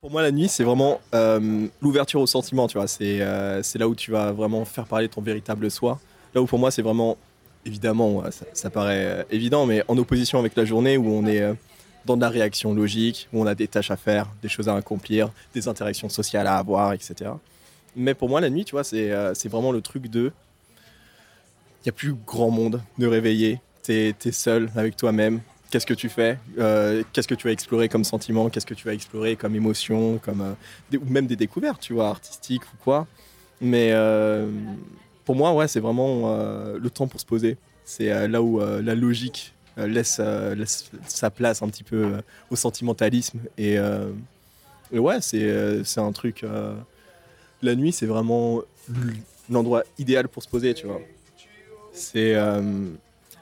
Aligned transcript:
Pour 0.00 0.12
moi, 0.12 0.22
la 0.22 0.30
nuit, 0.30 0.46
c'est 0.46 0.62
vraiment 0.62 1.00
euh, 1.12 1.66
l'ouverture 1.82 2.20
aux 2.20 2.26
sentiments, 2.28 2.68
tu 2.68 2.78
vois. 2.78 2.86
C'est 2.86 3.20
euh, 3.20 3.64
c'est 3.64 3.80
là 3.80 3.88
où 3.88 3.96
tu 3.96 4.12
vas 4.12 4.30
vraiment 4.30 4.64
faire 4.64 4.86
parler 4.86 5.08
ton 5.08 5.20
véritable 5.20 5.68
soi. 5.72 5.98
Là 6.34 6.40
où 6.40 6.46
pour 6.46 6.60
moi, 6.60 6.70
c'est 6.70 6.82
vraiment, 6.82 7.16
évidemment, 7.66 8.22
ça, 8.52 8.70
paraît 8.70 9.06
euh, 9.06 9.22
évident, 9.32 9.66
mais 9.66 9.82
en 9.88 9.98
opposition 9.98 10.38
avec 10.38 10.54
la 10.54 10.64
journée 10.64 10.96
où 10.96 11.08
on 11.08 11.26
est 11.26 11.42
dans 12.06 12.16
de 12.16 12.20
la 12.20 12.28
réaction 12.28 12.74
logique, 12.74 13.28
où 13.32 13.42
on 13.42 13.46
a 13.46 13.56
des 13.56 13.66
tâches 13.66 13.90
à 13.90 13.96
faire, 13.96 14.28
des 14.40 14.48
choses 14.48 14.68
à 14.68 14.76
accomplir, 14.76 15.32
des 15.52 15.66
interactions 15.66 16.08
sociales 16.08 16.46
à 16.46 16.58
avoir, 16.58 16.92
etc. 16.92 17.32
Mais 17.96 18.14
pour 18.14 18.28
moi, 18.28 18.40
la 18.40 18.50
nuit, 18.50 18.64
tu 18.64 18.76
vois, 18.76 18.84
c'est 18.84 19.48
vraiment 19.48 19.72
le 19.72 19.80
truc 19.80 20.06
de. 20.06 20.30
Il 21.80 21.86
n'y 21.86 21.90
a 21.90 21.92
plus 21.92 22.14
grand 22.14 22.50
monde 22.50 22.82
de 22.98 23.06
réveiller. 23.08 23.60
Tu 23.82 23.92
es, 23.92 24.30
seul 24.30 24.70
avec 24.76 24.94
toi-même. 24.94 25.40
Qu'est-ce 25.70 25.86
que 25.86 25.94
tu 25.94 26.08
fais 26.08 26.38
Euh, 26.58 27.02
Qu'est-ce 27.12 27.28
que 27.28 27.34
tu 27.34 27.48
as 27.48 27.52
exploré 27.52 27.88
comme 27.88 28.04
sentiment 28.04 28.48
Qu'est-ce 28.48 28.64
que 28.64 28.74
tu 28.74 28.88
as 28.88 28.94
exploré 28.94 29.36
comme 29.36 29.54
émotion 29.54 30.18
comme, 30.18 30.40
euh, 30.40 30.98
Ou 30.98 31.10
même 31.10 31.26
des 31.26 31.36
découvertes, 31.36 31.80
tu 31.80 31.92
vois, 31.92 32.08
artistiques 32.08 32.64
ou 32.64 32.76
quoi. 32.82 33.06
Mais 33.60 33.90
euh, 33.92 34.50
pour 35.24 35.36
moi, 35.36 35.52
ouais, 35.52 35.68
c'est 35.68 35.80
vraiment 35.80 36.34
le 36.74 36.90
temps 36.90 37.06
pour 37.06 37.20
se 37.20 37.26
poser. 37.26 37.58
C'est 37.84 38.28
là 38.28 38.40
où 38.40 38.60
la 38.60 38.94
logique 38.94 39.52
laisse, 39.76 40.20
sa 41.06 41.30
place 41.30 41.62
un 41.62 41.68
petit 41.68 41.84
peu 41.84 42.12
au 42.50 42.56
sentimentalisme. 42.56 43.40
Et, 43.58 43.74
et 44.92 44.98
ouais, 44.98 45.20
c'est 45.20 45.98
un 45.98 46.12
truc. 46.12 46.44
la 47.62 47.74
nuit, 47.74 47.92
c'est 47.92 48.06
vraiment 48.06 48.62
l'endroit 49.50 49.82
idéal 49.98 50.28
pour 50.28 50.42
se 50.42 50.48
poser, 50.48 50.72
tu 50.72 50.86
vois. 50.86 51.00
C'est 51.92 52.34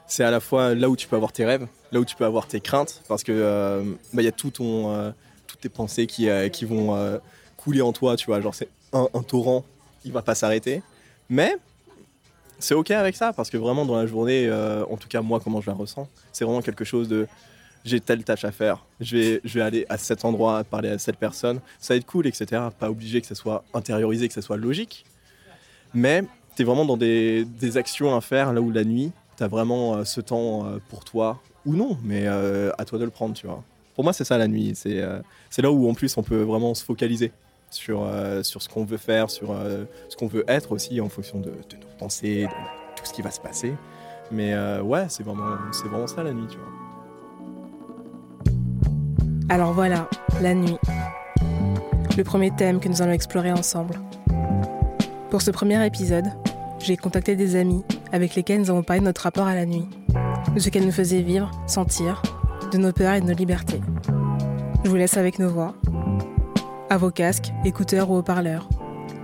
c'est 0.07 0.23
à 0.23 0.31
la 0.31 0.39
fois 0.39 0.73
là 0.73 0.89
où 0.89 0.95
tu 0.95 1.07
peux 1.07 1.15
avoir 1.15 1.31
tes 1.31 1.45
rêves, 1.45 1.67
là 1.91 1.99
où 1.99 2.05
tu 2.05 2.15
peux 2.15 2.25
avoir 2.25 2.47
tes 2.47 2.61
craintes, 2.61 3.03
parce 3.07 3.23
que 3.23 3.31
euh, 3.33 3.83
bah, 4.13 4.21
il 4.21 4.25
y 4.25 4.29
a 4.29 4.31
tout 4.31 4.51
ton, 4.51 4.91
euh, 4.91 5.11
toutes 5.45 5.59
tes 5.59 5.69
pensées 5.69 6.07
qui, 6.07 6.29
euh, 6.29 6.49
qui 6.49 6.65
vont 6.65 7.19
couler 7.57 7.81
en 7.81 7.91
toi, 7.91 8.15
tu 8.15 8.27
vois. 8.27 8.41
Genre, 8.41 8.55
c'est 8.55 8.69
un, 8.93 9.07
torrent, 9.23 9.65
il 10.05 10.11
va 10.11 10.21
pas 10.21 10.35
s'arrêter. 10.35 10.81
Mais 11.29 11.57
c'est 12.59 12.73
ok 12.73 12.91
avec 12.91 13.15
ça, 13.15 13.33
parce 13.33 13.49
que 13.49 13.57
vraiment 13.57 13.85
dans 13.85 13.97
la 13.97 14.07
journée, 14.07 14.49
en 14.89 14.97
tout 14.97 15.07
cas 15.07 15.21
moi, 15.21 15.39
comment 15.43 15.61
je 15.61 15.69
la 15.69 15.75
ressens, 15.75 16.07
c'est 16.31 16.45
vraiment 16.45 16.61
quelque 16.61 16.85
chose 16.85 17.07
de 17.07 17.27
j'ai 17.85 18.01
telle 18.01 18.23
tâche 18.23 18.43
à 18.43 18.51
faire, 18.51 18.85
je 18.99 19.15
vais, 19.15 19.41
je 19.45 19.53
vais 19.53 19.61
aller 19.61 19.85
à 19.87 19.97
cet 19.97 20.25
endroit, 20.25 20.63
parler 20.65 20.89
à 20.89 20.97
cette 20.97 21.15
personne, 21.15 21.61
ça 21.79 21.93
va 21.93 21.97
être 21.97 22.05
cool, 22.05 22.27
etc. 22.27 22.63
Pas 22.77 22.89
obligé 22.89 23.21
que 23.21 23.27
ça 23.27 23.35
soit 23.35 23.63
intériorisé, 23.73 24.27
que 24.27 24.33
ça 24.33 24.41
soit 24.41 24.57
logique. 24.57 25.05
Mais 25.93 26.23
tu 26.55 26.63
es 26.63 26.65
vraiment 26.65 26.83
dans 26.83 26.97
des, 26.97 27.45
des 27.45 27.77
actions 27.77 28.15
à 28.15 28.19
faire 28.19 28.51
là 28.51 28.59
où 28.59 28.71
la 28.71 28.83
nuit, 28.83 29.13
tu 29.37 29.43
as 29.43 29.47
vraiment 29.47 29.95
euh, 29.95 30.03
ce 30.03 30.19
temps 30.19 30.65
euh, 30.65 30.79
pour 30.89 31.05
toi, 31.05 31.39
ou 31.65 31.75
non, 31.75 31.97
mais 32.03 32.23
euh, 32.25 32.71
à 32.77 32.85
toi 32.85 32.99
de 32.99 33.05
le 33.05 33.11
prendre, 33.11 33.35
tu 33.35 33.47
vois. 33.47 33.63
Pour 33.95 34.03
moi, 34.03 34.13
c'est 34.13 34.23
ça 34.23 34.37
la 34.37 34.47
nuit. 34.47 34.73
C'est 34.75 35.01
là 35.61 35.71
où 35.71 35.89
en 35.89 35.93
plus 35.93 36.17
on 36.17 36.23
peut 36.23 36.41
vraiment 36.41 36.75
se 36.75 36.83
focaliser 36.83 37.31
sur, 37.71 38.07
sur 38.43 38.61
ce 38.61 38.69
qu'on 38.69 38.85
veut 38.85 38.97
faire, 38.97 39.31
sur 39.31 39.55
ce 40.07 40.15
qu'on 40.15 40.27
veut 40.27 40.45
être 40.47 40.71
aussi 40.71 41.01
en 41.01 41.09
fonction 41.09 41.39
de, 41.39 41.49
de 41.49 41.75
nos 41.81 41.97
pensées, 41.97 42.43
de 42.43 42.95
tout 42.95 43.05
ce 43.05 43.11
qui 43.11 43.23
va 43.23 43.31
se 43.31 43.39
passer. 43.39 43.73
Mais 44.31 44.55
ouais, 44.81 45.07
c'est 45.09 45.23
vraiment, 45.23 45.57
c'est 45.71 45.87
vraiment 45.87 46.05
ça 46.05 46.21
la 46.21 46.31
nuit, 46.31 46.45
tu 46.47 46.57
vois. 46.57 46.67
Alors 49.49 49.73
voilà, 49.73 50.07
la 50.43 50.53
nuit. 50.53 50.77
Le 52.15 52.23
premier 52.23 52.51
thème 52.51 52.79
que 52.79 52.89
nous 52.89 53.01
allons 53.01 53.13
explorer 53.13 53.51
ensemble. 53.51 53.95
Pour 55.31 55.41
ce 55.41 55.49
premier 55.49 55.83
épisode, 55.87 56.27
j'ai 56.77 56.97
contacté 56.97 57.35
des 57.35 57.55
amis 57.55 57.83
avec 58.11 58.35
lesquels 58.35 58.61
nous 58.61 58.69
avons 58.69 58.83
parlé 58.83 58.99
de 58.99 59.05
notre 59.05 59.21
rapport 59.21 59.47
à 59.47 59.55
la 59.55 59.65
nuit, 59.65 59.87
de 60.53 60.59
ce 60.59 60.69
qu'elle 60.69 60.85
nous 60.85 60.91
faisait 60.91 61.21
vivre, 61.21 61.51
sentir, 61.67 62.21
de 62.71 62.77
nos 62.77 62.91
peurs 62.91 63.13
et 63.13 63.21
de 63.21 63.25
nos 63.25 63.33
libertés. 63.33 63.81
Je 64.83 64.89
vous 64.89 64.95
laisse 64.95 65.17
avec 65.17 65.39
nos 65.39 65.49
voix. 65.49 65.73
À 66.89 66.97
vos 66.97 67.11
casques, 67.11 67.51
écouteurs 67.65 68.09
ou 68.09 68.17
haut-parleurs. 68.17 68.69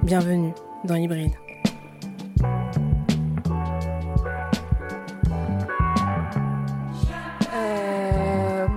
Bienvenue 0.03 0.53
dans 0.83 0.95
Hybride. 0.95 1.31
Euh, 7.53 8.67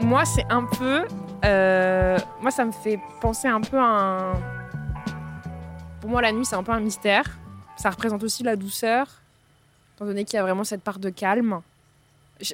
moi, 0.00 0.24
c'est 0.24 0.46
un 0.50 0.64
peu. 0.64 1.04
euh, 1.44 2.18
moi, 2.40 2.50
ça 2.50 2.64
me 2.64 2.72
fait 2.72 3.00
penser 3.20 3.48
un 3.48 3.60
peu 3.60 3.78
à 3.78 3.84
un. 3.84 4.32
Pour 6.00 6.10
moi, 6.10 6.22
la 6.22 6.30
nuit, 6.32 6.44
c'est 6.44 6.56
un 6.56 6.62
peu 6.62 6.72
un 6.72 6.80
mystère. 6.80 7.24
Ça 7.76 7.90
représente 7.90 8.22
aussi 8.22 8.42
la 8.42 8.56
douceur, 8.56 9.06
étant 9.96 10.06
donné 10.06 10.24
qu'il 10.24 10.36
y 10.36 10.38
a 10.38 10.42
vraiment 10.42 10.64
cette 10.64 10.82
part 10.82 10.98
de 10.98 11.10
calme. 11.10 11.60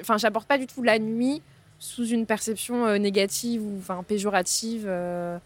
Enfin, 0.01 0.17
j'apporte 0.17 0.47
pas 0.47 0.57
du 0.57 0.67
tout 0.67 0.83
la 0.83 0.99
nuit 0.99 1.41
sous 1.79 2.07
une 2.07 2.25
perception 2.25 2.85
euh, 2.85 2.97
négative 2.97 3.61
ou 3.61 3.77
enfin, 3.79 4.03
péjorative. 4.03 4.85
euh. 4.87 5.37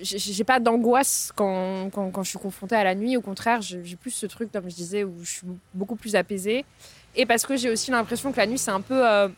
J'ai 0.00 0.44
pas 0.44 0.58
d'angoisse 0.58 1.32
quand, 1.36 1.90
quand, 1.90 2.22
je 2.22 2.30
suis 2.30 2.38
confrontée 2.38 2.74
à 2.74 2.82
la 2.82 2.94
nuit. 2.94 3.18
Au 3.18 3.20
contraire, 3.20 3.60
j'ai 3.60 3.96
plus 3.96 4.10
ce 4.10 4.24
truc, 4.24 4.50
comme 4.50 4.70
je 4.70 4.74
disais, 4.74 5.04
où 5.04 5.12
je 5.22 5.30
suis 5.30 5.46
beaucoup 5.74 5.96
plus 5.96 6.16
apaisée. 6.16 6.64
Et 7.14 7.26
parce 7.26 7.44
que 7.44 7.58
j'ai 7.58 7.68
aussi 7.68 7.90
l'impression 7.90 8.32
que 8.32 8.38
la 8.38 8.46
nuit, 8.46 8.56
c'est 8.56 8.70
un 8.70 8.80
peu 8.80 9.06
euh, 9.06 9.28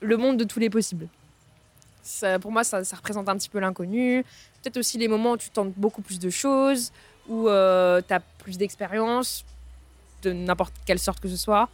le 0.00 0.16
monde 0.16 0.38
de 0.38 0.44
tous 0.44 0.58
les 0.58 0.70
possibles. 0.70 1.06
Pour 2.40 2.50
moi, 2.50 2.64
ça, 2.64 2.82
ça 2.82 2.96
représente 2.96 3.28
un 3.28 3.36
petit 3.36 3.48
peu 3.48 3.60
l'inconnu. 3.60 4.24
Peut-être 4.60 4.76
aussi 4.76 4.98
les 4.98 5.06
moments 5.06 5.32
où 5.32 5.36
tu 5.36 5.50
tentes 5.50 5.72
beaucoup 5.76 6.02
plus 6.02 6.18
de 6.18 6.30
choses, 6.30 6.90
où 7.28 7.46
tu 7.46 8.14
as 8.14 8.20
plus 8.38 8.58
d'expérience, 8.58 9.44
de 10.22 10.32
n'importe 10.32 10.74
quelle 10.86 10.98
sorte 10.98 11.20
que 11.20 11.28
ce 11.28 11.36
soit. 11.36 11.68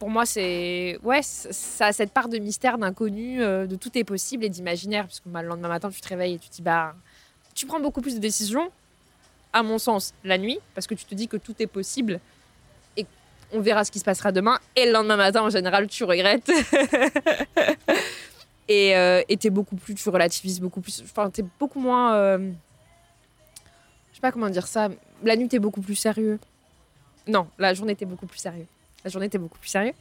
Pour 0.00 0.08
moi, 0.08 0.24
c'est. 0.24 0.98
Ouais, 1.02 1.20
ça 1.22 1.86
a 1.86 1.92
cette 1.92 2.12
part 2.12 2.30
de 2.30 2.38
mystère, 2.38 2.78
d'inconnu, 2.78 3.42
euh, 3.42 3.66
de 3.66 3.76
tout 3.76 3.96
est 3.98 4.04
possible 4.04 4.44
et 4.44 4.48
d'imaginaire. 4.48 5.04
Parce 5.04 5.20
que 5.20 5.28
bah, 5.28 5.42
le 5.42 5.48
lendemain 5.48 5.68
matin, 5.68 5.90
tu 5.90 6.00
te 6.00 6.08
réveilles 6.08 6.34
et 6.34 6.38
tu 6.38 6.48
te 6.48 6.54
dis, 6.54 6.62
bah. 6.62 6.94
Tu 7.54 7.66
prends 7.66 7.80
beaucoup 7.80 8.00
plus 8.00 8.14
de 8.14 8.20
décisions, 8.20 8.70
à 9.52 9.62
mon 9.62 9.78
sens, 9.78 10.14
la 10.24 10.38
nuit, 10.38 10.58
parce 10.74 10.86
que 10.86 10.94
tu 10.94 11.04
te 11.04 11.14
dis 11.14 11.28
que 11.28 11.36
tout 11.36 11.54
est 11.58 11.66
possible 11.66 12.20
et 12.96 13.04
on 13.52 13.60
verra 13.60 13.84
ce 13.84 13.90
qui 13.90 13.98
se 13.98 14.04
passera 14.04 14.32
demain. 14.32 14.58
Et 14.76 14.86
le 14.86 14.92
lendemain 14.92 15.16
matin, 15.16 15.42
en 15.42 15.50
général, 15.50 15.88
tu 15.88 16.04
regrettes. 16.04 16.48
et 18.68 18.96
euh, 18.96 19.22
t'es 19.38 19.50
beaucoup 19.50 19.76
plus, 19.76 19.96
tu 19.96 20.08
relativises 20.08 20.60
beaucoup 20.60 20.80
plus. 20.80 21.02
Enfin, 21.02 21.28
t'es 21.28 21.44
beaucoup 21.58 21.80
moins. 21.80 22.40
Sais 24.20 24.28
pas 24.28 24.32
comment 24.32 24.50
dire 24.50 24.66
ça. 24.66 24.88
La 25.22 25.36
nuit, 25.36 25.48
t'es 25.48 25.58
beaucoup 25.58 25.80
plus 25.80 25.94
sérieux. 25.94 26.38
Non, 27.26 27.46
la 27.58 27.74
journée, 27.74 27.94
t'es 27.96 28.04
beaucoup 28.04 28.26
plus 28.26 28.38
sérieux. 28.38 28.66
La 29.04 29.10
journée, 29.10 29.28
t'es 29.28 29.38
beaucoup 29.38 29.58
plus 29.58 29.68
sérieux. 29.68 29.94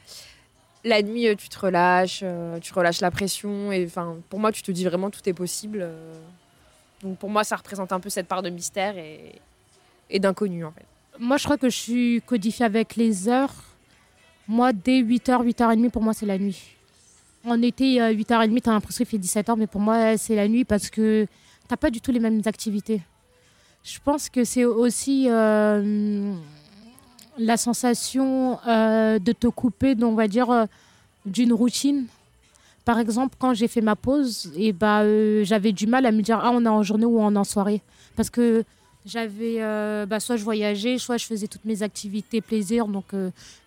La 0.83 1.01
nuit, 1.01 1.27
euh, 1.27 1.35
tu 1.35 1.47
te 1.49 1.59
relâches, 1.59 2.21
euh, 2.23 2.59
tu 2.59 2.73
relâches 2.73 3.01
la 3.01 3.11
pression. 3.11 3.71
Et 3.71 3.85
enfin, 3.85 4.17
pour 4.29 4.39
moi, 4.39 4.51
tu 4.51 4.61
te 4.61 4.71
dis 4.71 4.83
vraiment 4.85 5.09
tout 5.09 5.27
est 5.27 5.33
possible. 5.33 5.79
euh. 5.81 6.19
Donc 7.01 7.17
pour 7.17 7.29
moi, 7.29 7.43
ça 7.45 7.55
représente 7.55 7.91
un 7.93 7.99
peu 7.99 8.09
cette 8.09 8.27
part 8.27 8.41
de 8.41 8.49
mystère 8.49 8.97
et, 8.97 9.35
et 10.09 10.19
d'inconnu, 10.19 10.65
en 10.65 10.71
fait. 10.71 10.85
Moi, 11.17 11.37
je 11.37 11.43
crois 11.45 11.57
que 11.57 11.69
je 11.69 11.77
suis 11.77 12.21
codifiée 12.25 12.65
avec 12.65 12.95
les 12.95 13.29
heures. 13.29 13.53
Moi, 14.47 14.73
dès 14.73 15.01
8h, 15.01 15.45
8h30, 15.45 15.89
pour 15.91 16.01
moi, 16.01 16.13
c'est 16.13 16.25
la 16.25 16.37
nuit. 16.37 16.75
En 17.45 17.61
été, 17.61 18.01
euh, 18.01 18.13
8h30, 18.13 18.61
tu 18.61 18.69
as 18.69 18.73
l'impression 18.73 19.05
qu'il 19.05 19.19
fait 19.19 19.41
17h, 19.41 19.55
mais 19.57 19.67
pour 19.67 19.79
moi, 19.79 20.17
c'est 20.17 20.35
la 20.35 20.47
nuit 20.47 20.65
parce 20.65 20.89
que 20.89 21.25
tu 21.69 21.77
pas 21.77 21.89
du 21.89 22.01
tout 22.01 22.11
les 22.11 22.19
mêmes 22.19 22.41
activités. 22.45 23.01
Je 23.83 23.97
pense 24.03 24.29
que 24.29 24.43
c'est 24.43 24.65
aussi 24.65 25.27
euh, 25.29 26.35
la 27.39 27.57
sensation 27.57 28.59
euh, 28.67 29.17
de 29.17 29.31
te 29.31 29.47
couper, 29.47 29.95
on 30.01 30.13
va 30.13 30.27
dire, 30.27 30.51
euh, 30.51 30.65
d'une 31.25 31.53
routine. 31.53 32.05
Par 32.85 32.99
exemple, 32.99 33.35
quand 33.39 33.53
j'ai 33.53 33.67
fait 33.67 33.81
ma 33.81 33.95
pause, 33.95 34.51
et 34.55 34.73
bah, 34.73 35.01
euh, 35.01 35.43
j'avais 35.43 35.71
du 35.71 35.87
mal 35.87 36.05
à 36.05 36.11
me 36.11 36.21
dire, 36.21 36.39
ah, 36.41 36.51
on 36.53 36.65
est 36.65 36.69
en 36.69 36.83
journée 36.83 37.05
ou 37.05 37.19
on 37.19 37.33
est 37.33 37.37
en 37.37 37.43
soirée. 37.43 37.81
Parce 38.15 38.29
que 38.29 38.63
j'avais, 39.05 39.59
bah, 40.05 40.19
soit 40.19 40.35
je 40.35 40.43
voyageais, 40.43 40.97
soit 40.97 41.17
je 41.17 41.25
faisais 41.25 41.47
toutes 41.47 41.63
mes 41.65 41.81
activités 41.81 42.41
plaisir, 42.41 42.87
donc 42.87 43.05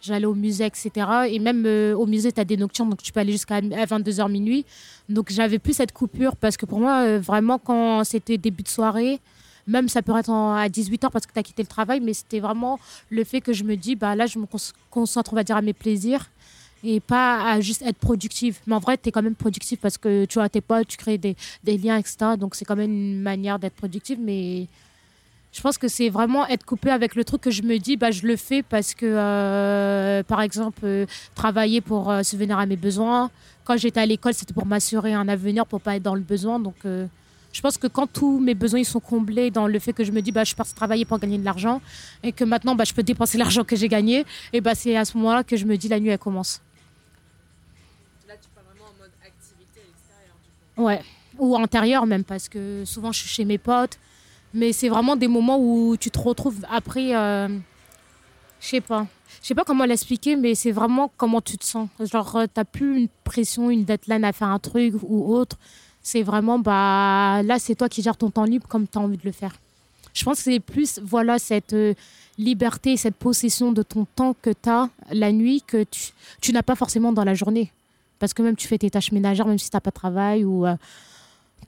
j'allais 0.00 0.26
au 0.26 0.34
musée, 0.34 0.66
etc. 0.66 0.90
Et 1.30 1.38
même 1.38 1.66
au 1.96 2.06
musée, 2.06 2.30
tu 2.30 2.40
as 2.40 2.44
des 2.44 2.58
nocturnes, 2.58 2.90
donc 2.90 3.02
tu 3.02 3.12
peux 3.12 3.20
aller 3.20 3.32
jusqu'à 3.32 3.60
22h 3.60 4.30
minuit. 4.30 4.66
Donc 5.08 5.32
j'avais 5.32 5.58
plus 5.58 5.72
cette 5.72 5.92
coupure 5.92 6.36
parce 6.36 6.56
que 6.56 6.66
pour 6.66 6.80
moi, 6.80 7.18
vraiment, 7.18 7.58
quand 7.58 8.04
c'était 8.04 8.36
début 8.36 8.62
de 8.62 8.68
soirée, 8.68 9.20
même 9.66 9.88
ça 9.88 10.02
peut 10.02 10.16
être 10.16 10.30
à 10.30 10.68
18h 10.68 11.10
parce 11.10 11.26
que 11.26 11.32
tu 11.32 11.38
as 11.38 11.42
quitté 11.42 11.62
le 11.62 11.68
travail, 11.68 12.00
mais 12.00 12.14
c'était 12.14 12.40
vraiment 12.40 12.78
le 13.10 13.24
fait 13.24 13.40
que 13.40 13.52
je 13.52 13.64
me 13.64 13.76
dis, 13.76 13.96
bah, 13.96 14.14
là, 14.16 14.26
je 14.26 14.38
me 14.38 14.46
concentre, 14.90 15.32
on 15.32 15.36
va 15.36 15.44
dire, 15.44 15.56
à 15.56 15.62
mes 15.62 15.72
plaisirs 15.72 16.30
et 16.84 17.00
pas 17.00 17.48
à 17.48 17.60
juste 17.60 17.82
être 17.82 17.98
productive. 17.98 18.58
Mais 18.66 18.74
en 18.74 18.80
vrai, 18.80 18.98
tu 18.98 19.08
es 19.08 19.12
quand 19.12 19.22
même 19.22 19.34
productive 19.34 19.78
parce 19.78 19.98
que 19.98 20.24
tu 20.24 20.38
vois 20.38 20.48
tes 20.48 20.60
potes, 20.60 20.88
tu 20.88 20.96
crées 20.96 21.18
des, 21.18 21.36
des 21.62 21.78
liens, 21.78 21.96
etc. 21.96 22.36
Donc 22.38 22.54
c'est 22.54 22.64
quand 22.64 22.76
même 22.76 22.92
une 22.92 23.20
manière 23.20 23.58
d'être 23.58 23.74
productive, 23.74 24.18
mais 24.20 24.66
je 25.52 25.60
pense 25.60 25.76
que 25.76 25.86
c'est 25.86 26.08
vraiment 26.08 26.46
être 26.48 26.64
coupé 26.64 26.90
avec 26.90 27.14
le 27.14 27.24
truc 27.24 27.42
que 27.42 27.50
je 27.50 27.62
me 27.62 27.78
dis, 27.78 27.96
bah, 27.96 28.10
je 28.10 28.26
le 28.26 28.36
fais 28.36 28.62
parce 28.62 28.94
que, 28.94 29.06
euh, 29.06 30.22
par 30.22 30.40
exemple, 30.40 30.80
euh, 30.84 31.06
travailler 31.34 31.80
pour 31.82 32.10
euh, 32.10 32.22
subvenir 32.22 32.58
à 32.58 32.64
mes 32.64 32.76
besoins. 32.76 33.30
Quand 33.64 33.76
j'étais 33.76 34.00
à 34.00 34.06
l'école, 34.06 34.32
c'était 34.32 34.54
pour 34.54 34.66
m'assurer 34.66 35.12
un 35.12 35.28
avenir, 35.28 35.66
pour 35.66 35.80
pas 35.80 35.96
être 35.96 36.02
dans 36.02 36.14
le 36.14 36.22
besoin. 36.22 36.58
Donc, 36.58 36.76
euh, 36.86 37.06
je 37.52 37.60
pense 37.60 37.76
que 37.76 37.86
quand 37.86 38.06
tous 38.06 38.38
mes 38.40 38.54
besoins 38.54 38.80
ils 38.80 38.86
sont 38.86 39.00
comblés 39.00 39.50
dans 39.50 39.66
le 39.66 39.78
fait 39.78 39.92
que 39.92 40.04
je 40.04 40.12
me 40.12 40.22
dis, 40.22 40.32
bah, 40.32 40.44
je 40.44 40.54
pars 40.54 40.66
travailler 40.72 41.04
pour 41.04 41.18
gagner 41.18 41.38
de 41.38 41.44
l'argent 41.44 41.80
et 42.22 42.32
que 42.32 42.44
maintenant, 42.44 42.74
bah, 42.74 42.84
je 42.84 42.94
peux 42.94 43.02
dépenser 43.02 43.38
l'argent 43.42 43.64
que 43.64 43.76
j'ai 43.76 43.88
gagné, 43.88 44.24
et 44.52 44.60
bah, 44.60 44.74
c'est 44.74 44.96
à 44.96 45.04
ce 45.04 45.16
moment-là 45.18 45.44
que 45.44 45.56
je 45.56 45.66
me 45.66 45.76
dis, 45.76 45.88
la 45.88 46.00
nuit, 46.00 46.10
elle 46.10 46.18
commence. 46.18 46.60
Là, 48.26 48.34
tu 48.40 48.48
pars 48.54 48.64
vraiment 48.64 48.90
en 48.90 48.98
mode 49.00 49.10
activité 49.24 49.80
à 49.80 49.86
l'extérieur. 49.86 50.34
Ouais. 50.76 51.02
ou 51.38 51.56
antérieur 51.56 52.06
même, 52.06 52.24
parce 52.24 52.48
que 52.48 52.84
souvent 52.84 53.12
je 53.12 53.20
suis 53.20 53.28
chez 53.28 53.44
mes 53.44 53.58
potes. 53.58 53.98
Mais 54.54 54.72
c'est 54.72 54.88
vraiment 54.88 55.16
des 55.16 55.28
moments 55.28 55.58
où 55.58 55.96
tu 55.96 56.10
te 56.10 56.18
retrouves 56.18 56.58
après, 56.70 57.16
euh, 57.16 57.48
je 58.60 58.66
sais 58.66 58.80
pas. 58.82 59.06
Je 59.40 59.48
sais 59.48 59.54
pas 59.54 59.64
comment 59.64 59.84
l'expliquer, 59.84 60.36
mais 60.36 60.54
c'est 60.54 60.72
vraiment 60.72 61.10
comment 61.16 61.40
tu 61.40 61.56
te 61.56 61.64
sens. 61.64 61.88
Genre, 62.00 62.36
euh, 62.36 62.46
t'as 62.52 62.64
plus 62.64 62.98
une 62.98 63.08
pression, 63.24 63.70
une 63.70 63.84
deadline 63.84 64.24
à 64.24 64.32
faire 64.32 64.48
un 64.48 64.58
truc 64.58 64.94
ou 65.02 65.34
autre. 65.34 65.56
C'est 66.02 66.22
vraiment, 66.22 66.58
bah, 66.58 67.42
là, 67.44 67.58
c'est 67.58 67.74
toi 67.74 67.88
qui 67.88 68.02
gères 68.02 68.16
ton 68.16 68.30
temps 68.30 68.44
libre 68.44 68.66
comme 68.68 68.86
tu 68.88 68.98
as 68.98 69.00
envie 69.00 69.16
de 69.16 69.24
le 69.24 69.32
faire. 69.32 69.54
Je 70.14 70.24
pense 70.24 70.38
que 70.38 70.44
c'est 70.44 70.60
plus, 70.60 71.00
voilà, 71.02 71.38
cette 71.38 71.72
euh, 71.72 71.94
liberté, 72.38 72.96
cette 72.96 73.14
possession 73.14 73.72
de 73.72 73.82
ton 73.82 74.04
temps 74.04 74.34
que 74.42 74.50
tu 74.50 74.68
as 74.68 74.88
la 75.10 75.32
nuit 75.32 75.62
que 75.66 75.84
tu, 75.84 76.12
tu 76.40 76.52
n'as 76.52 76.62
pas 76.62 76.74
forcément 76.74 77.12
dans 77.12 77.24
la 77.24 77.34
journée. 77.34 77.70
Parce 78.18 78.34
que 78.34 78.42
même 78.42 78.56
tu 78.56 78.68
fais 78.68 78.78
tes 78.78 78.90
tâches 78.90 79.12
ménagères, 79.12 79.46
même 79.46 79.58
si 79.58 79.70
tu 79.70 79.76
n'as 79.76 79.80
pas 79.80 79.90
de 79.90 79.94
travail 79.94 80.44
ou 80.44 80.66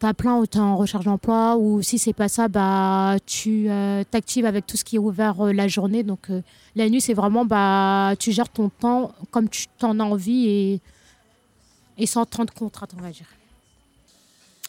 tu 0.00 0.06
as 0.06 0.14
plein 0.14 0.36
ou 0.36 0.46
tu 0.46 0.58
es 0.58 0.60
en 0.60 0.76
recherche 0.76 1.04
d'emploi 1.04 1.56
ou 1.56 1.82
si 1.82 1.98
c'est 1.98 2.12
pas 2.12 2.28
ça, 2.28 2.48
bah, 2.48 3.16
tu 3.26 3.66
euh, 3.68 4.02
t'actives 4.10 4.46
avec 4.46 4.66
tout 4.66 4.76
ce 4.76 4.84
qui 4.84 4.96
est 4.96 4.98
ouvert 4.98 5.40
euh, 5.40 5.52
la 5.52 5.68
journée. 5.68 6.02
Donc 6.02 6.30
euh, 6.30 6.42
la 6.74 6.88
nuit, 6.88 7.00
c'est 7.00 7.14
vraiment, 7.14 7.44
bah, 7.44 8.14
tu 8.18 8.32
gères 8.32 8.48
ton 8.48 8.68
temps 8.68 9.12
comme 9.30 9.48
tu 9.48 9.66
t'en 9.78 9.98
as 10.00 10.04
envie 10.04 10.46
et, 10.48 10.80
et 11.98 12.06
sans 12.06 12.22
de 12.22 12.50
contraintes, 12.50 12.94
on 12.98 13.02
va 13.02 13.10
dire. 13.10 13.26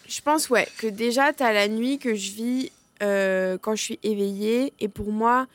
Je 0.07 0.21
pense, 0.21 0.49
ouais, 0.49 0.67
que 0.77 0.87
déjà, 0.87 1.33
tu 1.33 1.43
as 1.43 1.53
la 1.53 1.67
nuit 1.67 1.97
que 1.97 2.15
je 2.15 2.31
vis 2.31 2.71
quand 2.99 3.75
je 3.75 3.81
suis 3.81 3.99
éveillée. 4.03 4.73
Et 4.79 4.87
pour 4.87 5.11
moi, 5.11 5.47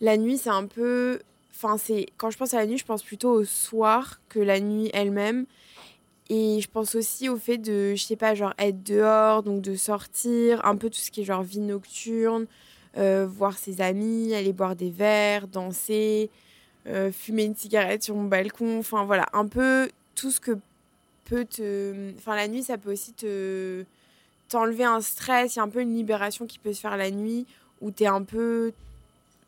la 0.00 0.16
nuit, 0.16 0.38
c'est 0.38 0.50
un 0.50 0.66
peu. 0.66 1.20
Enfin, 1.54 1.76
c'est 1.78 2.06
quand 2.16 2.30
je 2.30 2.38
pense 2.38 2.54
à 2.54 2.58
la 2.58 2.66
nuit, 2.66 2.78
je 2.78 2.84
pense 2.84 3.02
plutôt 3.02 3.30
au 3.30 3.44
soir 3.44 4.20
que 4.28 4.38
la 4.38 4.60
nuit 4.60 4.90
elle-même. 4.92 5.46
Et 6.30 6.60
je 6.60 6.68
pense 6.68 6.94
aussi 6.94 7.28
au 7.28 7.36
fait 7.36 7.56
de, 7.56 7.94
je 7.94 8.02
sais 8.02 8.16
pas, 8.16 8.34
genre 8.34 8.52
être 8.58 8.82
dehors, 8.82 9.42
donc 9.42 9.62
de 9.62 9.76
sortir, 9.76 10.64
un 10.66 10.76
peu 10.76 10.90
tout 10.90 10.98
ce 10.98 11.10
qui 11.10 11.22
est 11.22 11.24
genre 11.24 11.42
vie 11.42 11.60
nocturne, 11.60 12.46
euh, 12.98 13.26
voir 13.26 13.56
ses 13.56 13.80
amis, 13.80 14.34
aller 14.34 14.52
boire 14.52 14.76
des 14.76 14.90
verres, 14.90 15.48
danser, 15.48 16.28
euh, 16.86 17.10
fumer 17.12 17.44
une 17.44 17.56
cigarette 17.56 18.02
sur 18.02 18.14
mon 18.14 18.24
balcon, 18.24 18.78
enfin 18.78 19.04
voilà, 19.04 19.26
un 19.32 19.46
peu 19.46 19.88
tout 20.14 20.30
ce 20.30 20.38
que 20.38 20.58
peut 21.24 21.46
te... 21.46 22.12
Enfin 22.18 22.36
la 22.36 22.46
nuit, 22.46 22.62
ça 22.62 22.76
peut 22.76 22.92
aussi 22.92 23.14
te 23.14 23.84
t'enlever 24.48 24.84
un 24.84 25.00
stress, 25.00 25.54
il 25.54 25.58
y 25.58 25.60
a 25.60 25.64
un 25.64 25.68
peu 25.68 25.80
une 25.80 25.94
libération 25.94 26.46
qui 26.46 26.58
peut 26.58 26.72
se 26.72 26.80
faire 26.80 26.96
la 26.96 27.10
nuit, 27.10 27.46
où 27.80 27.90
tu 27.90 28.04
es 28.04 28.06
un 28.06 28.22
peu... 28.22 28.72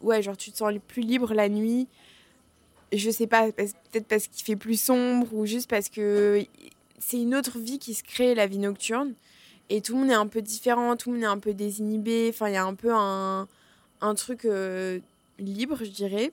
Ouais, 0.00 0.22
genre 0.22 0.36
tu 0.36 0.50
te 0.50 0.56
sens 0.56 0.72
plus 0.88 1.02
libre 1.02 1.34
la 1.34 1.48
nuit 1.48 1.86
je 2.92 3.10
sais 3.10 3.26
pas, 3.26 3.50
peut-être 3.52 4.06
parce 4.06 4.26
qu'il 4.26 4.44
fait 4.44 4.56
plus 4.56 4.80
sombre 4.80 5.32
ou 5.32 5.46
juste 5.46 5.68
parce 5.68 5.88
que 5.88 6.44
c'est 6.98 7.20
une 7.20 7.34
autre 7.34 7.58
vie 7.58 7.78
qui 7.78 7.94
se 7.94 8.02
crée, 8.02 8.34
la 8.34 8.46
vie 8.46 8.58
nocturne. 8.58 9.14
Et 9.68 9.80
tout 9.80 9.94
le 9.94 10.00
monde 10.00 10.10
est 10.10 10.14
un 10.14 10.26
peu 10.26 10.42
différent, 10.42 10.96
tout 10.96 11.10
le 11.10 11.16
monde 11.16 11.24
est 11.24 11.28
un 11.28 11.38
peu 11.38 11.54
désinhibé. 11.54 12.28
Enfin, 12.30 12.48
il 12.48 12.54
y 12.54 12.56
a 12.56 12.64
un 12.64 12.74
peu 12.74 12.92
un, 12.92 13.46
un 14.00 14.14
truc 14.14 14.44
euh, 14.44 14.98
libre, 15.38 15.78
je 15.80 15.90
dirais. 15.90 16.32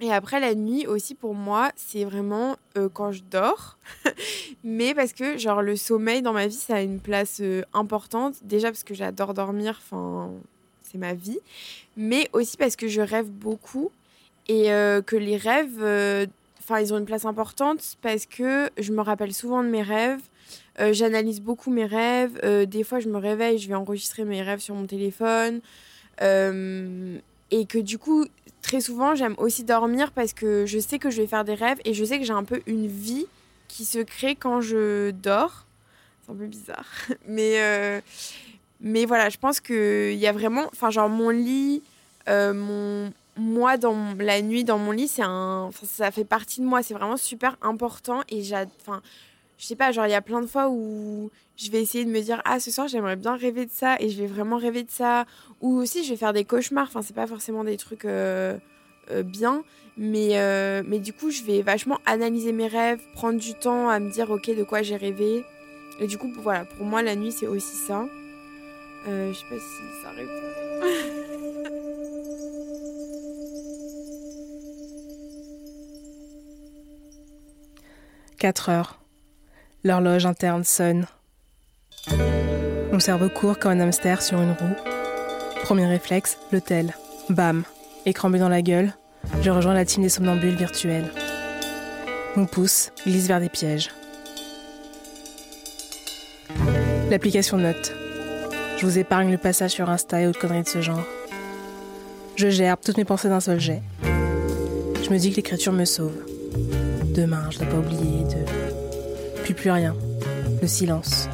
Et 0.00 0.12
après, 0.12 0.38
la 0.38 0.54
nuit 0.54 0.86
aussi, 0.86 1.14
pour 1.14 1.34
moi, 1.34 1.72
c'est 1.74 2.04
vraiment 2.04 2.56
euh, 2.76 2.88
quand 2.88 3.10
je 3.10 3.22
dors. 3.28 3.78
Mais 4.64 4.94
parce 4.94 5.12
que, 5.12 5.36
genre, 5.38 5.60
le 5.60 5.76
sommeil 5.76 6.22
dans 6.22 6.32
ma 6.32 6.46
vie, 6.46 6.54
ça 6.54 6.76
a 6.76 6.82
une 6.82 7.00
place 7.00 7.38
euh, 7.40 7.62
importante. 7.74 8.36
Déjà 8.42 8.68
parce 8.68 8.84
que 8.84 8.94
j'adore 8.94 9.34
dormir, 9.34 9.80
enfin, 9.82 10.30
c'est 10.82 10.98
ma 10.98 11.14
vie. 11.14 11.40
Mais 11.96 12.28
aussi 12.32 12.56
parce 12.56 12.76
que 12.76 12.86
je 12.86 13.00
rêve 13.00 13.28
beaucoup 13.28 13.90
et 14.46 14.72
euh, 14.72 15.02
que 15.02 15.16
les 15.16 15.36
rêves, 15.36 15.82
enfin, 16.60 16.80
ils 16.80 16.94
ont 16.94 16.98
une 16.98 17.04
place 17.04 17.24
importante 17.24 17.96
parce 18.00 18.24
que 18.24 18.70
je 18.78 18.92
me 18.92 19.00
rappelle 19.00 19.34
souvent 19.34 19.64
de 19.64 19.68
mes 19.68 19.82
rêves. 19.82 20.22
J'analyse 20.92 21.40
beaucoup 21.40 21.72
mes 21.72 21.86
rêves. 21.86 22.40
des 22.66 22.84
fois, 22.84 23.00
je 23.00 23.08
me 23.08 23.18
réveille, 23.18 23.58
je 23.58 23.68
vais 23.68 23.74
enregistrer 23.74 24.24
mes 24.24 24.42
rêves 24.42 24.60
sur 24.60 24.76
mon 24.76 24.86
téléphone. 24.86 25.60
Et 27.50 27.66
que 27.66 27.78
du 27.78 27.98
coup, 27.98 28.26
très 28.62 28.80
souvent, 28.80 29.14
j'aime 29.14 29.34
aussi 29.38 29.64
dormir 29.64 30.12
parce 30.12 30.32
que 30.32 30.66
je 30.66 30.78
sais 30.78 30.98
que 30.98 31.10
je 31.10 31.22
vais 31.22 31.26
faire 31.26 31.44
des 31.44 31.54
rêves 31.54 31.78
et 31.84 31.94
je 31.94 32.04
sais 32.04 32.18
que 32.18 32.24
j'ai 32.24 32.32
un 32.32 32.44
peu 32.44 32.60
une 32.66 32.86
vie 32.86 33.26
qui 33.68 33.84
se 33.84 33.98
crée 33.98 34.34
quand 34.34 34.60
je 34.60 35.10
dors. 35.10 35.66
C'est 36.24 36.32
un 36.32 36.36
peu 36.36 36.46
bizarre. 36.46 36.86
Mais, 37.26 38.02
mais 38.80 39.06
voilà, 39.06 39.28
je 39.28 39.38
pense 39.38 39.60
qu'il 39.60 40.14
y 40.14 40.26
a 40.26 40.32
vraiment. 40.32 40.66
Enfin, 40.72 40.90
genre, 40.90 41.08
mon 41.08 41.30
lit, 41.30 41.82
mon, 42.28 43.12
moi, 43.38 43.76
dans 43.76 44.14
la 44.18 44.42
nuit, 44.42 44.64
dans 44.64 44.78
mon 44.78 44.90
lit, 44.90 45.08
c'est 45.08 45.22
un, 45.24 45.70
ça 45.84 46.10
fait 46.10 46.24
partie 46.24 46.60
de 46.60 46.66
moi. 46.66 46.82
C'est 46.82 46.94
vraiment 46.94 47.16
super 47.16 47.56
important. 47.62 48.22
Et 48.28 48.42
j'ai, 48.42 48.56
enfin, 48.80 49.00
je 49.58 49.66
sais 49.66 49.76
pas, 49.76 49.90
genre, 49.90 50.06
il 50.06 50.10
y 50.10 50.14
a 50.14 50.22
plein 50.22 50.40
de 50.40 50.46
fois 50.46 50.68
où 50.70 51.30
je 51.56 51.70
vais 51.72 51.82
essayer 51.82 52.04
de 52.04 52.10
me 52.10 52.20
dire, 52.20 52.40
ah, 52.44 52.60
ce 52.60 52.70
soir, 52.70 52.86
j'aimerais 52.86 53.16
bien 53.16 53.36
rêver 53.36 53.66
de 53.66 53.72
ça. 53.72 53.96
Et 53.98 54.08
je 54.08 54.16
vais 54.16 54.28
vraiment 54.28 54.56
rêver 54.56 54.84
de 54.84 54.90
ça. 54.90 55.26
Ou 55.60 55.76
aussi, 55.76 56.04
je 56.04 56.10
vais 56.10 56.16
faire 56.16 56.32
des 56.32 56.44
cauchemars. 56.44 56.86
Enfin, 56.86 57.02
c'est 57.02 57.14
pas 57.14 57.26
forcément 57.26 57.64
des 57.64 57.76
trucs 57.76 58.04
euh, 58.04 58.56
euh, 59.10 59.24
bien. 59.24 59.64
Mais, 59.96 60.38
euh, 60.38 60.84
mais 60.86 61.00
du 61.00 61.12
coup, 61.12 61.30
je 61.30 61.42
vais 61.42 61.62
vachement 61.62 61.98
analyser 62.06 62.52
mes 62.52 62.68
rêves, 62.68 63.00
prendre 63.14 63.40
du 63.40 63.54
temps 63.54 63.88
à 63.88 63.98
me 63.98 64.10
dire, 64.10 64.30
ok, 64.30 64.54
de 64.54 64.62
quoi 64.62 64.82
j'ai 64.82 64.96
rêvé. 64.96 65.44
Et 65.98 66.06
du 66.06 66.18
coup, 66.18 66.32
voilà, 66.38 66.64
pour 66.64 66.86
moi, 66.86 67.02
la 67.02 67.16
nuit, 67.16 67.32
c'est 67.32 67.48
aussi 67.48 67.76
ça. 67.76 68.06
je 69.06 69.32
sais 69.32 69.48
pas 69.50 69.58
si 69.58 69.82
ça 70.04 70.10
répond. 70.10 70.30
4 78.38 78.68
heures. 78.68 79.00
L'horloge 79.84 80.26
interne 80.26 80.64
sonne. 80.64 81.06
Mon 82.90 82.98
cerveau 82.98 83.28
court 83.28 83.60
comme 83.60 83.72
un 83.72 83.80
hamster 83.80 84.22
sur 84.22 84.40
une 84.40 84.50
roue. 84.50 84.76
Premier 85.62 85.86
réflexe, 85.86 86.36
l'hôtel. 86.50 86.94
Bam. 87.28 87.62
Écran 88.04 88.28
dans 88.30 88.48
la 88.48 88.60
gueule, 88.60 88.92
je 89.40 89.50
rejoins 89.50 89.74
la 89.74 89.84
team 89.84 90.02
des 90.02 90.08
somnambules 90.08 90.56
virtuels. 90.56 91.12
Mon 92.34 92.46
pouce 92.46 92.90
glisse 93.06 93.28
vers 93.28 93.38
des 93.38 93.48
pièges. 93.48 93.90
L'application 97.10 97.56
note. 97.56 97.92
Je 98.78 98.84
vous 98.84 98.98
épargne 98.98 99.30
le 99.30 99.38
passage 99.38 99.72
sur 99.72 99.88
Insta 99.90 100.20
et 100.20 100.26
autres 100.26 100.40
conneries 100.40 100.64
de 100.64 100.68
ce 100.68 100.82
genre. 100.82 101.06
Je 102.34 102.50
gerbe 102.50 102.80
toutes 102.84 102.96
mes 102.96 103.04
pensées 103.04 103.28
d'un 103.28 103.40
seul 103.40 103.60
jet. 103.60 103.82
Je 104.02 105.10
me 105.10 105.18
dis 105.18 105.30
que 105.30 105.36
l'écriture 105.36 105.72
me 105.72 105.84
sauve. 105.84 106.24
Demain, 107.14 107.48
je 107.50 107.58
dois 107.58 107.68
pas 107.68 107.78
oublier 107.78 108.24
de. 108.24 108.67
Plus 109.56 109.70
rien. 109.72 109.96
Le 110.62 110.68
silence. 110.68 111.28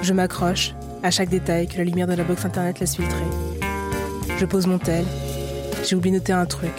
Je 0.00 0.12
m'accroche 0.14 0.74
à 1.02 1.10
chaque 1.10 1.28
détail 1.28 1.66
que 1.66 1.76
la 1.76 1.84
lumière 1.84 2.06
de 2.06 2.14
la 2.14 2.24
box 2.24 2.46
internet 2.46 2.80
laisse 2.80 2.96
filtrer. 2.96 3.26
Je 4.38 4.46
pose 4.46 4.66
mon 4.66 4.78
tel. 4.78 5.04
J'ai 5.84 5.96
oublié 5.96 6.14
de 6.14 6.20
noter 6.20 6.32
un 6.32 6.46
truc. 6.46 6.72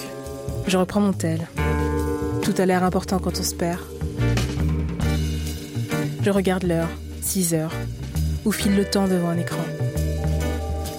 Je 0.68 0.78
reprends 0.78 1.00
mon 1.00 1.14
tel. 1.14 1.48
Tout 2.42 2.56
a 2.58 2.66
l'air 2.66 2.84
important 2.84 3.20
quand 3.20 3.40
on 3.40 3.44
se 3.44 3.54
perd. 3.54 3.80
Je 6.24 6.32
regarde 6.32 6.64
l'heure, 6.64 6.90
6 7.22 7.54
heures, 7.54 7.74
où 8.46 8.52
file 8.52 8.76
le 8.76 8.86
temps 8.86 9.08
devant 9.08 9.30
un 9.30 9.38
écran. 9.38 9.62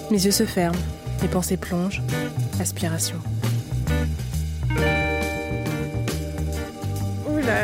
Mes 0.09 0.23
yeux 0.23 0.31
se 0.31 0.45
ferment, 0.45 0.79
mes 1.21 1.27
pensées 1.27 1.57
plongent. 1.57 2.01
Aspiration. 2.61 3.17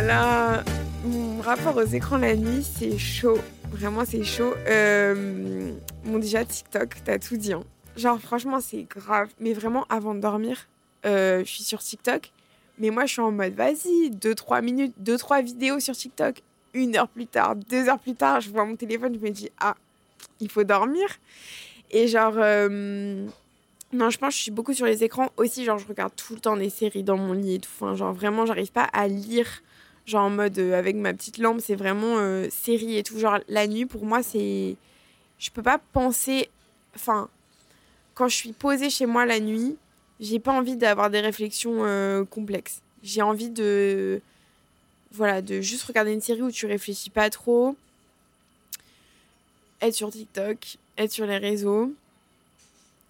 Là 0.01 0.63
mon 1.05 1.41
rapport 1.41 1.75
aux 1.75 1.85
écrans 1.85 2.17
la 2.17 2.35
nuit, 2.35 2.63
c'est 2.63 2.97
chaud. 2.97 3.37
Vraiment, 3.71 4.05
c'est 4.05 4.23
chaud. 4.23 4.53
Euh, 4.67 5.71
bon, 6.05 6.17
déjà, 6.17 6.45
TikTok, 6.45 6.95
t'as 7.03 7.19
tout 7.19 7.35
dit. 7.35 7.53
Hein. 7.53 7.63
Genre, 7.97 8.19
franchement, 8.19 8.61
c'est 8.61 8.83
grave. 8.83 9.29
Mais 9.39 9.53
vraiment, 9.53 9.85
avant 9.89 10.15
de 10.15 10.21
dormir, 10.21 10.67
euh, 11.05 11.43
je 11.43 11.49
suis 11.49 11.63
sur 11.63 11.79
TikTok. 11.79 12.31
Mais 12.79 12.89
moi, 12.89 13.05
je 13.05 13.13
suis 13.13 13.21
en 13.21 13.31
mode, 13.31 13.53
vas-y, 13.53 14.09
2-3 14.11 14.61
minutes, 14.61 14.93
2-3 15.03 15.43
vidéos 15.43 15.79
sur 15.79 15.95
TikTok. 15.95 16.41
Une 16.73 16.95
heure 16.95 17.07
plus 17.07 17.27
tard, 17.27 17.55
deux 17.55 17.87
heures 17.87 17.99
plus 17.99 18.15
tard, 18.15 18.41
je 18.41 18.49
vois 18.49 18.65
mon 18.65 18.75
téléphone, 18.75 19.13
je 19.13 19.19
me 19.19 19.29
dis, 19.29 19.51
ah, 19.59 19.75
il 20.39 20.49
faut 20.49 20.63
dormir. 20.63 21.05
Et 21.91 22.07
genre, 22.07 22.33
euh, 22.37 23.27
non, 23.91 24.09
je 24.09 24.17
pense 24.17 24.29
que 24.29 24.37
je 24.37 24.41
suis 24.43 24.51
beaucoup 24.51 24.73
sur 24.73 24.87
les 24.87 25.03
écrans. 25.03 25.29
Aussi, 25.37 25.65
genre, 25.65 25.77
je 25.77 25.85
regarde 25.85 26.15
tout 26.15 26.33
le 26.33 26.39
temps 26.39 26.57
des 26.57 26.69
séries 26.69 27.03
dans 27.03 27.17
mon 27.17 27.33
lit 27.33 27.55
et 27.55 27.59
tout. 27.59 27.95
Genre, 27.95 28.13
vraiment, 28.13 28.45
j'arrive 28.47 28.71
pas 28.71 28.89
à 28.91 29.07
lire 29.07 29.61
genre 30.05 30.23
en 30.25 30.29
mode 30.29 30.57
euh, 30.59 30.77
avec 30.77 30.95
ma 30.95 31.13
petite 31.13 31.37
lampe, 31.37 31.61
c'est 31.61 31.75
vraiment 31.75 32.17
euh, 32.17 32.47
série 32.49 32.97
et 32.97 33.03
tout. 33.03 33.17
Genre 33.19 33.39
la 33.47 33.67
nuit, 33.67 33.85
pour 33.85 34.05
moi, 34.05 34.23
c'est. 34.23 34.75
Je 35.39 35.51
peux 35.51 35.63
pas 35.63 35.79
penser. 35.91 36.49
Enfin, 36.95 37.29
quand 38.13 38.27
je 38.27 38.35
suis 38.35 38.53
posée 38.53 38.89
chez 38.89 39.05
moi 39.05 39.25
la 39.25 39.39
nuit, 39.39 39.75
j'ai 40.19 40.39
pas 40.39 40.53
envie 40.53 40.77
d'avoir 40.77 41.09
des 41.09 41.19
réflexions 41.19 41.85
euh, 41.85 42.23
complexes. 42.25 42.81
J'ai 43.01 43.21
envie 43.21 43.49
de. 43.49 44.21
Voilà, 45.11 45.41
de 45.41 45.61
juste 45.61 45.83
regarder 45.83 46.11
une 46.11 46.21
série 46.21 46.41
où 46.41 46.51
tu 46.51 46.65
réfléchis 46.65 47.11
pas 47.11 47.29
trop. 47.29 47.75
Être 49.81 49.93
sur 49.93 50.09
TikTok, 50.09 50.77
être 50.97 51.11
sur 51.11 51.25
les 51.25 51.37
réseaux. 51.37 51.93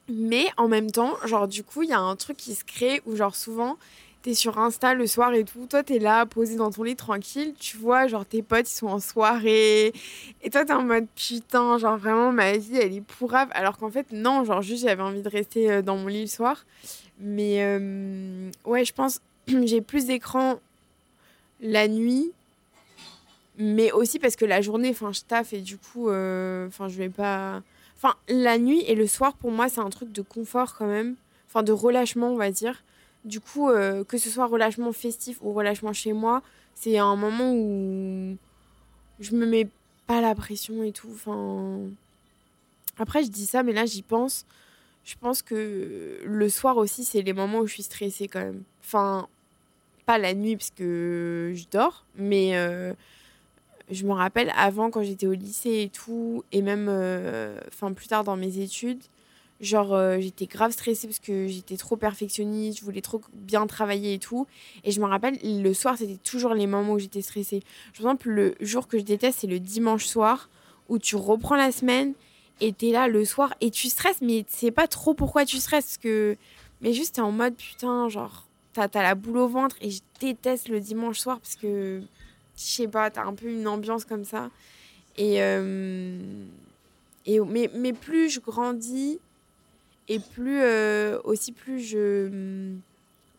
Mais 0.10 0.48
en 0.58 0.68
même 0.68 0.92
temps, 0.92 1.16
genre, 1.26 1.48
du 1.48 1.64
coup, 1.64 1.84
il 1.84 1.90
y 1.90 1.94
a 1.94 2.00
un 2.00 2.16
truc 2.18 2.36
qui 2.36 2.56
se 2.56 2.66
crée 2.66 3.02
où, 3.06 3.16
genre, 3.16 3.36
souvent, 3.36 3.78
t'es 4.24 4.34
sur 4.34 4.58
Insta 4.58 4.94
le 4.94 5.06
soir 5.06 5.34
et 5.34 5.44
tout, 5.44 5.68
toi 5.70 5.84
t'es 5.84 6.00
là 6.00 6.26
posé 6.26 6.56
dans 6.56 6.72
ton 6.72 6.84
lit 6.84 6.96
tranquille, 6.96 7.54
tu 7.60 7.76
vois 7.78 8.08
genre 8.08 8.26
tes 8.26 8.42
potes 8.42 8.72
ils 8.72 8.74
sont 8.74 8.88
en 8.88 9.00
soirée. 9.00 9.94
Et 10.42 10.50
toi 10.50 10.64
t'es 10.64 10.74
en 10.74 10.84
mode 10.84 11.08
putain 11.14 11.78
genre 11.78 11.98
vraiment 11.98 12.32
ma 12.32 12.58
vie 12.58 12.78
elle 12.78 12.94
est 12.94 13.02
pourrave. 13.02 13.50
Alors 13.52 13.78
qu'en 13.78 13.92
fait 13.92 14.12
non 14.12 14.46
genre 14.46 14.62
juste 14.62 14.84
j'avais 14.84 15.04
envie 15.04 15.22
de 15.22 15.30
rester 15.30 15.70
euh, 15.70 15.82
dans 15.82 15.98
mon 15.98 16.08
lit 16.08 16.22
le 16.22 16.28
soir. 16.28 16.66
Mais 17.20 17.64
euh, 17.64 18.50
ouais 18.66 18.86
je 18.86 18.94
pense 18.94 19.20
j'ai 19.48 19.82
plus 19.82 20.06
d'écran 20.06 20.60
la 21.62 21.88
nuit 21.88 22.32
mais 23.58 23.92
aussi 23.92 24.20
parce 24.20 24.36
que 24.36 24.46
la 24.46 24.62
journée 24.62 24.90
enfin 24.90 25.12
je 25.12 25.22
taffe 25.22 25.54
et 25.54 25.60
du 25.60 25.78
coup 25.78 26.10
euh, 26.10 26.68
enfin 26.68 26.88
je 26.88 26.98
vais 26.98 27.10
pas 27.10 27.62
enfin 27.98 28.16
la 28.30 28.58
nuit 28.58 28.84
et 28.88 28.96
le 28.96 29.06
soir 29.06 29.34
pour 29.34 29.52
moi 29.52 29.68
c'est 29.68 29.82
un 29.82 29.90
truc 29.90 30.14
de 30.14 30.22
confort 30.22 30.76
quand 30.78 30.88
même. 30.88 31.16
Enfin 31.50 31.62
de 31.62 31.74
relâchement 31.74 32.30
on 32.30 32.38
va 32.38 32.50
dire 32.50 32.84
du 33.26 33.40
coup, 33.40 33.70
euh, 33.70 34.04
que 34.04 34.18
ce 34.18 34.30
soit 34.30 34.48
relâchement 34.48 34.92
festif 34.92 35.38
ou 35.42 35.54
relâchement 35.54 35.94
chez 35.94 36.14
moi, 36.14 36.42
c'est 36.76 36.98
un 36.98 37.16
moment 37.16 37.54
où 37.54 38.38
je 39.20 39.36
me 39.36 39.46
mets 39.46 39.68
pas 40.08 40.22
la 40.22 40.36
pression 40.36 40.84
et 40.84 40.92
tout. 40.92 41.16
Après, 42.98 43.24
je 43.24 43.30
dis 43.30 43.46
ça, 43.46 43.64
mais 43.64 43.74
là, 43.74 43.86
j'y 43.86 44.02
pense. 44.02 44.46
Je 45.06 45.16
pense 45.20 45.42
que 45.42 46.20
le 46.24 46.50
soir 46.50 46.78
aussi, 46.78 47.04
c'est 47.04 47.22
les 47.22 47.34
moments 47.34 47.60
où 47.60 47.68
je 47.68 47.74
suis 47.74 47.84
stressée 47.84 48.28
quand 48.28 48.40
même. 48.40 48.64
Enfin, 48.82 49.28
pas 50.06 50.18
la 50.18 50.34
nuit 50.34 50.56
parce 50.56 50.72
que 50.72 51.52
je 51.56 51.66
dors, 51.72 52.06
mais 52.16 52.56
euh, 52.56 52.94
je 53.90 54.06
me 54.06 54.12
rappelle 54.12 54.52
avant 54.56 54.90
quand 54.92 55.04
j'étais 55.04 55.28
au 55.28 55.34
lycée 55.34 55.84
et 55.84 55.90
tout, 55.90 56.44
et 56.52 56.62
même 56.62 56.88
euh, 56.90 57.60
enfin 57.68 57.94
plus 57.94 58.08
tard 58.08 58.24
dans 58.24 58.36
mes 58.38 58.60
études, 58.60 59.02
Genre, 59.64 59.94
euh, 59.94 60.20
j'étais 60.20 60.46
grave 60.46 60.74
stressée 60.74 61.08
parce 61.08 61.20
que 61.20 61.48
j'étais 61.48 61.78
trop 61.78 61.96
perfectionniste, 61.96 62.80
je 62.80 62.84
voulais 62.84 63.00
trop 63.00 63.22
bien 63.34 63.66
travailler 63.66 64.16
et 64.16 64.20
tout. 64.20 64.46
Et 64.84 64.92
je 64.92 65.00
me 65.00 65.06
rappelle, 65.06 65.40
le 65.42 65.74
soir, 65.74 65.98
c'était 65.98 66.18
toujours 66.18 66.54
les 66.54 66.68
moments 66.68 66.94
où 66.94 67.00
j'étais 67.00 67.22
stressée. 67.22 67.62
Par 67.94 68.02
exemple, 68.02 68.30
le 68.30 68.56
jour 68.60 68.90
que 68.90 68.98
je 68.98 69.04
déteste, 69.04 69.40
c'est 69.40 69.48
le 69.48 69.62
dimanche 69.62 70.06
soir 70.06 70.50
où 70.90 71.00
tu 71.00 71.16
reprends 71.16 71.56
la 71.56 71.72
semaine 71.72 72.14
et 72.60 72.74
t'es 72.74 72.92
là 72.92 73.08
le 73.08 73.24
soir 73.24 73.54
et 73.62 73.72
tu 73.72 73.88
stresses, 73.88 74.22
mais 74.22 74.44
tu 74.44 74.54
sais 74.54 74.72
pas 74.72 74.88
trop 74.88 75.14
pourquoi 75.14 75.46
tu 75.46 75.60
stresses. 75.60 75.98
Que... 75.98 76.36
Mais 76.82 76.92
juste, 76.92 77.16
t'es 77.16 77.22
en 77.22 77.32
mode 77.32 77.56
putain, 77.56 78.10
genre, 78.10 78.46
t'as 78.74 78.90
as 78.94 79.02
la 79.02 79.16
boule 79.16 79.38
au 79.38 79.48
ventre 79.48 79.78
et 79.80 79.92
je 79.92 80.02
déteste 80.20 80.68
le 80.68 80.82
dimanche 80.82 81.20
soir 81.20 81.40
parce 81.40 81.56
que, 81.56 82.02
je 82.58 82.62
sais 82.62 82.90
pas, 82.90 83.10
t'as 83.10 83.24
un 83.24 83.34
peu 83.34 83.48
une 83.48 83.66
ambiance 83.66 84.04
comme 84.04 84.26
ça. 84.26 84.50
Et. 85.18 85.42
Euh, 85.42 86.20
et 87.26 87.40
mais, 87.40 87.70
mais 87.74 87.94
plus 87.94 88.30
je 88.30 88.42
grandis 88.42 89.20
et 90.08 90.20
plus 90.20 90.62
euh, 90.62 91.20
aussi 91.24 91.52
plus 91.52 91.80
je 91.80 92.28
mm, 92.28 92.82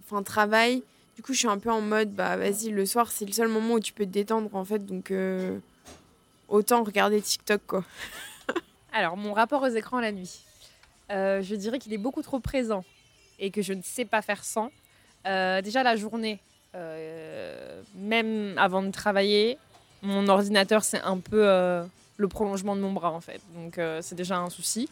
enfin 0.04 0.22
travaille 0.22 0.82
du 1.16 1.22
coup 1.22 1.32
je 1.32 1.38
suis 1.38 1.48
un 1.48 1.58
peu 1.58 1.70
en 1.70 1.80
mode 1.80 2.10
bah 2.12 2.36
vas-y 2.36 2.70
le 2.70 2.86
soir 2.86 3.10
c'est 3.10 3.24
le 3.24 3.32
seul 3.32 3.48
moment 3.48 3.74
où 3.74 3.80
tu 3.80 3.92
peux 3.92 4.04
te 4.04 4.10
détendre 4.10 4.54
en 4.54 4.64
fait. 4.64 4.84
Donc 4.84 5.10
euh, 5.10 5.58
autant 6.48 6.82
regarder 6.82 7.20
TikTok 7.20 7.60
quoi. 7.66 7.84
Alors 8.92 9.16
mon 9.16 9.32
rapport 9.32 9.62
aux 9.62 9.68
écrans 9.68 10.00
la 10.00 10.12
nuit. 10.12 10.40
Euh, 11.10 11.42
je 11.42 11.54
dirais 11.54 11.78
qu'il 11.78 11.92
est 11.92 11.98
beaucoup 11.98 12.22
trop 12.22 12.40
présent 12.40 12.84
et 13.38 13.50
que 13.50 13.60
je 13.60 13.74
ne 13.74 13.82
sais 13.82 14.04
pas 14.04 14.22
faire 14.22 14.44
sans. 14.44 14.70
Déjà 15.24 15.82
la 15.82 15.96
journée 15.96 16.38
même 17.94 18.58
avant 18.58 18.82
de 18.82 18.90
travailler 18.90 19.58
mon 20.02 20.28
ordinateur 20.28 20.84
c'est 20.84 21.00
un 21.00 21.18
peu 21.18 21.42
le 22.16 22.28
prolongement 22.28 22.76
de 22.76 22.80
mon 22.82 22.92
bras 22.92 23.10
en 23.10 23.20
fait. 23.20 23.40
Donc 23.54 23.80
c'est 24.02 24.14
déjà 24.14 24.36
un 24.38 24.50
souci 24.50 24.88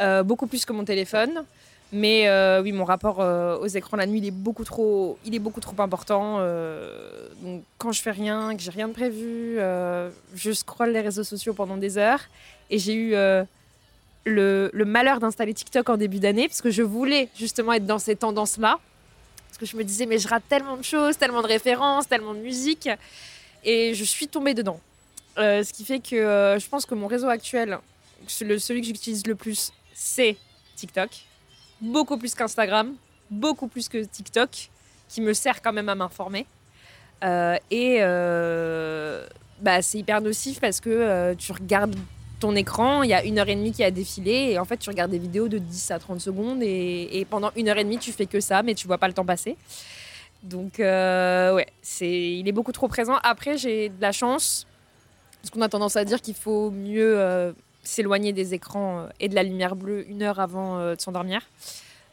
euh, 0.00 0.22
beaucoup 0.22 0.46
plus 0.46 0.64
que 0.64 0.72
mon 0.72 0.84
téléphone. 0.84 1.44
Mais 1.90 2.28
euh, 2.28 2.60
oui, 2.62 2.72
mon 2.72 2.84
rapport 2.84 3.20
euh, 3.20 3.58
aux 3.58 3.66
écrans 3.66 3.96
la 3.96 4.06
nuit, 4.06 4.18
il 4.18 4.26
est 4.26 4.30
beaucoup 4.30 4.64
trop, 4.64 5.18
il 5.24 5.34
est 5.34 5.38
beaucoup 5.38 5.60
trop 5.60 5.80
important. 5.80 6.38
donc, 7.42 7.62
quand 7.78 7.92
je 7.92 8.02
fais 8.02 8.10
rien, 8.10 8.54
que 8.54 8.62
j'ai 8.62 8.70
rien 8.70 8.88
de 8.88 8.92
prévu, 8.92 9.58
je 10.34 10.52
scrolle 10.52 10.90
les 10.90 11.00
réseaux 11.00 11.24
sociaux 11.24 11.54
pendant 11.54 11.76
des 11.76 11.98
heures. 11.98 12.20
Et 12.70 12.78
j'ai 12.78 12.94
eu 12.94 13.10
le, 13.12 14.70
le, 14.72 14.84
malheur 14.84 15.18
d'installer 15.20 15.54
TikTok 15.54 15.88
en 15.88 15.96
début 15.96 16.18
d'année 16.18 16.48
parce 16.48 16.60
que 16.60 16.70
je 16.70 16.82
voulais 16.82 17.28
justement 17.36 17.72
être 17.72 17.86
dans 17.86 17.98
ces 17.98 18.16
tendances-là. 18.16 18.78
Parce 19.48 19.58
que 19.58 19.64
je 19.64 19.76
me 19.76 19.82
disais, 19.82 20.04
mais 20.04 20.18
je 20.18 20.28
rate 20.28 20.42
tellement 20.48 20.76
de 20.76 20.84
choses, 20.84 21.16
tellement 21.16 21.40
de 21.40 21.46
références, 21.46 22.06
tellement 22.06 22.34
de 22.34 22.40
musique. 22.40 22.88
Et 23.64 23.94
je 23.94 24.04
suis 24.04 24.28
tombée 24.28 24.52
dedans. 24.52 24.78
ce 25.36 25.72
qui 25.72 25.84
fait 25.84 26.00
que 26.00 26.56
je 26.60 26.68
pense 26.68 26.84
que 26.84 26.94
mon 26.94 27.06
réseau 27.06 27.28
actuel, 27.28 27.78
celui 28.26 28.80
que 28.80 28.86
j'utilise 28.86 29.26
le 29.26 29.34
plus, 29.34 29.72
c'est 29.98 30.36
TikTok. 30.76 31.10
Beaucoup 31.80 32.18
plus 32.18 32.34
qu'Instagram, 32.34 32.94
beaucoup 33.30 33.66
plus 33.66 33.88
que 33.88 33.98
TikTok, 33.98 34.70
qui 35.08 35.20
me 35.20 35.32
sert 35.32 35.60
quand 35.60 35.72
même 35.72 35.88
à 35.88 35.96
m'informer. 35.96 36.46
Euh, 37.24 37.56
et 37.72 37.96
euh, 38.00 39.26
bah, 39.60 39.82
c'est 39.82 39.98
hyper 39.98 40.20
nocif 40.20 40.60
parce 40.60 40.78
que 40.78 40.88
euh, 40.88 41.34
tu 41.34 41.50
regardes 41.50 41.96
ton 42.38 42.54
écran, 42.54 43.02
il 43.02 43.10
y 43.10 43.14
a 43.14 43.24
une 43.24 43.40
heure 43.40 43.48
et 43.48 43.56
demie 43.56 43.72
qui 43.72 43.82
a 43.82 43.90
défilé, 43.90 44.52
et 44.52 44.58
en 44.60 44.64
fait, 44.64 44.76
tu 44.76 44.88
regardes 44.88 45.10
des 45.10 45.18
vidéos 45.18 45.48
de 45.48 45.58
10 45.58 45.90
à 45.90 45.98
30 45.98 46.20
secondes, 46.20 46.62
et, 46.62 47.26
pendant 47.28 47.50
une 47.56 47.68
heure 47.68 47.78
et 47.78 47.82
demie, 47.82 47.98
tu 47.98 48.12
fais 48.12 48.26
que 48.26 48.38
ça, 48.38 48.62
mais 48.62 48.74
tu 48.74 48.86
vois 48.86 48.98
pas 48.98 49.08
le 49.08 49.14
temps 49.14 49.24
passer. 49.24 49.56
Donc, 50.44 50.74
ouais, 50.78 51.66
c'est, 51.82 52.08
il 52.08 52.46
est 52.46 52.52
beaucoup 52.52 52.70
trop 52.70 52.86
présent. 52.86 53.18
Après, 53.24 53.58
j'ai 53.58 53.88
de 53.88 54.00
la 54.00 54.12
chance, 54.12 54.68
parce 55.42 55.50
qu'on 55.50 55.62
a 55.62 55.68
tendance 55.68 55.96
à 55.96 56.04
dire 56.04 56.20
qu'il 56.20 56.36
faut 56.36 56.70
mieux 56.70 57.52
s'éloigner 57.88 58.32
des 58.32 58.52
écrans 58.54 59.00
euh, 59.00 59.08
et 59.18 59.28
de 59.28 59.34
la 59.34 59.42
lumière 59.42 59.74
bleue 59.74 60.08
une 60.08 60.22
heure 60.22 60.40
avant 60.40 60.78
euh, 60.78 60.94
de 60.94 61.00
s'endormir. 61.00 61.40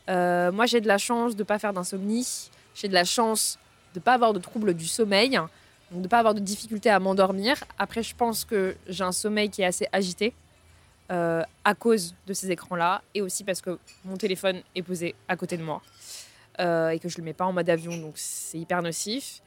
Euh, 0.10 0.52
moi, 0.52 0.66
j'ai 0.66 0.80
de 0.80 0.88
la 0.88 0.98
chance 0.98 1.36
de 1.36 1.42
ne 1.42 1.46
pas 1.46 1.60
faire 1.60 1.74
d'insomnie. 1.74 2.50
J'ai 2.76 2.88
de 2.88 2.94
la 2.94 3.04
chance 3.04 3.60
de 3.94 4.00
ne 4.00 4.04
pas 4.04 4.14
avoir 4.14 4.34
de 4.34 4.40
troubles 4.40 4.74
du 4.74 4.88
sommeil, 4.88 5.32
donc 5.32 5.50
de 5.92 6.04
ne 6.04 6.08
pas 6.08 6.20
avoir 6.20 6.34
de 6.34 6.40
difficulté 6.40 6.90
à 6.90 7.00
m'endormir. 7.00 7.62
Après, 7.78 8.04
je 8.04 8.16
pense 8.16 8.46
que 8.46 8.76
j'ai 8.88 9.04
un 9.04 9.12
sommeil 9.12 9.50
qui 9.50 9.62
est 9.62 9.66
assez 9.66 9.88
agité 9.92 10.34
à 11.08 11.76
cause 11.78 12.16
de 12.26 12.34
ces 12.34 12.50
écrans-là 12.50 13.04
et 13.14 13.22
aussi 13.22 13.44
parce 13.44 13.62
que 13.62 13.78
mon 14.06 14.18
téléphone 14.18 14.62
est 14.74 14.82
posé 14.82 15.14
à 15.28 15.38
côté 15.38 15.56
de 15.56 15.62
moi 15.62 15.84
et 16.58 17.00
que 17.00 17.10
je 17.10 17.16
ne 17.16 17.18
le 17.18 17.24
mets 17.26 17.34
pas 17.34 17.46
en 17.46 17.54
mode 17.54 17.70
avion, 17.70 17.96
donc 17.96 18.14
c'est 18.16 18.58
hyper 18.58 18.82
nocif. 18.82 19.42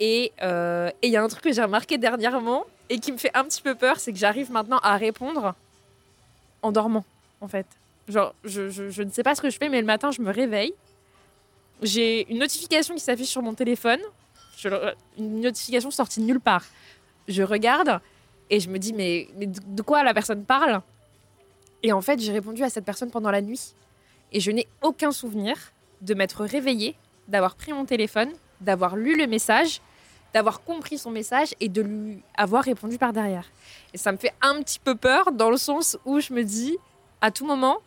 Et 0.00 0.32
il 0.40 1.10
y 1.10 1.16
a 1.16 1.22
un 1.22 1.28
truc 1.28 1.44
que 1.44 1.52
j'ai 1.52 1.62
remarqué 1.62 1.98
dernièrement, 1.98 2.64
et 2.90 3.00
qui 3.00 3.12
me 3.12 3.18
fait 3.18 3.30
un 3.34 3.44
petit 3.44 3.62
peu 3.62 3.74
peur, 3.74 4.00
c'est 4.00 4.12
que 4.12 4.18
j'arrive 4.18 4.50
maintenant 4.50 4.78
à 4.78 4.96
répondre 4.96 5.54
en 6.62 6.72
dormant, 6.72 7.04
en 7.40 7.48
fait. 7.48 7.66
Genre, 8.08 8.34
je, 8.44 8.70
je, 8.70 9.02
ne 9.02 9.10
sais 9.10 9.22
pas 9.22 9.34
ce 9.34 9.42
que 9.42 9.50
je 9.50 9.58
fais, 9.58 9.68
mais 9.68 9.80
le 9.80 9.86
matin, 9.86 10.10
je 10.10 10.22
me 10.22 10.30
réveille. 10.30 10.72
J'ai 11.82 12.30
une 12.30 12.38
notification 12.38 12.94
qui 12.94 13.00
s'affiche 13.00 13.28
sur 13.28 13.42
mon 13.42 13.54
téléphone. 13.54 14.00
une 15.18 15.40
notification 15.40 15.90
sortie 15.90 16.20
de 16.20 16.24
nulle 16.24 16.40
part. 16.40 16.64
Je 17.28 17.42
regarde 17.42 18.00
et 18.50 18.60
je 18.60 18.70
me 18.70 18.78
dis, 18.78 18.94
mais, 18.94 19.28
mais 19.36 19.46
de 19.46 19.82
quoi 19.82 20.02
la 20.02 20.14
personne 20.14 20.44
parle? 20.44 20.80
Et 21.82 21.92
en 21.92 22.00
fait, 22.00 22.18
j'ai 22.18 22.32
répondu 22.32 22.64
à 22.64 22.70
cette 22.70 22.84
personne 22.84 23.10
pendant 23.10 23.30
la 23.30 23.42
nuit. 23.42 23.74
Et 24.32 24.40
je 24.40 24.50
n'ai 24.50 24.66
aucun 24.82 25.12
souvenir 25.12 25.56
de 26.00 26.14
m'être 26.14 26.44
réveillée, 26.44 26.96
d'avoir 27.28 27.54
pris 27.54 27.72
mon 27.72 27.84
téléphone, 27.84 28.30
d'avoir 28.60 28.96
lu 28.96 29.16
le 29.16 29.26
message 29.26 29.80
d'avoir 30.34 30.62
compris 30.62 30.98
son 30.98 31.10
message 31.10 31.54
et 31.60 31.68
de 31.68 31.82
lui 31.82 32.22
avoir 32.36 32.64
répondu 32.64 32.98
par 32.98 33.12
derrière. 33.12 33.46
Et 33.94 33.98
ça 33.98 34.12
me 34.12 34.18
fait 34.18 34.32
un 34.42 34.62
petit 34.62 34.78
peu 34.78 34.94
peur 34.94 35.32
dans 35.32 35.50
le 35.50 35.56
sens 35.56 35.96
où 36.04 36.20
je 36.20 36.32
me 36.32 36.44
dis, 36.44 36.76
à 37.20 37.30
tout 37.30 37.46
moment, 37.46 37.78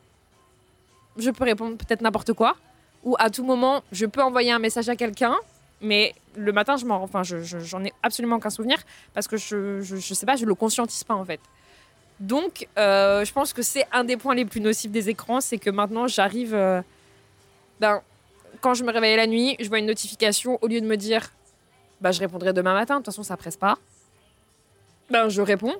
je 1.17 1.29
peux 1.29 1.43
répondre 1.43 1.77
peut-être 1.77 2.01
n'importe 2.01 2.33
quoi, 2.33 2.55
ou 3.03 3.15
à 3.19 3.29
tout 3.29 3.43
moment, 3.43 3.83
je 3.91 4.05
peux 4.05 4.21
envoyer 4.21 4.51
un 4.51 4.59
message 4.59 4.89
à 4.89 4.95
quelqu'un, 4.95 5.35
mais 5.81 6.13
le 6.35 6.51
matin, 6.51 6.77
je 6.77 6.85
m'en, 6.85 7.01
enfin, 7.01 7.23
j'en 7.23 7.83
ai 7.83 7.91
absolument 8.03 8.37
aucun 8.37 8.49
souvenir 8.49 8.77
parce 9.13 9.27
que 9.27 9.37
je, 9.37 9.81
je, 9.81 10.13
sais 10.13 10.25
pas, 10.25 10.35
je 10.35 10.45
le 10.45 10.55
conscientise 10.55 11.03
pas 11.03 11.15
en 11.15 11.25
fait. 11.25 11.39
Donc, 12.19 12.67
euh, 12.77 13.25
je 13.25 13.33
pense 13.33 13.51
que 13.51 13.63
c'est 13.63 13.87
un 13.91 14.03
des 14.03 14.15
points 14.15 14.35
les 14.35 14.45
plus 14.45 14.61
nocifs 14.61 14.91
des 14.91 15.09
écrans, 15.09 15.41
c'est 15.41 15.57
que 15.57 15.71
maintenant, 15.71 16.07
j'arrive, 16.07 16.53
euh, 16.53 16.81
ben, 17.79 18.01
quand 18.61 18.75
je 18.75 18.83
me 18.83 18.91
réveille 18.91 19.15
la 19.15 19.25
nuit, 19.25 19.55
je 19.59 19.67
vois 19.69 19.79
une 19.79 19.87
notification, 19.87 20.59
au 20.61 20.67
lieu 20.67 20.81
de 20.81 20.85
me 20.85 20.97
dire 20.97 21.31
bah, 22.01 22.11
je 22.11 22.19
répondrai 22.19 22.51
demain 22.51 22.73
matin. 22.73 22.95
De 22.95 22.99
toute 22.99 23.07
façon, 23.07 23.23
ça 23.23 23.37
presse 23.37 23.57
pas. 23.57 23.77
Ben, 25.09 25.29
je 25.29 25.41
réponds 25.41 25.75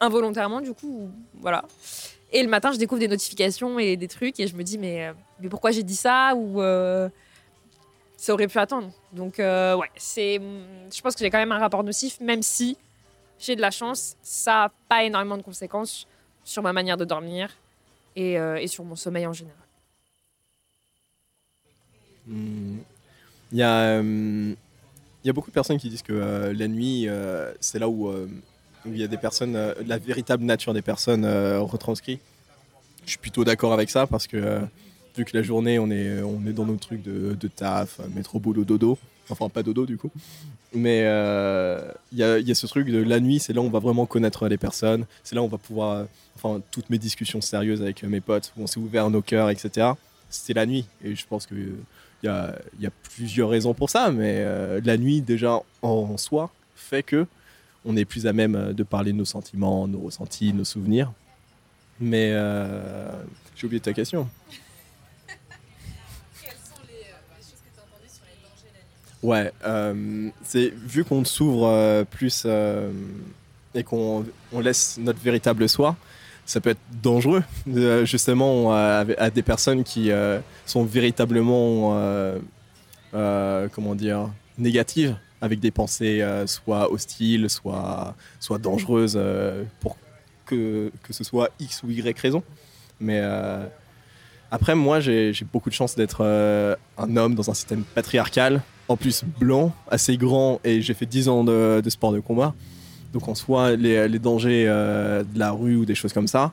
involontairement, 0.00 0.60
du 0.60 0.72
coup, 0.72 1.10
voilà. 1.34 1.64
Et 2.32 2.42
le 2.42 2.48
matin, 2.48 2.72
je 2.72 2.78
découvre 2.78 3.00
des 3.00 3.08
notifications 3.08 3.78
et 3.78 3.96
des 3.96 4.08
trucs 4.08 4.38
et 4.38 4.46
je 4.46 4.54
me 4.54 4.62
dis, 4.62 4.78
mais, 4.78 5.08
euh, 5.08 5.12
mais 5.40 5.48
pourquoi 5.48 5.70
j'ai 5.70 5.82
dit 5.82 5.96
ça 5.96 6.34
Ou 6.36 6.60
euh, 6.62 7.08
ça 8.16 8.34
aurait 8.34 8.48
pu 8.48 8.58
attendre. 8.58 8.92
Donc, 9.12 9.40
euh, 9.40 9.76
ouais, 9.76 9.90
c'est, 9.96 10.40
je 10.92 11.00
pense 11.00 11.14
que 11.14 11.20
j'ai 11.20 11.30
quand 11.30 11.38
même 11.38 11.52
un 11.52 11.58
rapport 11.58 11.82
nocif, 11.82 12.20
même 12.20 12.42
si 12.42 12.76
j'ai 13.38 13.56
de 13.56 13.60
la 13.60 13.70
chance, 13.70 14.16
ça 14.22 14.52
n'a 14.52 14.72
pas 14.88 15.04
énormément 15.04 15.36
de 15.36 15.42
conséquences 15.42 16.06
sur 16.44 16.62
ma 16.62 16.72
manière 16.72 16.96
de 16.96 17.04
dormir 17.04 17.50
et, 18.16 18.34
et 18.34 18.66
sur 18.66 18.84
mon 18.84 18.96
sommeil 18.96 19.26
en 19.26 19.32
général. 19.32 19.56
Hmm. 22.26 22.78
Il 23.52 23.58
y 23.58 23.62
a 23.62 24.02
y 25.28 25.30
a 25.30 25.34
beaucoup 25.34 25.50
de 25.50 25.54
personnes 25.54 25.78
qui 25.78 25.90
disent 25.90 26.02
que 26.02 26.12
euh, 26.12 26.52
la 26.54 26.68
nuit, 26.68 27.06
euh, 27.06 27.52
c'est 27.60 27.78
là 27.78 27.88
où, 27.88 28.08
euh, 28.08 28.26
il 28.86 28.96
y 28.96 29.04
a 29.04 29.06
des 29.06 29.18
personnes, 29.18 29.58
la 29.86 29.98
véritable 29.98 30.44
nature 30.44 30.72
des 30.72 30.82
personnes 30.82 31.26
retranscrit. 31.58 32.18
Je 33.04 33.10
suis 33.10 33.18
plutôt 33.18 33.44
d'accord 33.44 33.72
avec 33.72 33.90
ça 33.90 34.06
parce 34.06 34.26
que 34.26 34.60
vu 35.16 35.24
que 35.24 35.36
la 35.36 35.42
journée, 35.42 35.78
on 35.78 35.90
est, 35.90 36.22
on 36.22 36.46
est 36.46 36.52
dans 36.52 36.64
nos 36.64 36.76
trucs 36.76 37.02
de, 37.02 37.34
de 37.34 37.48
taf, 37.48 38.00
métro, 38.14 38.38
boulot, 38.38 38.64
dodo. 38.64 38.96
Enfin, 39.28 39.50
pas 39.50 39.62
dodo 39.62 39.84
du 39.84 39.98
coup. 39.98 40.10
Mais 40.72 41.00
il 41.00 42.18
y, 42.18 42.22
a, 42.22 42.38
y, 42.38 42.50
a, 42.50 42.54
ce 42.54 42.66
truc 42.66 42.88
de 42.88 43.02
la 43.02 43.20
nuit, 43.20 43.40
c'est 43.40 43.52
là 43.52 43.60
où 43.60 43.64
on 43.64 43.70
va 43.70 43.80
vraiment 43.80 44.06
connaître 44.06 44.48
les 44.48 44.58
personnes. 44.58 45.04
C'est 45.22 45.34
là 45.34 45.42
où 45.42 45.46
on 45.46 45.48
va 45.48 45.58
pouvoir. 45.58 46.06
Enfin, 46.36 46.62
toutes 46.70 46.88
mes 46.88 46.98
discussions 46.98 47.42
sérieuses 47.42 47.82
avec 47.82 48.02
mes 48.04 48.20
potes, 48.20 48.52
où 48.56 48.62
on 48.62 48.66
s'est 48.66 48.80
ouvert 48.80 49.10
nos 49.10 49.22
cœurs, 49.22 49.50
etc. 49.50 49.88
C'est 50.30 50.54
la 50.54 50.64
nuit. 50.64 50.86
Et 51.04 51.14
je 51.14 51.26
pense 51.26 51.46
qu'il 52.20 52.28
y 52.28 52.32
a, 52.32 52.58
y 52.80 52.86
a 52.86 52.90
plusieurs 53.14 53.50
raisons 53.50 53.74
pour 53.74 53.90
ça. 53.90 54.10
Mais 54.10 54.36
euh, 54.38 54.80
la 54.84 54.96
nuit, 54.96 55.20
déjà 55.20 55.60
en 55.82 56.16
soi, 56.16 56.50
fait 56.74 57.02
que 57.02 57.26
on 57.84 57.96
est 57.96 58.04
plus 58.04 58.26
à 58.26 58.32
même 58.32 58.72
de 58.72 58.82
parler 58.82 59.12
de 59.12 59.16
nos 59.16 59.24
sentiments, 59.24 59.86
nos 59.88 60.00
ressentis, 60.00 60.52
nos 60.52 60.64
souvenirs. 60.64 61.12
Mais 62.00 62.30
euh, 62.32 63.10
j'ai 63.56 63.66
oublié 63.66 63.80
ta 63.80 63.92
question. 63.92 64.28
Ouais, 69.22 69.52
euh, 69.64 70.30
c'est 70.44 70.68
vu 70.68 71.04
qu'on 71.04 71.24
s'ouvre 71.24 71.66
euh, 71.66 72.04
plus 72.04 72.44
euh, 72.46 72.92
et 73.74 73.82
qu'on 73.82 74.24
on 74.52 74.60
laisse 74.60 74.96
notre 74.98 75.18
véritable 75.20 75.68
soi, 75.68 75.96
ça 76.48 76.62
peut 76.62 76.70
être 76.70 76.80
dangereux, 77.02 77.44
euh, 77.68 78.06
justement, 78.06 78.72
à, 78.72 79.04
des 79.04 79.42
personnes 79.42 79.84
qui 79.84 80.10
euh, 80.10 80.40
sont 80.64 80.82
véritablement, 80.82 81.90
euh, 83.14 83.68
comment 83.70 83.94
dire, 83.94 84.30
négatives, 84.56 85.14
avec 85.42 85.60
des 85.60 85.70
pensées 85.70 86.24
soit 86.46 86.90
hostiles, 86.90 87.50
soit, 87.50 88.14
soit 88.40 88.58
dangereuses, 88.58 89.20
pour 89.80 89.98
que, 90.46 90.90
que 91.02 91.12
ce 91.12 91.22
soit 91.22 91.50
X 91.60 91.82
ou 91.82 91.90
Y 91.90 92.18
raison. 92.18 92.42
Mais 92.98 93.22
après, 94.50 94.74
moi, 94.74 95.00
j'ai 95.00 95.34
beaucoup 95.52 95.68
de 95.68 95.74
chance 95.74 95.96
d'être 95.96 96.24
un 96.96 97.16
homme 97.18 97.34
dans 97.34 97.50
un 97.50 97.54
système 97.54 97.84
patriarcal 97.84 98.62
en 98.88 98.96
plus 98.96 99.22
blanc, 99.38 99.74
assez 99.90 100.16
grand, 100.16 100.60
et 100.64 100.80
j'ai 100.80 100.94
fait 100.94 101.04
10 101.04 101.28
ans 101.28 101.44
de, 101.44 101.82
sport 101.88 102.12
de 102.12 102.20
combat. 102.20 102.54
Donc 103.12 103.28
en 103.28 103.34
soi, 103.34 103.76
les, 103.76 104.18
dangers 104.18 104.66
euh, 104.68 105.22
de 105.24 105.38
la 105.38 105.50
rue 105.50 105.76
ou 105.76 105.84
des 105.84 105.94
choses 105.94 106.12
comme 106.12 106.28
ça, 106.28 106.52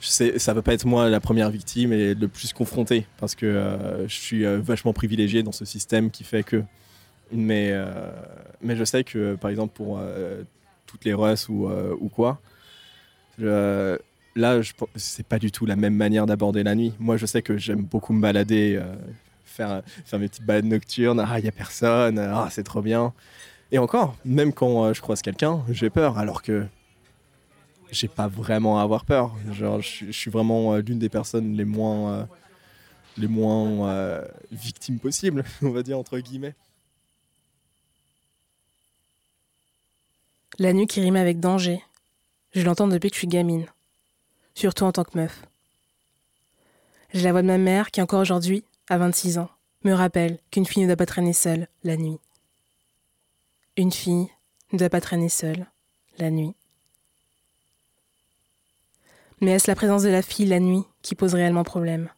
ça 0.00 0.54
va 0.54 0.62
pas 0.62 0.74
être 0.74 0.84
moi 0.84 1.08
la 1.08 1.20
première 1.20 1.50
victime 1.50 1.92
et 1.92 2.14
le 2.14 2.28
plus 2.28 2.52
confronté, 2.52 3.06
parce 3.18 3.34
que 3.34 3.46
euh, 3.46 4.08
je 4.08 4.14
suis 4.14 4.44
euh, 4.44 4.58
vachement 4.60 4.92
privilégié 4.92 5.42
dans 5.42 5.52
ce 5.52 5.64
système 5.64 6.10
qui 6.10 6.24
fait 6.24 6.42
que... 6.42 6.62
Mais, 7.34 7.72
mais 8.60 8.76
je 8.76 8.84
sais 8.84 9.04
que, 9.04 9.36
par 9.36 9.50
exemple, 9.50 9.72
pour 9.74 9.98
toutes 10.84 11.06
les 11.06 11.14
Russes 11.14 11.48
ou, 11.48 11.66
ou 11.98 12.10
quoi, 12.10 12.42
je, 13.38 13.96
là, 14.36 14.60
c'est 14.96 15.26
pas 15.26 15.38
du 15.38 15.50
tout 15.50 15.64
la 15.64 15.74
même 15.74 15.94
manière 15.94 16.26
d'aborder 16.26 16.62
la 16.62 16.74
nuit. 16.74 16.92
Moi, 16.98 17.16
je 17.16 17.24
sais 17.24 17.40
que 17.40 17.56
j'aime 17.56 17.84
beaucoup 17.84 18.12
me 18.12 18.20
balader 18.20 18.78
faire, 19.46 19.82
faire 20.04 20.18
mes 20.18 20.28
petites 20.28 20.44
balades 20.44 20.66
nocturnes. 20.66 21.24
Ah, 21.26 21.38
il 21.38 21.42
n'y 21.42 21.48
a 21.48 21.52
personne. 21.52 22.18
Ah, 22.18 22.48
c'est 22.50 22.64
trop 22.64 22.82
bien. 22.82 23.14
Et 23.72 23.78
encore, 23.78 24.14
même 24.26 24.52
quand 24.52 24.84
euh, 24.84 24.92
je 24.92 25.00
croise 25.00 25.22
quelqu'un, 25.22 25.64
j'ai 25.70 25.88
peur, 25.88 26.18
alors 26.18 26.42
que 26.42 26.66
j'ai 27.90 28.06
pas 28.06 28.28
vraiment 28.28 28.78
à 28.78 28.82
avoir 28.82 29.06
peur. 29.06 29.34
Je, 29.50 30.10
suis 30.12 30.30
vraiment 30.30 30.74
euh, 30.74 30.82
l'une 30.82 30.98
des 30.98 31.08
personnes 31.08 31.54
les 31.54 31.64
moins, 31.64 32.12
euh, 32.12 32.24
les 33.16 33.28
moins 33.28 34.20
victimes 34.50 34.98
possibles, 34.98 35.42
on 35.62 35.70
va 35.70 35.82
dire 35.82 35.98
entre 35.98 36.18
guillemets. 36.18 36.54
La 40.58 40.74
nuit 40.74 40.86
qui 40.86 41.00
rime 41.00 41.16
avec 41.16 41.40
danger, 41.40 41.82
je 42.54 42.60
l'entends 42.60 42.88
depuis 42.88 43.08
que 43.08 43.16
je 43.16 43.20
suis 43.20 43.26
gamine, 43.26 43.64
surtout 44.54 44.84
en 44.84 44.92
tant 44.92 45.04
que 45.04 45.16
meuf. 45.16 45.46
J'ai 47.14 47.22
la 47.22 47.32
voix 47.32 47.40
de 47.40 47.46
ma 47.46 47.56
mère 47.56 47.90
qui 47.90 48.02
encore 48.02 48.20
aujourd'hui 48.20 48.64
à 48.90 48.98
26 48.98 49.38
ans, 49.38 49.48
me 49.82 49.94
rappelle 49.94 50.38
qu'une 50.50 50.66
fille 50.66 50.82
ne 50.82 50.88
doit 50.88 50.96
pas 50.96 51.06
traîner 51.06 51.32
seule 51.32 51.68
la 51.84 51.96
nuit. 51.96 52.18
Une 53.76 53.92
fille 53.92 54.28
ne 54.72 54.78
doit 54.78 54.90
pas 54.90 55.00
traîner 55.00 55.30
seule 55.30 55.66
la 56.18 56.30
nuit. 56.30 56.54
Mais 59.40 59.52
est-ce 59.52 59.70
la 59.70 59.74
présence 59.74 60.02
de 60.02 60.10
la 60.10 60.20
fille 60.20 60.46
la 60.46 60.60
nuit 60.60 60.84
qui 61.00 61.14
pose 61.14 61.34
réellement 61.34 61.64
problème? 61.64 62.10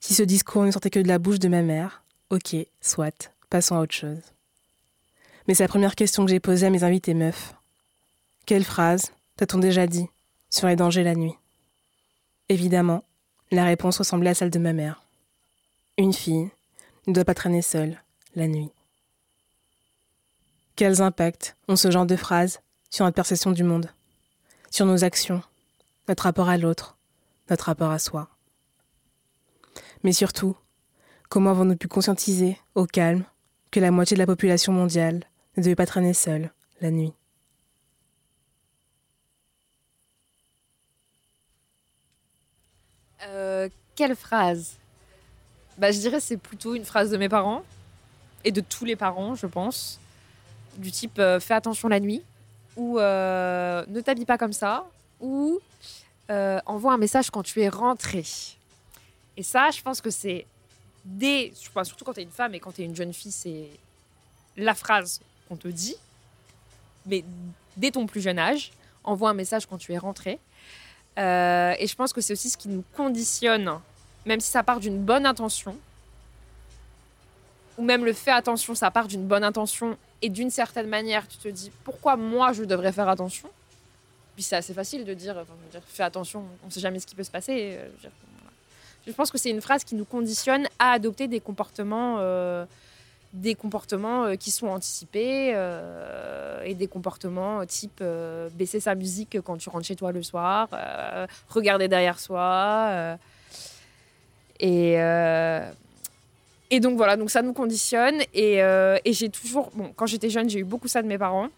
Si 0.00 0.14
ce 0.14 0.22
discours 0.22 0.64
ne 0.64 0.70
sortait 0.70 0.90
que 0.90 1.00
de 1.00 1.08
la 1.08 1.18
bouche 1.18 1.38
de 1.38 1.48
ma 1.48 1.62
mère, 1.62 2.04
ok, 2.28 2.54
soit, 2.82 3.32
passons 3.48 3.76
à 3.76 3.80
autre 3.80 3.94
chose. 3.94 4.20
Mais 5.46 5.54
c'est 5.54 5.64
la 5.64 5.68
première 5.68 5.94
question 5.94 6.26
que 6.26 6.30
j'ai 6.30 6.40
posée 6.40 6.66
à 6.66 6.70
mes 6.70 6.84
invités 6.84 7.14
meufs. 7.14 7.54
Quelle 8.44 8.64
phrase 8.64 9.12
t'a-t-on 9.36 9.58
déjà 9.58 9.86
dit 9.86 10.08
sur 10.50 10.68
les 10.68 10.76
dangers 10.76 11.04
la 11.04 11.14
nuit? 11.14 11.34
Évidemment, 12.50 13.02
la 13.50 13.64
réponse 13.64 13.96
ressemblait 13.98 14.30
à 14.30 14.34
celle 14.34 14.50
de 14.50 14.58
ma 14.58 14.74
mère. 14.74 15.02
Une 15.96 16.12
fille 16.12 16.50
ne 17.06 17.14
doit 17.14 17.24
pas 17.24 17.34
traîner 17.34 17.62
seule 17.62 18.00
la 18.36 18.46
nuit. 18.46 18.70
Quels 20.78 21.02
impacts 21.02 21.56
ont 21.66 21.74
ce 21.74 21.90
genre 21.90 22.06
de 22.06 22.14
phrases 22.14 22.60
sur 22.88 23.04
notre 23.04 23.16
perception 23.16 23.50
du 23.50 23.64
monde, 23.64 23.90
sur 24.70 24.86
nos 24.86 25.02
actions, 25.02 25.42
notre 26.06 26.22
rapport 26.22 26.48
à 26.48 26.56
l'autre, 26.56 26.96
notre 27.50 27.64
rapport 27.64 27.90
à 27.90 27.98
soi. 27.98 28.28
Mais 30.04 30.12
surtout, 30.12 30.56
comment 31.28 31.50
avons-nous 31.50 31.74
pu 31.74 31.88
conscientiser, 31.88 32.56
au 32.76 32.86
calme, 32.86 33.24
que 33.72 33.80
la 33.80 33.90
moitié 33.90 34.14
de 34.14 34.20
la 34.20 34.26
population 34.26 34.72
mondiale 34.72 35.24
ne 35.56 35.64
devait 35.64 35.74
pas 35.74 35.84
traîner 35.84 36.14
seule 36.14 36.52
la 36.80 36.92
nuit? 36.92 37.12
Euh, 43.26 43.68
Quelle 43.96 44.14
phrase? 44.14 44.76
Bah, 45.76 45.90
Je 45.90 45.98
dirais 45.98 46.20
c'est 46.20 46.36
plutôt 46.36 46.76
une 46.76 46.84
phrase 46.84 47.10
de 47.10 47.16
mes 47.16 47.28
parents 47.28 47.64
et 48.44 48.52
de 48.52 48.60
tous 48.60 48.84
les 48.84 48.94
parents, 48.94 49.34
je 49.34 49.48
pense. 49.48 49.98
Du 50.78 50.90
type 50.90 51.18
euh, 51.18 51.40
fais 51.40 51.54
attention 51.54 51.88
la 51.88 52.00
nuit 52.00 52.22
ou 52.76 52.98
euh, 52.98 53.84
ne 53.88 54.00
t'habille 54.00 54.24
pas 54.24 54.38
comme 54.38 54.52
ça 54.52 54.86
ou 55.20 55.60
euh, 56.30 56.60
envoie 56.66 56.92
un 56.92 56.96
message 56.96 57.30
quand 57.30 57.42
tu 57.42 57.60
es 57.60 57.68
rentré. 57.68 58.24
Et 59.36 59.42
ça, 59.42 59.70
je 59.70 59.82
pense 59.82 60.00
que 60.00 60.10
c'est 60.10 60.46
dès, 61.04 61.52
surtout 61.54 62.04
quand 62.04 62.14
tu 62.14 62.20
es 62.20 62.22
une 62.22 62.30
femme 62.30 62.54
et 62.54 62.60
quand 62.60 62.72
tu 62.72 62.82
es 62.82 62.84
une 62.84 62.96
jeune 62.96 63.12
fille, 63.12 63.32
c'est 63.32 63.68
la 64.56 64.74
phrase 64.74 65.20
qu'on 65.48 65.56
te 65.56 65.68
dit. 65.68 65.96
Mais 67.06 67.24
dès 67.76 67.90
ton 67.90 68.06
plus 68.06 68.20
jeune 68.20 68.38
âge, 68.38 68.72
envoie 69.04 69.30
un 69.30 69.34
message 69.34 69.66
quand 69.66 69.78
tu 69.78 69.92
es 69.92 69.98
rentré. 69.98 70.38
Et 71.16 71.86
je 71.86 71.94
pense 71.96 72.12
que 72.12 72.20
c'est 72.20 72.32
aussi 72.32 72.48
ce 72.48 72.56
qui 72.56 72.68
nous 72.68 72.84
conditionne 72.96 73.80
même 74.28 74.40
si 74.40 74.50
ça 74.50 74.62
part 74.62 74.78
d'une 74.78 75.02
bonne 75.02 75.26
intention, 75.26 75.76
ou 77.78 77.82
même 77.82 78.04
le 78.04 78.12
fait 78.12 78.30
attention, 78.30 78.74
ça 78.74 78.90
part 78.90 79.08
d'une 79.08 79.26
bonne 79.26 79.42
intention, 79.42 79.96
et 80.22 80.28
d'une 80.28 80.50
certaine 80.50 80.88
manière, 80.88 81.26
tu 81.28 81.38
te 81.38 81.48
dis 81.48 81.70
pourquoi 81.84 82.16
moi 82.16 82.52
je 82.52 82.64
devrais 82.64 82.92
faire 82.92 83.08
attention? 83.08 83.48
Puis 84.34 84.42
c'est 84.44 84.56
assez 84.56 84.74
facile 84.74 85.04
de 85.04 85.14
dire, 85.14 85.44
fais 85.86 86.02
attention, 86.04 86.44
on 86.62 86.66
ne 86.66 86.70
sait 86.70 86.80
jamais 86.80 87.00
ce 87.00 87.06
qui 87.06 87.14
peut 87.14 87.24
se 87.24 87.30
passer. 87.30 87.76
Euh, 87.78 88.08
je, 89.06 89.12
pense 89.12 89.30
que 89.30 89.38
c'est 89.38 89.50
une 89.50 89.60
phrase 89.60 89.84
qui 89.84 89.94
nous 89.94 90.04
conditionne 90.04 90.68
à 90.78 90.92
adopter 90.92 91.26
des 91.28 91.40
comportements, 91.40 92.18
euh, 92.18 92.64
des 93.32 93.54
comportements 93.54 94.24
euh, 94.24 94.34
qui 94.36 94.50
sont 94.50 94.68
anticipés 94.68 95.56
et 96.64 96.74
des 96.74 96.86
comportements 96.86 97.64
type 97.66 98.02
baisser 98.54 98.80
sa 98.80 98.94
musique 98.94 99.40
quand 99.40 99.56
tu 99.56 99.68
rentres 99.70 99.86
chez 99.86 99.96
toi 99.96 100.12
le 100.12 100.22
soir, 100.22 100.68
regarder 101.48 101.88
derrière 101.88 102.20
soi. 102.20 103.18
Et, 104.60 104.96
et 106.70 106.80
donc 106.80 106.96
voilà, 106.96 107.16
donc 107.16 107.30
ça 107.30 107.42
nous 107.42 107.52
conditionne. 107.52 108.20
Et, 108.34 108.62
euh, 108.62 108.98
et 109.04 109.12
j'ai 109.12 109.30
toujours, 109.30 109.70
bon, 109.74 109.92
quand 109.96 110.06
j'étais 110.06 110.30
jeune, 110.30 110.50
j'ai 110.50 110.60
eu 110.60 110.64
beaucoup 110.64 110.88
ça 110.88 111.02
de 111.02 111.06
mes 111.06 111.18
parents. 111.18 111.48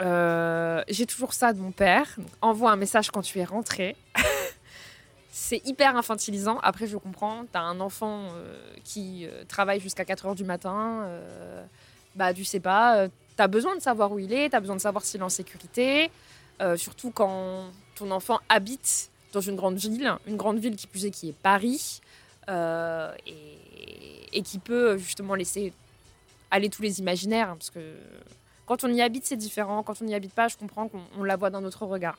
Euh, 0.00 0.82
j'ai 0.88 1.06
toujours 1.06 1.32
ça 1.32 1.52
de 1.52 1.60
mon 1.60 1.70
père. 1.70 2.16
Envoie 2.42 2.72
un 2.72 2.76
message 2.76 3.10
quand 3.10 3.22
tu 3.22 3.38
es 3.38 3.44
rentré. 3.44 3.96
c'est 5.30 5.64
hyper 5.64 5.96
infantilisant. 5.96 6.58
Après, 6.62 6.86
je 6.86 6.96
comprends, 6.96 7.44
tu 7.44 7.56
as 7.56 7.62
un 7.62 7.78
enfant 7.78 8.24
euh, 8.34 8.56
qui 8.82 9.28
travaille 9.48 9.80
jusqu'à 9.80 10.04
4 10.04 10.26
heures 10.26 10.34
du 10.34 10.44
matin. 10.44 11.08
Bah, 12.16 12.34
tu 12.34 12.44
sais 12.44 12.60
pas, 12.60 13.06
tu 13.08 13.42
as 13.42 13.48
besoin 13.48 13.76
de 13.76 13.80
savoir 13.80 14.10
où 14.10 14.18
il 14.18 14.32
est, 14.32 14.50
tu 14.50 14.56
as 14.56 14.60
besoin 14.60 14.76
de 14.76 14.80
savoir 14.80 15.04
s'il 15.04 15.20
est 15.20 15.24
en 15.24 15.28
sécurité. 15.28 16.10
surtout 16.76 17.10
quand 17.12 17.66
ton 17.94 18.10
enfant 18.10 18.40
habite 18.48 19.10
dans 19.32 19.40
une 19.40 19.54
grande 19.54 19.76
ville, 19.76 20.12
une 20.26 20.36
grande 20.36 20.58
ville 20.58 20.76
qui 20.76 20.86
plus 20.86 21.04
est 21.04 21.10
qui 21.10 21.28
est 21.28 21.34
Paris. 21.34 22.00
Et, 22.48 23.65
et, 24.32 24.42
qui 24.42 24.58
peut 24.58 24.96
justement 24.98 25.34
laisser 25.34 25.72
aller 26.50 26.68
tous 26.68 26.82
les 26.82 27.00
imaginaires. 27.00 27.50
Hein, 27.50 27.56
parce 27.56 27.70
que 27.70 27.80
quand 28.66 28.84
on 28.84 28.92
y 28.92 29.00
habite, 29.00 29.24
c'est 29.24 29.36
différent. 29.36 29.82
Quand 29.82 30.00
on 30.02 30.04
n'y 30.04 30.14
habite 30.14 30.32
pas, 30.32 30.48
je 30.48 30.56
comprends 30.56 30.88
qu'on 30.88 31.22
la 31.22 31.36
voit 31.36 31.50
d'un 31.50 31.64
autre 31.64 31.86
regard. 31.86 32.18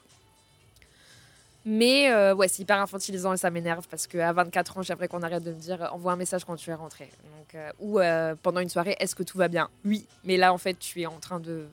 Mais 1.69 2.09
euh, 2.09 2.33
ouais, 2.33 2.47
c'est 2.47 2.63
hyper 2.63 2.79
infantilisant 2.79 3.33
et 3.33 3.37
ça 3.37 3.49
m'énerve 3.49 3.85
parce 3.89 4.07
qu'à 4.07 4.31
24 4.31 4.77
ans, 4.77 4.81
j'aimerais 4.83 5.09
qu'on 5.09 5.21
arrête 5.21 5.43
de 5.43 5.51
me 5.51 5.59
dire 5.59 5.89
envoie 5.91 6.13
un 6.13 6.15
message 6.15 6.45
quand 6.45 6.55
tu 6.55 6.69
es 6.69 6.73
rentré. 6.73 7.09
Donc, 7.25 7.55
euh, 7.55 7.71
ou 7.79 7.99
euh, 7.99 8.35
pendant 8.41 8.61
une 8.61 8.69
soirée, 8.69 8.95
est-ce 9.01 9.15
que 9.15 9.23
tout 9.23 9.37
va 9.37 9.49
bien? 9.49 9.69
Oui, 9.83 10.05
mais 10.23 10.37
là, 10.37 10.53
en 10.53 10.57
fait, 10.57 10.75
tu 10.79 11.01
es 11.01 11.05
en 11.05 11.19
train 11.19 11.41
de 11.41 11.67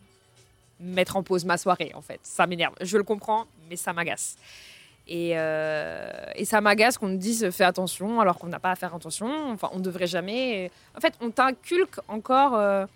mettre 0.81 1.15
en 1.17 1.23
pause 1.23 1.45
ma 1.45 1.59
soirée, 1.59 1.93
en 1.95 2.03
fait. 2.03 2.19
Ça 2.25 2.49
m'énerve. 2.49 2.75
Je 2.81 2.97
le 2.97 3.05
comprends, 3.05 3.47
mais 3.71 3.77
ça 3.77 3.93
m'agace. 3.93 4.37
Et, 5.07 5.33
euh, 5.35 6.09
et 6.35 6.45
ça 6.47 6.61
m'agace 6.63 6.97
qu'on 6.97 7.09
nous 7.09 7.19
dise 7.19 7.51
fais 7.51 7.65
attention 7.65 8.21
alors 8.21 8.39
qu'on 8.39 8.47
n'a 8.47 8.59
pas 8.59 8.71
à 8.71 8.75
faire 8.77 8.95
attention. 8.95 9.51
Enfin, 9.51 9.69
on 9.73 9.81
devrait 9.81 10.07
jamais. 10.07 10.71
En 10.97 11.01
fait, 11.01 11.15
on 11.21 11.31
t'inculque 11.31 11.99
encore. 12.09 12.55
euh, 12.55 12.87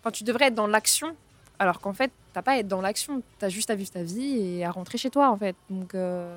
Enfin, 0.00 0.10
tu 0.12 0.24
devrais 0.24 0.46
être 0.46 0.54
dans 0.54 0.66
l'action 0.68 1.16
alors 1.58 1.80
qu'en 1.80 1.92
fait, 1.92 2.12
t'as 2.32 2.42
pas 2.42 2.52
à 2.52 2.56
être 2.58 2.68
dans 2.68 2.80
l'action. 2.80 3.22
T'as 3.38 3.48
juste 3.48 3.70
à 3.70 3.74
vivre 3.74 3.90
ta 3.90 4.02
vie 4.02 4.58
et 4.58 4.64
à 4.64 4.70
rentrer 4.70 4.98
chez 4.98 5.10
toi 5.10 5.30
en 5.30 5.36
fait. 5.36 5.56
Donc, 5.70 5.94
euh, 5.94 6.36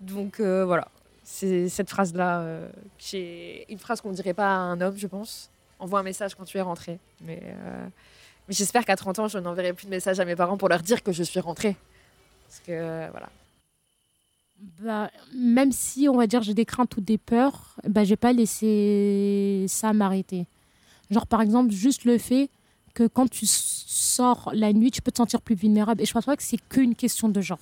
donc 0.00 0.40
euh, 0.40 0.64
voilà. 0.64 0.88
C'est 1.24 1.68
cette 1.68 1.88
phrase-là. 1.90 2.40
euh, 2.40 2.68
qui 2.98 3.64
une 3.68 3.78
phrase 3.78 4.00
qu'on 4.00 4.10
dirait 4.12 4.34
pas 4.34 4.46
à 4.46 4.56
un 4.56 4.80
homme, 4.80 4.96
je 4.96 5.06
pense. 5.06 5.50
Envoie 5.78 6.00
un 6.00 6.02
message 6.02 6.34
quand 6.34 6.44
tu 6.44 6.58
es 6.58 6.60
rentré. 6.60 6.98
Mais, 7.22 7.40
euh, 7.44 7.86
mais 8.48 8.54
j'espère 8.54 8.84
qu'à 8.84 8.96
30 8.96 9.18
ans, 9.20 9.28
je 9.28 9.38
n'enverrai 9.38 9.72
plus 9.72 9.86
de 9.86 9.90
message 9.90 10.20
à 10.20 10.24
mes 10.24 10.36
parents 10.36 10.56
pour 10.56 10.68
leur 10.68 10.80
dire 10.82 11.02
que 11.02 11.12
je 11.12 11.22
suis 11.22 11.40
rentrée. 11.40 11.76
Parce 12.48 12.60
que 12.60 12.72
euh, 12.72 13.08
voilà. 13.10 13.28
Bah, 14.80 15.10
même 15.34 15.72
si, 15.72 16.08
on 16.08 16.16
va 16.16 16.26
dire, 16.26 16.42
j'ai 16.42 16.54
des 16.54 16.64
craintes 16.64 16.96
ou 16.96 17.00
des 17.00 17.18
peurs, 17.18 17.76
bah, 17.88 18.04
j'ai 18.04 18.16
pas 18.16 18.32
laissé 18.32 19.64
ça 19.68 19.92
m'arrêter. 19.92 20.46
Genre, 21.10 21.26
par 21.26 21.40
exemple, 21.40 21.72
juste 21.72 22.04
le 22.04 22.16
fait 22.16 22.48
que 22.94 23.06
quand 23.08 23.28
tu 23.28 23.44
sors 23.46 24.50
la 24.54 24.72
nuit, 24.72 24.90
tu 24.90 25.02
peux 25.02 25.10
te 25.10 25.16
sentir 25.16 25.40
plus 25.40 25.56
vulnérable. 25.56 26.00
Et 26.02 26.06
je 26.06 26.12
pense 26.12 26.26
pas 26.26 26.36
que 26.36 26.42
c'est 26.42 26.60
qu'une 26.68 26.94
question 26.94 27.28
de 27.28 27.40
genre. 27.40 27.58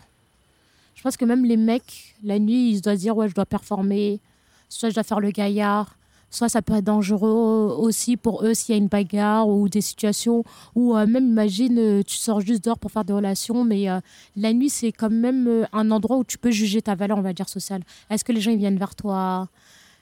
Je 0.94 1.02
pense 1.02 1.16
que 1.16 1.24
même 1.24 1.46
les 1.46 1.56
mecs, 1.56 2.14
la 2.22 2.38
nuit, 2.38 2.72
ils 2.72 2.80
doivent 2.82 2.98
dire, 2.98 3.16
ouais, 3.16 3.28
je 3.28 3.34
dois 3.34 3.46
performer, 3.46 4.20
soit 4.68 4.90
je 4.90 4.94
dois 4.94 5.02
faire 5.02 5.20
le 5.20 5.30
gaillard, 5.30 5.96
soit 6.30 6.48
ça 6.48 6.62
peut 6.62 6.74
être 6.74 6.84
dangereux 6.84 7.76
aussi 7.78 8.16
pour 8.16 8.44
eux 8.44 8.54
s'il 8.54 8.74
y 8.74 8.78
a 8.78 8.80
une 8.80 8.88
bagarre 8.88 9.48
ou 9.48 9.68
des 9.68 9.80
situations 9.80 10.44
où 10.74 10.96
euh, 10.96 11.06
même, 11.06 11.28
imagine, 11.28 11.78
euh, 11.78 12.02
tu 12.02 12.16
sors 12.16 12.40
juste 12.40 12.64
dehors 12.64 12.78
pour 12.78 12.90
faire 12.92 13.04
des 13.04 13.12
relations, 13.12 13.64
mais 13.64 13.90
euh, 13.90 14.00
la 14.36 14.52
nuit, 14.52 14.70
c'est 14.70 14.92
quand 14.92 15.10
même 15.10 15.66
un 15.72 15.90
endroit 15.90 16.16
où 16.18 16.24
tu 16.24 16.38
peux 16.38 16.50
juger 16.50 16.80
ta 16.82 16.94
valeur, 16.94 17.18
on 17.18 17.22
va 17.22 17.32
dire, 17.32 17.48
sociale. 17.48 17.82
Est-ce 18.08 18.24
que 18.24 18.32
les 18.32 18.40
gens 18.40 18.52
ils 18.52 18.58
viennent 18.58 18.78
vers 18.78 18.94
toi? 18.94 19.48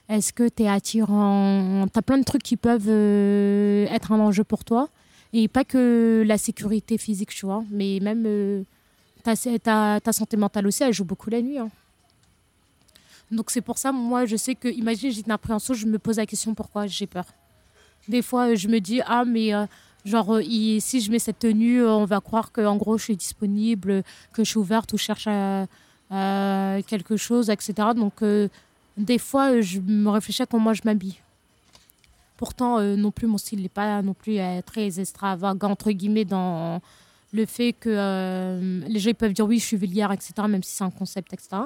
Est-ce 0.08 0.32
que 0.32 0.48
tu 0.48 0.62
es 0.62 0.68
attirant? 0.68 1.86
Tu 1.92 1.98
as 1.98 2.02
plein 2.02 2.18
de 2.18 2.24
trucs 2.24 2.42
qui 2.42 2.56
peuvent 2.56 2.88
être 2.88 4.12
un 4.12 4.20
enjeu 4.20 4.44
pour 4.44 4.64
toi. 4.64 4.88
Et 5.34 5.48
pas 5.48 5.64
que 5.64 6.24
la 6.26 6.38
sécurité 6.38 6.96
physique, 6.96 7.30
tu 7.30 7.44
vois, 7.44 7.62
mais 7.70 7.98
même 8.00 8.64
ta 9.22 9.36
santé 10.12 10.38
mentale 10.38 10.66
aussi, 10.66 10.82
elle 10.82 10.94
joue 10.94 11.04
beaucoup 11.04 11.28
la 11.28 11.42
nuit. 11.42 11.58
hein. 11.58 11.68
Donc 13.30 13.50
c'est 13.50 13.60
pour 13.60 13.78
ça, 13.78 13.92
moi, 13.92 14.24
je 14.24 14.36
sais 14.36 14.54
que, 14.54 14.68
imagine, 14.68 15.10
j'ai 15.10 15.22
une 15.24 15.30
appréhension, 15.30 15.74
je 15.74 15.86
me 15.86 15.98
pose 15.98 16.16
la 16.16 16.26
question 16.26 16.54
pourquoi 16.54 16.86
j'ai 16.86 17.06
peur? 17.06 17.26
Des 18.08 18.22
fois, 18.22 18.48
euh, 18.48 18.56
je 18.56 18.68
me 18.68 18.80
dis, 18.80 19.00
ah, 19.06 19.24
mais 19.26 19.54
euh, 19.54 19.66
genre, 20.04 20.36
euh, 20.36 20.42
si 20.80 21.00
je 21.00 21.10
mets 21.10 21.18
cette 21.18 21.40
tenue, 21.40 21.84
on 21.84 22.06
va 22.06 22.20
croire 22.20 22.52
que, 22.52 22.62
en 22.62 22.76
gros, 22.76 22.96
je 22.96 23.04
suis 23.04 23.16
disponible, 23.16 24.02
que 24.32 24.44
je 24.44 24.50
suis 24.50 24.58
ouverte 24.58 24.92
ou 24.94 24.98
cherche 24.98 25.26
à, 25.26 25.66
quelque 26.86 27.18
chose, 27.18 27.50
etc. 27.50 27.74
Donc, 27.94 28.24
des 28.96 29.18
fois, 29.18 29.60
je 29.60 29.78
me 29.80 30.08
réfléchis 30.08 30.42
à 30.42 30.46
comment 30.46 30.72
je 30.72 30.80
m'habille. 30.86 31.18
Pourtant, 32.38 32.80
non 32.80 33.10
plus, 33.10 33.26
mon 33.26 33.36
style 33.36 33.60
n'est 33.60 33.68
pas 33.68 34.00
non 34.00 34.14
plus 34.14 34.38
très 34.64 35.00
extravagant, 35.00 35.70
entre 35.70 35.90
guillemets, 35.90 36.24
dans 36.24 36.80
le 37.32 37.46
fait 37.46 37.72
que 37.72 37.90
euh, 37.90 38.80
les 38.88 38.98
gens 38.98 39.12
peuvent 39.12 39.32
dire 39.32 39.46
oui, 39.46 39.58
je 39.58 39.64
suis 39.64 39.76
vulgaire, 39.76 40.10
etc., 40.12 40.32
même 40.48 40.62
si 40.62 40.74
c'est 40.74 40.84
un 40.84 40.90
concept, 40.90 41.32
etc. 41.32 41.62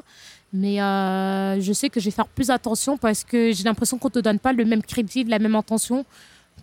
Mais 0.53 0.83
euh, 0.83 1.61
je 1.61 1.72
sais 1.72 1.88
que 1.88 2.01
je 2.01 2.07
vais 2.07 2.11
faire 2.11 2.29
plus 2.29 2.51
attention 2.51 2.96
parce 2.96 3.25
que 3.25 3.53
j'ai 3.53 3.64
l'impression 3.64 3.98
qu'on 3.98 4.09
ne 4.09 4.14
te 4.14 4.18
donne 4.18 4.38
pas 4.38 4.53
le 4.53 4.64
même 4.64 4.83
crédit, 4.83 5.25
la 5.25 5.38
même 5.38 5.55
intention 5.55 6.05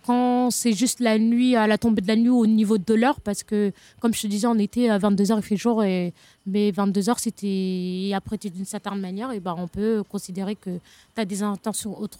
quand 0.06 0.50
c'est 0.50 0.72
juste 0.72 1.00
la 1.00 1.18
nuit, 1.18 1.56
à 1.56 1.66
la 1.66 1.78
tombée 1.78 2.00
de 2.00 2.08
la 2.08 2.16
nuit, 2.16 2.30
au 2.30 2.46
niveau 2.46 2.78
de 2.78 2.94
l'heure, 2.94 3.20
parce 3.20 3.42
que, 3.42 3.72
comme 4.00 4.14
je 4.14 4.22
te 4.22 4.26
disais, 4.26 4.46
en 4.46 4.58
été, 4.58 4.90
à 4.90 4.98
22h, 4.98 5.36
il 5.36 5.42
fait 5.42 5.56
jour, 5.56 5.84
et, 5.84 6.12
mais 6.46 6.70
22h, 6.70 7.16
c'était 7.18 8.12
apprêté 8.14 8.50
d'une 8.50 8.64
certaine 8.64 8.98
manière, 8.98 9.32
et 9.32 9.40
ben, 9.40 9.54
on 9.58 9.68
peut 9.68 10.02
considérer 10.08 10.56
que 10.56 10.70
tu 11.14 11.20
as 11.20 11.24
des 11.24 11.42
intentions 11.42 11.98
autres. 12.00 12.18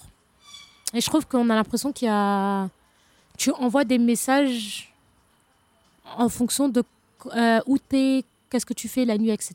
Et 0.94 1.00
je 1.00 1.06
trouve 1.06 1.26
qu'on 1.26 1.48
a 1.50 1.54
l'impression 1.54 1.92
qu'il 1.92 2.06
y 2.06 2.10
a. 2.10 2.68
Tu 3.38 3.50
envoies 3.52 3.84
des 3.84 3.98
messages 3.98 4.89
en 6.16 6.28
fonction 6.28 6.68
de 6.68 6.82
euh, 7.36 7.60
où 7.66 7.78
tu 7.78 7.96
es, 7.96 8.24
qu'est-ce 8.48 8.66
que 8.66 8.74
tu 8.74 8.88
fais 8.88 9.04
la 9.04 9.18
nuit, 9.18 9.30
etc. 9.30 9.54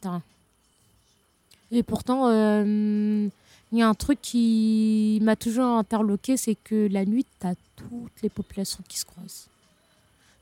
Et 1.72 1.84
pourtant, 1.84 2.28
euh, 2.28 3.28
il 3.72 3.78
y 3.78 3.82
a 3.82 3.88
un 3.88 3.94
truc 3.94 4.22
qui 4.22 5.20
m'a 5.22 5.36
toujours 5.36 5.66
interloqué, 5.66 6.38
c'est 6.38 6.56
que 6.56 6.88
la 6.92 7.06
nuit, 7.06 7.26
tu 7.40 7.48
as 7.48 7.56
toutes 7.76 8.22
les 8.22 8.30
populations 8.30 8.84
qui 8.88 9.00
se 9.00 9.06
croisent. 9.06 9.48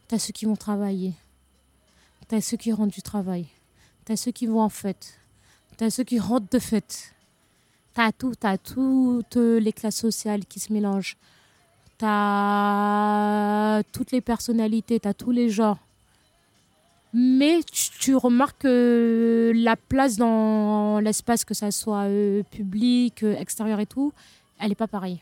Tu 0.07 0.15
as 0.15 0.19
ceux 0.19 0.33
qui 0.33 0.45
vont 0.45 0.55
travailler. 0.55 1.13
Tu 2.29 2.35
as 2.35 2.41
ceux 2.41 2.57
qui 2.57 2.71
rentrent 2.71 2.93
du 2.93 3.01
travail. 3.01 3.47
Tu 4.05 4.11
as 4.11 4.17
ceux 4.17 4.31
qui 4.31 4.45
vont 4.45 4.61
en 4.61 4.69
fête. 4.69 5.17
Tu 5.77 5.83
as 5.83 5.89
ceux 5.89 6.03
qui 6.03 6.19
rentrent 6.19 6.49
de 6.51 6.59
fête. 6.59 7.13
Tu 7.95 8.01
as 8.01 8.11
tout, 8.11 8.33
toutes 9.29 9.35
les 9.35 9.73
classes 9.73 9.97
sociales 9.97 10.45
qui 10.45 10.59
se 10.59 10.73
mélangent. 10.73 11.17
Tu 11.97 12.05
as 12.07 13.81
toutes 13.91 14.11
les 14.11 14.21
personnalités, 14.21 14.99
tu 14.99 15.07
as 15.07 15.13
tous 15.13 15.31
les 15.31 15.49
genres. 15.49 15.79
Mais 17.13 17.59
tu, 17.99 18.15
remarques 18.15 18.61
que 18.61 19.51
la 19.55 19.75
place 19.75 20.17
dans 20.17 20.99
l'espace, 20.99 21.45
que 21.45 21.53
ça 21.53 21.69
soit 21.69 22.05
euh, 22.05 22.41
public, 22.49 23.23
euh, 23.23 23.37
extérieur 23.37 23.79
et 23.79 23.85
tout, 23.85 24.13
elle 24.59 24.69
n'est 24.69 24.75
pas 24.75 24.87
pareille. 24.87 25.21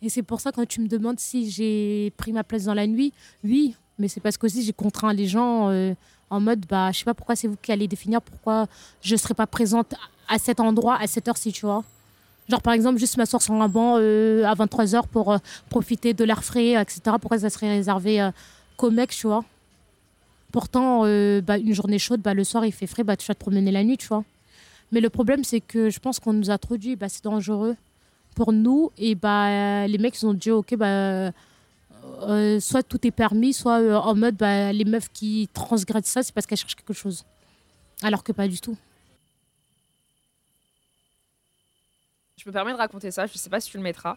Et 0.00 0.08
c'est 0.08 0.22
pour 0.22 0.40
ça 0.40 0.52
quand 0.52 0.66
tu 0.66 0.80
me 0.80 0.88
demandes 0.88 1.18
si 1.18 1.50
j'ai 1.50 2.12
pris 2.16 2.32
ma 2.32 2.44
place 2.44 2.64
dans 2.64 2.74
la 2.74 2.86
nuit, 2.86 3.12
oui, 3.44 3.74
mais 3.98 4.08
c'est 4.08 4.20
parce 4.20 4.36
qu'aussi 4.36 4.62
j'ai 4.62 4.72
contraint 4.72 5.12
les 5.12 5.26
gens 5.26 5.68
euh, 5.70 5.94
en 6.30 6.40
mode, 6.40 6.64
bah, 6.66 6.92
je 6.92 6.98
sais 6.98 7.04
pas 7.04 7.14
pourquoi 7.14 7.36
c'est 7.36 7.48
vous 7.48 7.56
qui 7.60 7.72
allez 7.72 7.88
définir 7.88 8.20
pourquoi 8.22 8.66
je 9.02 9.14
ne 9.14 9.18
serai 9.18 9.34
pas 9.34 9.46
présente 9.46 9.94
à 10.28 10.38
cet 10.38 10.60
endroit, 10.60 10.96
à 11.00 11.06
cette 11.06 11.28
heure-ci, 11.28 11.52
tu 11.52 11.66
vois. 11.66 11.84
Genre 12.48 12.62
par 12.62 12.72
exemple, 12.72 12.98
juste 12.98 13.16
m'asseoir 13.16 13.42
sur 13.42 13.54
un 13.54 13.68
banc 13.68 13.96
euh, 13.98 14.44
à 14.44 14.54
23h 14.54 15.06
pour 15.08 15.32
euh, 15.32 15.38
profiter 15.68 16.14
de 16.14 16.24
l'air 16.24 16.44
frais, 16.44 16.80
etc. 16.80 17.00
Pourquoi 17.20 17.38
ça 17.40 17.50
serait 17.50 17.68
réservé 17.68 18.20
euh, 18.20 18.30
qu'aux 18.76 18.90
mecs, 18.90 19.10
tu 19.10 19.26
vois 19.26 19.44
Pourtant, 20.52 21.02
euh, 21.04 21.40
bah, 21.40 21.58
une 21.58 21.74
journée 21.74 21.98
chaude, 21.98 22.20
bah, 22.20 22.34
le 22.34 22.44
soir 22.44 22.64
il 22.64 22.72
fait 22.72 22.86
frais, 22.86 23.04
bah, 23.04 23.16
tu 23.16 23.26
vas 23.26 23.34
te 23.34 23.40
promener 23.40 23.70
la 23.70 23.84
nuit, 23.84 23.96
tu 23.96 24.06
vois. 24.06 24.24
Mais 24.92 25.00
le 25.00 25.10
problème, 25.10 25.44
c'est 25.44 25.60
que 25.60 25.90
je 25.90 25.98
pense 25.98 26.20
qu'on 26.20 26.32
nous 26.32 26.50
a 26.50 26.58
trop 26.58 26.76
dit, 26.76 26.96
c'est 27.08 27.24
dangereux 27.24 27.76
pour 28.34 28.52
nous. 28.52 28.92
Et 28.98 29.14
les 29.14 29.98
mecs, 29.98 30.20
ils 30.20 30.26
ont 30.26 30.34
dit, 30.34 30.50
ok, 30.50 30.74
euh, 32.22 32.60
soit 32.60 32.82
tout 32.82 33.04
est 33.06 33.10
permis, 33.10 33.52
soit 33.52 33.80
euh, 33.80 33.94
en 33.94 34.14
mode, 34.14 34.40
les 34.40 34.84
meufs 34.84 35.10
qui 35.12 35.48
transgressent 35.52 36.06
ça, 36.06 36.22
c'est 36.22 36.32
parce 36.32 36.46
qu'elles 36.46 36.58
cherchent 36.58 36.76
quelque 36.76 36.94
chose. 36.94 37.24
Alors 38.02 38.22
que 38.22 38.32
pas 38.32 38.46
du 38.46 38.60
tout. 38.60 38.76
Je 42.36 42.48
me 42.48 42.52
permets 42.52 42.72
de 42.72 42.76
raconter 42.76 43.10
ça, 43.10 43.26
je 43.26 43.36
sais 43.36 43.50
pas 43.50 43.60
si 43.60 43.70
tu 43.70 43.76
le 43.76 43.82
mettras. 43.82 44.16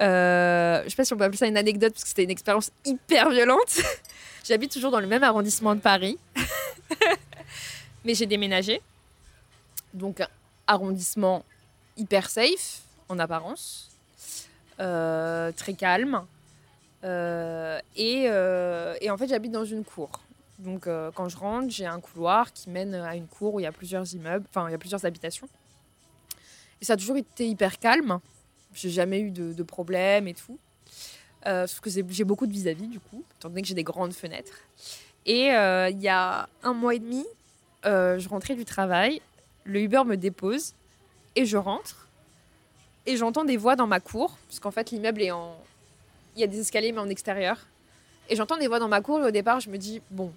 Euh, 0.00 0.82
je 0.84 0.90
sais 0.90 0.96
pas 0.96 1.04
si 1.04 1.12
on 1.12 1.16
peut 1.16 1.24
appeler 1.24 1.38
ça 1.38 1.46
une 1.46 1.56
anecdote 1.56 1.92
parce 1.92 2.04
que 2.04 2.08
c'était 2.08 2.24
une 2.24 2.30
expérience 2.30 2.70
hyper 2.84 3.30
violente. 3.30 3.80
J'habite 4.44 4.72
toujours 4.72 4.90
dans 4.90 5.00
le 5.00 5.06
même 5.06 5.22
arrondissement 5.22 5.74
de 5.74 5.80
Paris, 5.80 6.18
mais 8.04 8.14
j'ai 8.14 8.26
déménagé. 8.26 8.80
Donc 9.92 10.22
arrondissement 10.66 11.44
hyper 11.96 12.30
safe 12.30 12.82
en 13.08 13.18
apparence, 13.18 13.90
euh, 14.80 15.52
très 15.52 15.74
calme. 15.74 16.22
Euh, 17.02 17.80
et, 17.96 18.24
euh, 18.28 18.94
et 19.00 19.10
en 19.10 19.16
fait 19.16 19.28
j'habite 19.28 19.52
dans 19.52 19.64
une 19.64 19.84
cour. 19.84 20.10
Donc 20.58 20.88
quand 21.14 21.28
je 21.28 21.36
rentre, 21.36 21.70
j'ai 21.70 21.86
un 21.86 22.00
couloir 22.00 22.52
qui 22.52 22.68
mène 22.68 22.94
à 22.94 23.16
une 23.16 23.26
cour 23.26 23.54
où 23.54 23.60
il 23.60 23.62
y 23.62 23.66
a 23.66 23.72
plusieurs 23.72 24.12
immeubles, 24.14 24.44
enfin 24.50 24.68
il 24.68 24.72
y 24.72 24.74
a 24.74 24.78
plusieurs 24.78 25.04
habitations. 25.06 25.48
Et 26.80 26.84
ça 26.84 26.94
a 26.94 26.96
toujours 26.96 27.16
été 27.16 27.48
hyper 27.48 27.78
calme. 27.78 28.20
J'ai 28.74 28.90
jamais 28.90 29.20
eu 29.20 29.30
de, 29.30 29.52
de 29.52 29.62
problème 29.62 30.28
et 30.28 30.34
tout. 30.34 30.58
Euh, 31.46 31.66
sauf 31.66 31.80
que 31.80 31.90
j'ai 31.90 32.24
beaucoup 32.24 32.46
de 32.46 32.52
vis-à-vis, 32.52 32.86
du 32.86 33.00
coup, 33.00 33.24
étant 33.38 33.48
donné 33.48 33.62
que 33.62 33.68
j'ai 33.68 33.74
des 33.74 33.84
grandes 33.84 34.12
fenêtres. 34.12 34.58
Et 35.26 35.52
euh, 35.52 35.88
il 35.90 36.00
y 36.00 36.08
a 36.08 36.48
un 36.62 36.72
mois 36.72 36.94
et 36.94 36.98
demi, 36.98 37.24
euh, 37.86 38.18
je 38.18 38.28
rentrais 38.28 38.54
du 38.54 38.64
travail, 38.64 39.22
le 39.64 39.80
Uber 39.80 40.02
me 40.04 40.16
dépose 40.16 40.74
et 41.36 41.46
je 41.46 41.56
rentre. 41.56 42.08
Et 43.06 43.16
j'entends 43.16 43.44
des 43.44 43.56
voix 43.56 43.76
dans 43.76 43.86
ma 43.86 44.00
cour, 44.00 44.36
parce 44.48 44.60
qu'en 44.60 44.70
fait, 44.70 44.90
l'immeuble 44.90 45.22
est 45.22 45.30
en. 45.30 45.56
Il 46.36 46.40
y 46.40 46.44
a 46.44 46.46
des 46.46 46.60
escaliers, 46.60 46.92
mais 46.92 47.00
en 47.00 47.08
extérieur. 47.08 47.58
Et 48.28 48.36
j'entends 48.36 48.56
des 48.56 48.68
voix 48.68 48.78
dans 48.78 48.88
ma 48.88 49.00
cour, 49.00 49.20
et 49.20 49.24
au 49.24 49.30
départ, 49.30 49.60
je 49.60 49.70
me 49.70 49.78
dis, 49.78 50.00
bon, 50.10 50.32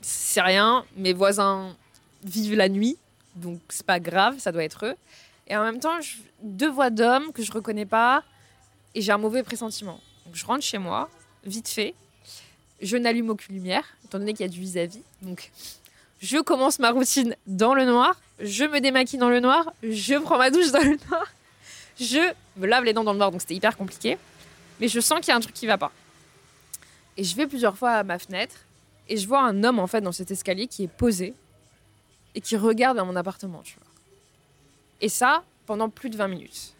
c'est 0.00 0.40
rien, 0.40 0.84
mes 0.96 1.12
voisins 1.12 1.76
vivent 2.24 2.56
la 2.56 2.68
nuit, 2.68 2.96
donc 3.36 3.60
c'est 3.68 3.84
pas 3.84 4.00
grave, 4.00 4.38
ça 4.38 4.52
doit 4.52 4.64
être 4.64 4.86
eux. 4.86 4.96
Et 5.50 5.56
en 5.56 5.64
même 5.64 5.80
temps, 5.80 5.98
deux 6.42 6.70
voix 6.70 6.90
d'hommes 6.90 7.32
que 7.32 7.42
je 7.42 7.50
reconnais 7.50 7.84
pas, 7.84 8.22
et 8.94 9.02
j'ai 9.02 9.10
un 9.10 9.18
mauvais 9.18 9.42
pressentiment. 9.42 10.00
Je 10.32 10.46
rentre 10.46 10.62
chez 10.62 10.78
moi, 10.78 11.10
vite 11.44 11.68
fait, 11.68 11.94
je 12.80 12.96
n'allume 12.96 13.30
aucune 13.30 13.56
lumière, 13.56 13.84
étant 14.04 14.20
donné 14.20 14.32
qu'il 14.32 14.46
y 14.46 14.48
a 14.48 14.52
du 14.52 14.60
vis-à-vis. 14.60 15.02
Donc 15.22 15.50
je 16.20 16.38
commence 16.38 16.78
ma 16.78 16.92
routine 16.92 17.34
dans 17.48 17.74
le 17.74 17.84
noir, 17.84 18.18
je 18.38 18.64
me 18.64 18.80
démaquille 18.80 19.18
dans 19.18 19.28
le 19.28 19.40
noir, 19.40 19.72
je 19.82 20.14
prends 20.14 20.38
ma 20.38 20.50
douche 20.50 20.70
dans 20.70 20.84
le 20.84 20.96
noir, 21.08 21.26
je 21.98 22.32
me 22.56 22.66
lave 22.66 22.84
les 22.84 22.92
dents 22.92 23.02
dans 23.02 23.12
le 23.12 23.18
noir, 23.18 23.32
donc 23.32 23.40
c'était 23.40 23.56
hyper 23.56 23.76
compliqué. 23.76 24.18
Mais 24.78 24.86
je 24.86 25.00
sens 25.00 25.18
qu'il 25.18 25.28
y 25.28 25.32
a 25.32 25.36
un 25.36 25.40
truc 25.40 25.54
qui 25.54 25.66
va 25.66 25.76
pas. 25.78 25.90
Et 27.16 27.24
je 27.24 27.34
vais 27.34 27.48
plusieurs 27.48 27.76
fois 27.76 27.90
à 27.90 28.02
ma 28.04 28.20
fenêtre, 28.20 28.54
et 29.08 29.16
je 29.16 29.26
vois 29.26 29.40
un 29.42 29.64
homme 29.64 29.80
en 29.80 29.88
fait 29.88 30.00
dans 30.00 30.12
cet 30.12 30.30
escalier 30.30 30.68
qui 30.68 30.84
est 30.84 30.88
posé. 30.88 31.34
et 32.34 32.40
qui 32.40 32.56
regarde 32.56 32.96
dans 32.96 33.06
mon 33.06 33.16
appartement, 33.16 33.60
tu 33.62 33.76
vois. 33.76 33.89
Et 35.00 35.08
ça, 35.08 35.42
pendant 35.66 35.88
plus 35.88 36.10
de 36.10 36.16
20 36.16 36.28
minutes. 36.28 36.74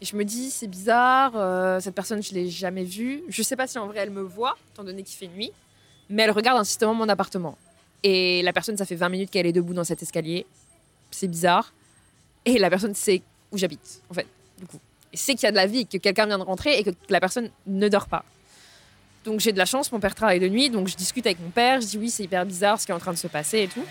Et 0.00 0.04
je 0.04 0.16
me 0.16 0.24
dis, 0.24 0.50
c'est 0.50 0.66
bizarre, 0.66 1.32
euh, 1.36 1.80
cette 1.80 1.94
personne, 1.94 2.22
je 2.22 2.34
l'ai 2.34 2.48
jamais 2.48 2.84
vue. 2.84 3.22
Je 3.28 3.42
sais 3.42 3.56
pas 3.56 3.66
si 3.66 3.78
en 3.78 3.86
vrai 3.86 4.00
elle 4.00 4.10
me 4.10 4.22
voit, 4.22 4.56
étant 4.72 4.84
donné 4.84 5.02
qu'il 5.02 5.16
fait 5.16 5.28
nuit, 5.28 5.52
mais 6.10 6.24
elle 6.24 6.30
regarde 6.30 6.58
insistamment 6.58 6.94
mon 6.94 7.08
appartement. 7.08 7.56
Et 8.02 8.42
la 8.42 8.52
personne, 8.52 8.76
ça 8.76 8.84
fait 8.84 8.94
20 8.94 9.08
minutes 9.08 9.30
qu'elle 9.30 9.46
est 9.46 9.52
debout 9.52 9.74
dans 9.74 9.84
cet 9.84 10.02
escalier. 10.02 10.46
C'est 11.10 11.28
bizarre. 11.28 11.72
Et 12.44 12.58
la 12.58 12.68
personne 12.68 12.94
sait 12.94 13.22
où 13.50 13.58
j'habite, 13.58 14.02
en 14.10 14.14
fait, 14.14 14.26
du 14.58 14.66
coup. 14.66 14.78
Et 15.12 15.16
sait 15.16 15.34
qu'il 15.34 15.44
y 15.44 15.46
a 15.46 15.50
de 15.50 15.56
la 15.56 15.66
vie, 15.66 15.86
que 15.86 15.96
quelqu'un 15.96 16.26
vient 16.26 16.38
de 16.38 16.44
rentrer 16.44 16.78
et 16.78 16.84
que 16.84 16.90
la 17.08 17.20
personne 17.20 17.50
ne 17.66 17.88
dort 17.88 18.06
pas. 18.06 18.24
Donc 19.24 19.40
j'ai 19.40 19.52
de 19.52 19.58
la 19.58 19.64
chance, 19.64 19.90
mon 19.90 19.98
père 19.98 20.14
travaille 20.14 20.38
de 20.38 20.48
nuit, 20.48 20.70
donc 20.70 20.86
je 20.86 20.94
discute 20.94 21.26
avec 21.26 21.40
mon 21.40 21.50
père, 21.50 21.80
je 21.80 21.86
dis 21.86 21.98
oui, 21.98 22.10
c'est 22.10 22.22
hyper 22.22 22.46
bizarre 22.46 22.80
ce 22.80 22.86
qui 22.86 22.92
est 22.92 22.94
en 22.94 23.00
train 23.00 23.12
de 23.12 23.18
se 23.18 23.26
passer 23.26 23.62
et 23.62 23.68
tout. 23.68 23.84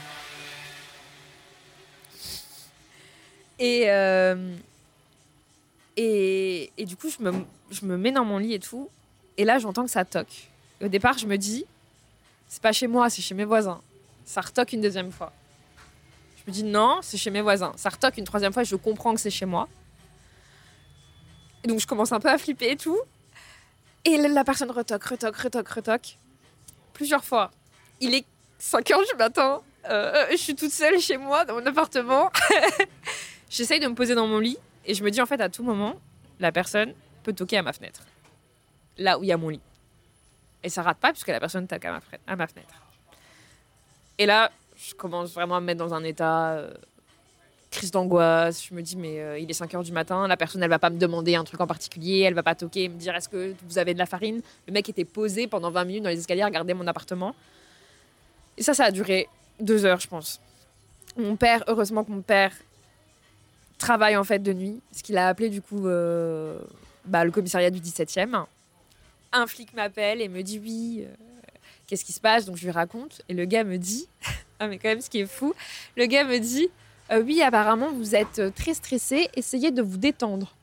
Et, 3.59 3.89
euh, 3.89 4.55
et, 5.97 6.71
et, 6.77 6.85
du 6.85 6.95
coup, 6.97 7.09
je 7.09 7.23
me, 7.23 7.31
je 7.71 7.85
me 7.85 7.97
mets 7.97 8.11
dans 8.11 8.25
mon 8.25 8.37
lit 8.37 8.53
et 8.53 8.59
tout. 8.59 8.89
Et 9.37 9.45
là, 9.45 9.59
j'entends 9.59 9.85
que 9.85 9.91
ça 9.91 10.05
toque. 10.05 10.49
au 10.81 10.87
départ, 10.87 11.17
je 11.17 11.25
me 11.25 11.37
dis, 11.37 11.65
c'est 12.47 12.61
pas 12.61 12.71
chez 12.71 12.87
moi, 12.87 13.09
c'est 13.09 13.21
chez 13.21 13.35
mes 13.35 13.45
voisins. 13.45 13.81
Ça 14.25 14.41
retoque 14.41 14.73
une 14.73 14.81
deuxième 14.81 15.11
fois. 15.11 15.31
Je 16.37 16.43
me 16.47 16.53
dis, 16.53 16.63
non, 16.63 16.99
c'est 17.01 17.17
chez 17.17 17.31
mes 17.31 17.41
voisins. 17.41 17.73
Ça 17.77 17.89
retoque 17.89 18.17
une 18.17 18.25
troisième 18.25 18.53
fois 18.53 18.63
je 18.63 18.75
comprends 18.75 19.13
que 19.13 19.19
c'est 19.19 19.29
chez 19.29 19.45
moi. 19.45 19.67
Donc, 21.63 21.79
je 21.79 21.87
commence 21.87 22.11
un 22.11 22.19
peu 22.19 22.29
à 22.29 22.37
flipper 22.37 22.71
et 22.71 22.77
tout. 22.77 22.99
Et 24.03 24.17
la 24.17 24.43
personne 24.43 24.69
retoque, 24.69 25.03
retoque, 25.03 25.35
retoque, 25.35 25.67
retoque. 25.67 26.17
Plusieurs 26.93 27.23
fois. 27.23 27.51
Il 27.99 28.13
est 28.13 28.25
5 28.59 28.91
heures 28.91 29.03
du 29.03 29.17
matin. 29.17 29.61
Euh, 29.89 30.27
je 30.31 30.37
suis 30.37 30.55
toute 30.55 30.71
seule 30.71 30.99
chez 30.99 31.17
moi, 31.17 31.45
dans 31.45 31.55
mon 31.55 31.65
appartement. 31.65 32.31
J'essaye 33.55 33.79
de 33.79 33.87
me 33.87 33.95
poser 33.95 34.15
dans 34.15 34.27
mon 34.27 34.39
lit 34.39 34.57
et 34.85 34.93
je 34.93 35.01
me 35.01 35.09
dis 35.09 35.21
en 35.21 35.25
fait 35.25 35.39
à 35.39 35.47
tout 35.47 35.63
moment, 35.63 35.95
la 36.41 36.51
personne 36.51 36.93
peut 37.23 37.31
toquer 37.31 37.57
à 37.57 37.61
ma 37.61 37.71
fenêtre. 37.71 38.01
Là 38.97 39.17
où 39.17 39.23
il 39.23 39.27
y 39.27 39.31
a 39.31 39.37
mon 39.37 39.47
lit. 39.47 39.61
Et 40.61 40.67
ça 40.67 40.81
rate 40.81 40.97
pas 40.97 41.13
puisque 41.13 41.29
la 41.29 41.39
personne 41.39 41.65
ma, 41.71 42.01
à 42.27 42.35
ma 42.35 42.47
fenêtre. 42.47 42.73
Et 44.17 44.25
là, 44.25 44.51
je 44.75 44.93
commence 44.93 45.31
vraiment 45.33 45.55
à 45.55 45.61
me 45.61 45.67
mettre 45.67 45.79
dans 45.79 45.93
un 45.93 46.03
état 46.03 46.49
euh, 46.49 46.73
crise 47.71 47.91
d'angoisse. 47.91 48.65
Je 48.65 48.73
me 48.73 48.81
dis, 48.81 48.97
mais 48.97 49.21
euh, 49.21 49.39
il 49.39 49.49
est 49.49 49.53
5 49.53 49.73
heures 49.73 49.83
du 49.83 49.93
matin, 49.93 50.27
la 50.27 50.35
personne, 50.35 50.61
elle 50.61 50.69
va 50.69 50.79
pas 50.79 50.89
me 50.89 50.99
demander 50.99 51.35
un 51.35 51.45
truc 51.45 51.61
en 51.61 51.67
particulier, 51.67 52.19
elle 52.21 52.33
va 52.33 52.43
pas 52.43 52.55
toquer, 52.55 52.89
me 52.89 52.97
dire, 52.97 53.15
est-ce 53.15 53.29
que 53.29 53.55
vous 53.65 53.77
avez 53.77 53.93
de 53.93 53.99
la 53.99 54.05
farine? 54.05 54.41
Le 54.67 54.73
mec 54.73 54.89
était 54.89 55.05
posé 55.05 55.47
pendant 55.47 55.71
20 55.71 55.85
minutes 55.85 56.03
dans 56.03 56.09
les 56.09 56.19
escaliers 56.19 56.41
à 56.41 56.47
regarder 56.47 56.73
mon 56.73 56.87
appartement. 56.87 57.33
Et 58.57 58.63
ça, 58.63 58.73
ça 58.73 58.83
a 58.83 58.91
duré 58.91 59.29
deux 59.61 59.85
heures, 59.85 60.01
je 60.01 60.09
pense. 60.09 60.41
Mon 61.15 61.37
père, 61.37 61.63
heureusement 61.67 62.03
que 62.03 62.11
mon 62.11 62.21
père 62.21 62.51
travaille 63.77 64.17
en 64.17 64.23
fait 64.23 64.39
de 64.39 64.53
nuit, 64.53 64.79
ce 64.91 65.03
qu'il 65.03 65.17
a 65.17 65.27
appelé 65.27 65.49
du 65.49 65.61
coup 65.61 65.87
euh, 65.87 66.57
bah, 67.05 67.25
le 67.25 67.31
commissariat 67.31 67.69
du 67.69 67.79
17e. 67.79 68.45
Un 69.31 69.47
flic 69.47 69.73
m'appelle 69.73 70.21
et 70.21 70.29
me 70.29 70.41
dit 70.41 70.59
oui, 70.59 71.03
euh, 71.05 71.13
qu'est-ce 71.87 72.05
qui 72.05 72.13
se 72.13 72.21
passe? 72.21 72.45
Donc 72.45 72.57
je 72.57 72.63
lui 72.63 72.71
raconte 72.71 73.21
et 73.29 73.33
le 73.33 73.45
gars 73.45 73.63
me 73.63 73.77
dit, 73.77 74.07
ah 74.59 74.67
mais 74.67 74.77
quand 74.77 74.89
même 74.89 75.01
ce 75.01 75.09
qui 75.09 75.19
est 75.19 75.27
fou, 75.27 75.53
le 75.97 76.05
gars 76.05 76.23
me 76.23 76.37
dit 76.39 76.69
euh, 77.11 77.21
oui 77.21 77.41
apparemment 77.41 77.91
vous 77.91 78.15
êtes 78.15 78.41
très 78.55 78.73
stressé, 78.73 79.29
essayez 79.35 79.71
de 79.71 79.81
vous 79.81 79.97
détendre. 79.97 80.55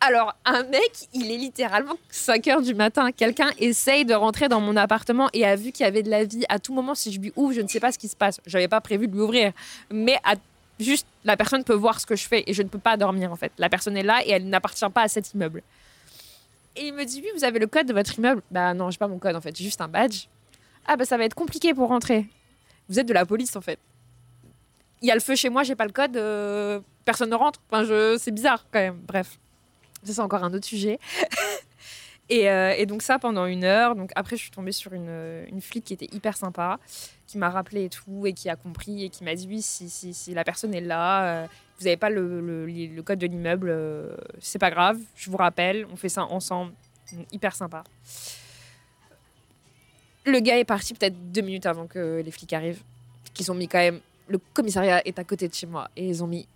Alors, 0.00 0.32
un 0.44 0.62
mec, 0.62 1.08
il 1.12 1.30
est 1.32 1.36
littéralement 1.36 1.96
5 2.10 2.46
heures 2.46 2.62
du 2.62 2.74
matin. 2.74 3.10
Quelqu'un 3.10 3.50
essaye 3.58 4.04
de 4.04 4.14
rentrer 4.14 4.48
dans 4.48 4.60
mon 4.60 4.76
appartement 4.76 5.28
et 5.32 5.44
a 5.44 5.56
vu 5.56 5.72
qu'il 5.72 5.84
y 5.84 5.88
avait 5.88 6.04
de 6.04 6.10
la 6.10 6.22
vie. 6.22 6.44
À 6.48 6.60
tout 6.60 6.72
moment, 6.72 6.94
si 6.94 7.12
je 7.12 7.18
lui 7.18 7.32
ouvre, 7.34 7.52
je 7.52 7.60
ne 7.60 7.66
sais 7.66 7.80
pas 7.80 7.90
ce 7.90 7.98
qui 7.98 8.06
se 8.06 8.14
passe. 8.14 8.40
J'avais 8.46 8.68
pas 8.68 8.80
prévu 8.80 9.08
de 9.08 9.12
lui 9.12 9.20
ouvrir. 9.20 9.52
Mais 9.90 10.16
à 10.22 10.36
Juste, 10.78 11.06
la 11.24 11.36
personne 11.36 11.64
peut 11.64 11.74
voir 11.74 12.00
ce 12.00 12.06
que 12.06 12.14
je 12.14 12.26
fais 12.26 12.44
et 12.46 12.54
je 12.54 12.62
ne 12.62 12.68
peux 12.68 12.78
pas 12.78 12.96
dormir 12.96 13.32
en 13.32 13.36
fait. 13.36 13.52
La 13.58 13.68
personne 13.68 13.96
est 13.96 14.02
là 14.02 14.24
et 14.24 14.30
elle 14.30 14.48
n'appartient 14.48 14.88
pas 14.90 15.02
à 15.02 15.08
cet 15.08 15.32
immeuble. 15.34 15.62
Et 16.76 16.88
il 16.88 16.94
me 16.94 17.04
dit 17.04 17.20
oui, 17.22 17.28
vous 17.34 17.44
avez 17.44 17.58
le 17.58 17.66
code 17.66 17.86
de 17.86 17.92
votre 17.92 18.16
immeuble 18.18 18.42
Bah 18.50 18.74
non, 18.74 18.90
j'ai 18.90 18.98
pas 18.98 19.08
mon 19.08 19.18
code 19.18 19.34
en 19.34 19.40
fait, 19.40 19.56
j'ai 19.56 19.64
juste 19.64 19.80
un 19.80 19.88
badge. 19.88 20.26
Ah 20.86 20.96
bah 20.96 21.04
ça 21.04 21.16
va 21.16 21.24
être 21.24 21.34
compliqué 21.34 21.74
pour 21.74 21.88
rentrer. 21.88 22.26
Vous 22.88 23.00
êtes 23.00 23.06
de 23.06 23.12
la 23.12 23.26
police 23.26 23.56
en 23.56 23.60
fait. 23.60 23.78
Il 25.02 25.08
y 25.08 25.10
a 25.10 25.14
le 25.14 25.20
feu 25.20 25.34
chez 25.34 25.48
moi, 25.48 25.64
j'ai 25.64 25.74
pas 25.74 25.84
le 25.84 25.92
code, 25.92 26.16
euh, 26.16 26.80
personne 27.04 27.30
ne 27.30 27.34
rentre. 27.34 27.60
Enfin, 27.70 27.84
je... 27.84 28.16
c'est 28.18 28.30
bizarre 28.30 28.64
quand 28.72 28.80
même. 28.80 28.98
Bref, 29.06 29.38
ça 30.04 30.12
c'est 30.12 30.20
encore 30.20 30.44
un 30.44 30.52
autre 30.54 30.66
sujet. 30.66 30.98
et, 32.30 32.50
euh, 32.50 32.74
et, 32.76 32.86
donc 32.86 33.02
ça 33.02 33.18
pendant 33.18 33.46
une 33.46 33.64
heure. 33.64 33.94
Donc 33.94 34.10
après, 34.14 34.36
je 34.36 34.42
suis 34.42 34.50
tombée 34.50 34.72
sur 34.72 34.92
une, 34.92 35.44
une 35.50 35.60
flic 35.60 35.84
qui 35.84 35.94
était 35.94 36.08
hyper 36.12 36.36
sympa 36.36 36.78
qui 37.28 37.38
m'a 37.38 37.50
rappelé 37.50 37.84
et 37.84 37.88
tout, 37.90 38.26
et 38.26 38.32
qui 38.32 38.48
a 38.48 38.56
compris, 38.56 39.04
et 39.04 39.10
qui 39.10 39.22
m'a 39.22 39.34
dit 39.34 39.46
oui, 39.48 39.60
si, 39.62 40.34
la 40.34 40.44
personne 40.44 40.74
est 40.74 40.80
là, 40.80 41.42
euh, 41.42 41.46
vous 41.78 41.84
n'avez 41.84 41.98
pas 41.98 42.10
le, 42.10 43.02
code 43.04 43.18
de 43.18 43.26
l'immeuble, 43.26 43.68
euh, 43.70 44.16
c'est 44.40 44.58
pas 44.58 44.70
grave, 44.70 44.98
je 45.14 45.30
vous 45.30 45.36
rappelle, 45.36 45.86
on 45.92 45.96
fait 45.96 46.08
ça 46.08 46.24
ensemble, 46.24 46.72
hyper 47.30 47.54
sympa. 47.54 47.84
Le 50.24 50.40
gars 50.40 50.58
est 50.58 50.64
parti 50.64 50.94
peut-être 50.94 51.32
deux 51.32 51.42
minutes 51.42 51.66
avant 51.66 51.86
que 51.86 52.22
les 52.24 52.30
flics 52.30 52.52
arrivent, 52.54 52.82
qu'ils 53.34 53.52
ont 53.52 53.54
mis 53.54 53.68
quand 53.68 53.78
même, 53.78 54.00
le 54.28 54.38
commissariat 54.54 55.06
est 55.06 55.18
à 55.18 55.24
côté 55.24 55.48
de 55.48 55.54
chez 55.54 55.66
moi, 55.66 55.90
et 55.96 56.08
ils 56.08 56.24
ont 56.24 56.26
mis 56.26 56.48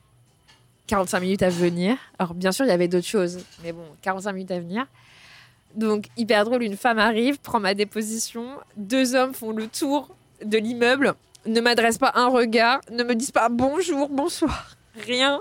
45 0.87 1.21
minutes 1.21 1.43
à 1.43 1.51
venir. 1.51 1.99
Alors 2.19 2.33
bien 2.33 2.51
sûr, 2.51 2.65
il 2.65 2.69
y 2.69 2.73
avait 2.73 2.89
d'autres 2.89 3.07
choses, 3.07 3.45
mais 3.63 3.73
bon, 3.73 3.85
45 4.01 4.33
minutes 4.33 4.51
à 4.51 4.59
venir. 4.59 4.87
Donc, 5.75 6.07
hyper 6.17 6.45
drôle, 6.45 6.63
une 6.63 6.77
femme 6.77 6.99
arrive, 6.99 7.39
prend 7.39 7.61
ma 7.61 7.75
déposition, 7.75 8.47
deux 8.77 9.15
hommes 9.15 9.35
font 9.35 9.53
le 9.53 9.69
tour 9.69 10.15
de 10.45 10.59
l'immeuble 10.59 11.15
ne 11.47 11.61
m'adressent 11.61 11.99
pas 11.99 12.13
un 12.15 12.29
regard, 12.29 12.81
ne 12.91 13.03
me 13.03 13.15
disent 13.15 13.31
pas 13.31 13.49
bonjour, 13.49 14.09
bonsoir, 14.09 14.77
rien. 14.97 15.41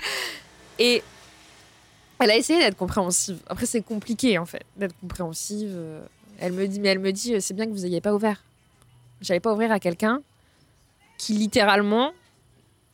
Et 0.78 1.02
elle 2.18 2.30
a 2.30 2.36
essayé 2.36 2.58
d'être 2.58 2.76
compréhensive. 2.76 3.38
Après, 3.46 3.66
c'est 3.66 3.82
compliqué 3.82 4.38
en 4.38 4.46
fait 4.46 4.64
d'être 4.76 4.94
compréhensive. 5.00 5.76
Elle 6.40 6.52
me 6.52 6.66
dit, 6.66 6.80
mais 6.80 6.88
elle 6.88 6.98
me 6.98 7.12
dit, 7.12 7.40
c'est 7.40 7.54
bien 7.54 7.66
que 7.66 7.72
vous 7.72 7.80
n'ayez 7.80 8.00
pas 8.00 8.14
ouvert. 8.14 8.42
J'allais 9.20 9.40
pas 9.40 9.52
ouvrir 9.52 9.72
à 9.72 9.80
quelqu'un 9.80 10.22
qui 11.16 11.32
littéralement 11.32 12.12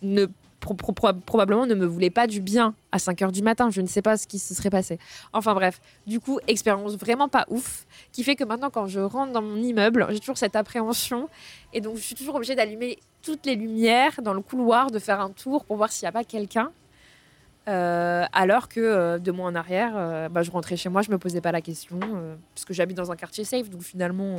ne 0.03 0.27
probablement 0.64 1.66
ne 1.66 1.74
me 1.74 1.87
voulait 1.87 2.11
pas 2.11 2.27
du 2.27 2.40
bien 2.40 2.74
à 2.92 2.98
5 2.98 3.22
heures 3.22 3.33
du 3.33 3.42
matin. 3.42 3.70
Je 3.70 3.81
ne 3.81 3.87
sais 3.87 4.03
pas 4.03 4.16
ce 4.16 4.27
qui 4.27 4.38
se 4.38 4.55
serait 4.55 4.70
passé. 4.70 4.98
Enfin 5.33 5.55
bref, 5.55 5.81
du 6.07 6.20
coup, 6.20 6.38
expérience 6.48 6.96
vraiment 6.96 7.29
pas 7.29 7.46
ouf, 7.48 7.87
qui 8.12 8.24
fait 8.24 8.37
que 8.37 8.44
maintenant, 8.44 8.70
quand 8.70 8.87
je 8.87 9.00
rentre 9.00 9.33
dans 9.33 9.42
mon 9.42 9.57
immeuble, 9.57 10.07
j'ai 10.11 10.20
toujours 10.20 10.38
cette 10.38 10.57
appréhension. 10.57 11.29
Et 11.72 11.81
donc, 11.81 11.96
je 11.96 12.03
suis 12.03 12.14
toujours 12.14 12.37
obligée 12.37 12.55
d'allumer 12.55 12.98
toutes 13.22 13.46
les 13.46 13.57
lumières 13.57 14.20
dans 14.22 14.35
le 14.35 14.40
couloir, 14.40 14.90
de 14.90 14.98
faire 14.98 15.20
un 15.20 15.31
tour 15.31 15.64
pour 15.64 15.77
voir 15.77 15.90
s'il 15.90 16.05
n'y 16.05 16.09
a 16.11 16.12
pas 16.12 16.24
quelqu'un. 16.24 16.70
Euh, 17.66 18.24
alors 18.33 18.68
que 18.68 18.81
euh, 18.81 19.18
de 19.18 19.33
moi 19.33 19.48
en 19.48 19.55
arrière, 19.55 19.94
euh, 19.96 20.29
bah, 20.29 20.42
je 20.42 20.50
rentrais 20.50 20.77
chez 20.77 20.90
moi, 20.90 21.00
je 21.00 21.11
me 21.11 21.18
posais 21.18 21.40
pas 21.40 21.53
la 21.53 21.62
question, 21.62 21.98
parce 22.55 22.64
que 22.64 22.74
j'habite 22.74 22.96
dans 22.96 23.11
un 23.11 23.16
quartier 23.16 23.44
safe, 23.44 23.70
donc 23.70 23.83
finalement, 23.83 24.37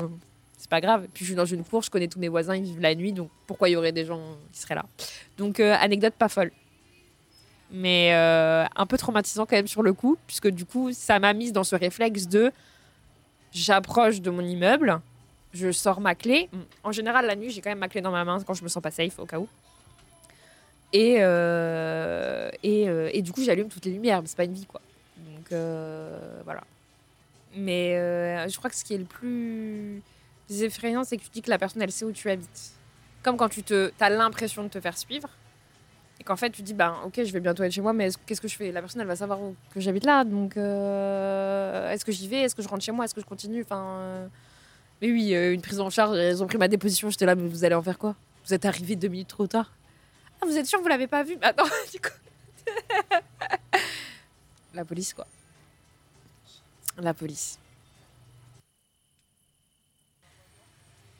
c'est 0.57 0.69
pas 0.69 0.81
grave. 0.81 1.07
Puis 1.13 1.25
je 1.25 1.29
suis 1.29 1.35
dans 1.35 1.45
une 1.45 1.63
cour, 1.63 1.81
je 1.83 1.89
connais 1.89 2.07
tous 2.07 2.19
mes 2.19 2.27
voisins, 2.27 2.55
ils 2.55 2.63
vivent 2.63 2.81
la 2.81 2.95
nuit, 2.95 3.13
donc 3.13 3.29
pourquoi 3.47 3.69
il 3.69 3.73
y 3.73 3.75
aurait 3.75 3.91
des 3.91 4.05
gens 4.05 4.21
qui 4.51 4.59
seraient 4.59 4.75
là? 4.75 4.85
Donc 5.37 5.59
euh, 5.59 5.75
anecdote 5.79 6.13
pas 6.17 6.29
folle. 6.29 6.51
Mais 7.71 8.13
euh, 8.13 8.65
un 8.75 8.85
peu 8.85 8.97
traumatisant 8.97 9.45
quand 9.45 9.55
même 9.55 9.67
sur 9.67 9.83
le 9.83 9.93
coup, 9.93 10.17
puisque 10.27 10.47
du 10.47 10.65
coup, 10.65 10.91
ça 10.93 11.19
m'a 11.19 11.33
mise 11.33 11.51
dans 11.51 11.63
ce 11.63 11.75
réflexe 11.75 12.27
de 12.27 12.51
j'approche 13.51 14.21
de 14.21 14.29
mon 14.29 14.41
immeuble, 14.41 15.01
je 15.53 15.71
sors 15.71 15.99
ma 16.01 16.15
clé. 16.15 16.49
En 16.83 16.91
général, 16.91 17.25
la 17.25 17.35
nuit, 17.35 17.49
j'ai 17.49 17.61
quand 17.61 17.69
même 17.69 17.79
ma 17.79 17.87
clé 17.87 18.01
dans 18.01 18.11
ma 18.11 18.23
main 18.23 18.41
quand 18.45 18.53
je 18.53 18.63
me 18.63 18.69
sens 18.69 18.81
pas 18.81 18.91
safe, 18.91 19.19
au 19.19 19.25
cas 19.25 19.39
où. 19.39 19.47
Et, 20.93 21.17
euh, 21.19 22.49
et, 22.63 22.83
et, 22.83 23.21
du 23.21 23.31
coup, 23.31 23.43
j'allume 23.43 23.67
toutes 23.67 23.85
les 23.85 23.91
lumières, 23.91 24.21
mais 24.21 24.27
c'est 24.27 24.37
pas 24.37 24.45
une 24.45 24.53
vie, 24.53 24.65
quoi. 24.65 24.81
Donc 25.17 25.51
voilà. 26.43 26.63
Mais 27.55 28.47
je 28.49 28.57
crois 28.57 28.69
que 28.69 28.75
ce 28.75 28.83
qui 28.83 28.93
est 28.93 28.99
le 28.99 29.05
plus 29.05 30.01
effrayant, 30.49 31.03
c'est 31.03 31.17
que 31.17 31.23
tu 31.23 31.29
dis 31.29 31.41
que 31.41 31.49
la 31.49 31.57
personne, 31.57 31.81
elle 31.81 31.91
sait 31.91 32.05
où 32.05 32.11
tu 32.11 32.29
habites. 32.29 32.71
Comme 33.23 33.37
quand 33.37 33.49
tu 33.49 33.63
te, 33.63 33.91
as 33.99 34.09
l'impression 34.09 34.63
de 34.63 34.69
te 34.69 34.79
faire 34.79 34.97
suivre. 34.97 35.29
Et 36.19 36.23
qu'en 36.23 36.35
fait, 36.35 36.49
tu 36.49 36.61
dis, 36.61 36.73
bah, 36.73 37.01
ok, 37.05 37.21
je 37.23 37.31
vais 37.31 37.39
bientôt 37.39 37.63
être 37.63 37.71
chez 37.71 37.81
moi, 37.81 37.91
mais 37.91 38.09
qu'est-ce 38.25 38.39
que 38.39 38.47
je 38.47 38.55
fais? 38.55 38.71
La 38.71 38.81
personne, 38.81 39.01
elle 39.01 39.07
va 39.07 39.15
savoir 39.15 39.39
que 39.73 39.79
j'habite 39.79 40.05
là. 40.05 40.23
Donc, 40.23 40.55
euh, 40.55 41.91
est-ce 41.91 42.05
que 42.05 42.11
j'y 42.11 42.27
vais? 42.27 42.41
Est-ce 42.41 42.55
que 42.55 42.61
je 42.61 42.67
rentre 42.67 42.83
chez 42.83 42.91
moi? 42.91 43.05
Est-ce 43.05 43.15
que 43.15 43.21
je 43.21 43.25
continue? 43.25 43.61
Enfin. 43.61 43.83
Euh, 43.99 44.27
mais 45.01 45.11
oui, 45.11 45.35
euh, 45.35 45.53
une 45.53 45.61
prise 45.61 45.79
en 45.79 45.89
charge, 45.89 46.17
ils 46.17 46.41
ont 46.41 46.47
pris 46.47 46.57
ma 46.57 46.69
déposition, 46.69 47.09
j'étais 47.09 47.25
là, 47.25 47.35
mais 47.35 47.47
vous 47.47 47.65
allez 47.65 47.75
en 47.75 47.81
faire 47.81 47.97
quoi? 47.97 48.15
Vous 48.45 48.53
êtes 48.53 48.65
arrivé 48.65 48.95
deux 48.95 49.09
minutes 49.09 49.27
trop 49.27 49.45
tard? 49.45 49.73
Ah, 50.41 50.45
vous 50.45 50.57
êtes 50.57 50.65
sûr 50.65 50.79
que 50.79 50.83
vous 50.83 50.89
l'avez 50.89 51.07
pas 51.07 51.23
vu? 51.23 51.37
Attends, 51.41 51.65
du 51.91 51.99
coup. 51.99 52.09
La 54.73 54.85
police, 54.85 55.13
quoi. 55.13 55.27
La 56.97 57.13
police. 57.13 57.59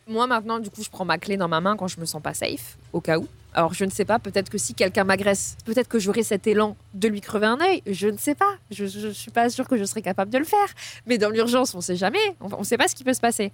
Moi 0.08 0.28
maintenant, 0.28 0.60
du 0.60 0.70
coup, 0.70 0.84
je 0.84 0.90
prends 0.90 1.06
ma 1.06 1.18
clé 1.18 1.38
dans 1.38 1.48
ma 1.48 1.62
main 1.62 1.76
quand 1.76 1.88
je 1.88 2.00
me 2.00 2.06
sens 2.06 2.22
pas 2.22 2.34
safe, 2.34 2.78
au 2.94 3.02
cas 3.02 3.18
où. 3.18 3.28
Alors 3.54 3.74
je 3.74 3.86
ne 3.86 3.90
sais 3.90 4.06
pas, 4.06 4.20
peut-être 4.20 4.50
que 4.50 4.58
si 4.58 4.74
quelqu'un 4.74 5.04
m'agresse, 5.04 5.58
peut-être 5.66 5.88
que 5.88 5.98
j'aurai 5.98 6.24
cet 6.24 6.46
élan 6.46 6.76
de 6.94 7.08
lui 7.08 7.22
crever 7.22 7.48
un 7.48 7.60
œil. 7.62 7.82
Je 7.88 8.08
ne 8.08 8.18
sais 8.18 8.36
pas. 8.36 8.58
Je, 8.70 8.84
ne 8.84 9.14
suis 9.14 9.32
pas 9.32 9.50
sûre 9.50 9.68
que 9.68 9.78
je 9.78 9.86
serai 9.86 10.02
capable 10.02 10.32
de 10.32 10.38
le 10.38 10.44
faire. 10.44 10.68
Mais 11.08 11.18
dans 11.18 11.30
l'urgence, 11.30 11.74
on 11.74 11.78
ne 11.78 11.84
sait 11.84 11.96
jamais. 11.96 12.36
On 12.42 12.60
ne 12.60 12.64
sait 12.64 12.78
pas 12.78 12.88
ce 12.88 12.96
qui 12.96 13.04
peut 13.04 13.14
se 13.14 13.22
passer. 13.22 13.52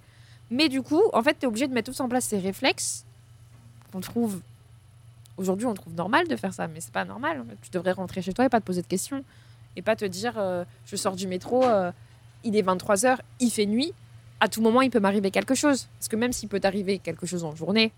Mais 0.50 0.68
du 0.68 0.82
coup, 0.82 1.02
en 1.12 1.22
fait, 1.22 1.38
tu 1.38 1.44
es 1.44 1.46
obligé 1.46 1.68
de 1.68 1.72
mettre 1.72 1.90
tous 1.90 2.00
en 2.00 2.08
place 2.08 2.24
ces 2.24 2.38
réflexes 2.38 3.04
qu'on 3.92 4.00
trouve 4.00 4.40
Aujourd'hui, 5.38 5.66
on 5.66 5.74
trouve 5.74 5.94
normal 5.94 6.28
de 6.28 6.36
faire 6.36 6.52
ça, 6.52 6.68
mais 6.68 6.80
c'est 6.80 6.92
pas 6.92 7.04
normal. 7.04 7.44
Tu 7.62 7.70
devrais 7.70 7.92
rentrer 7.92 8.22
chez 8.22 8.32
toi 8.32 8.44
et 8.44 8.48
pas 8.48 8.60
te 8.60 8.66
poser 8.66 8.82
de 8.82 8.86
questions. 8.86 9.24
Et 9.76 9.82
pas 9.82 9.96
te 9.96 10.04
dire, 10.04 10.34
euh, 10.36 10.64
je 10.84 10.96
sors 10.96 11.16
du 11.16 11.26
métro, 11.26 11.64
euh, 11.64 11.90
il 12.44 12.54
est 12.56 12.62
23h, 12.62 13.18
il 13.40 13.50
fait 13.50 13.66
nuit. 13.66 13.92
À 14.42 14.48
tout 14.48 14.60
moment, 14.60 14.82
il 14.82 14.90
peut 14.90 14.98
m'arriver 14.98 15.30
quelque 15.30 15.54
chose. 15.54 15.88
Parce 15.98 16.08
que 16.08 16.16
même 16.16 16.32
s'il 16.32 16.48
peut 16.48 16.58
t'arriver 16.58 16.98
quelque 16.98 17.26
chose 17.26 17.44
en 17.44 17.54
journée, 17.54 17.92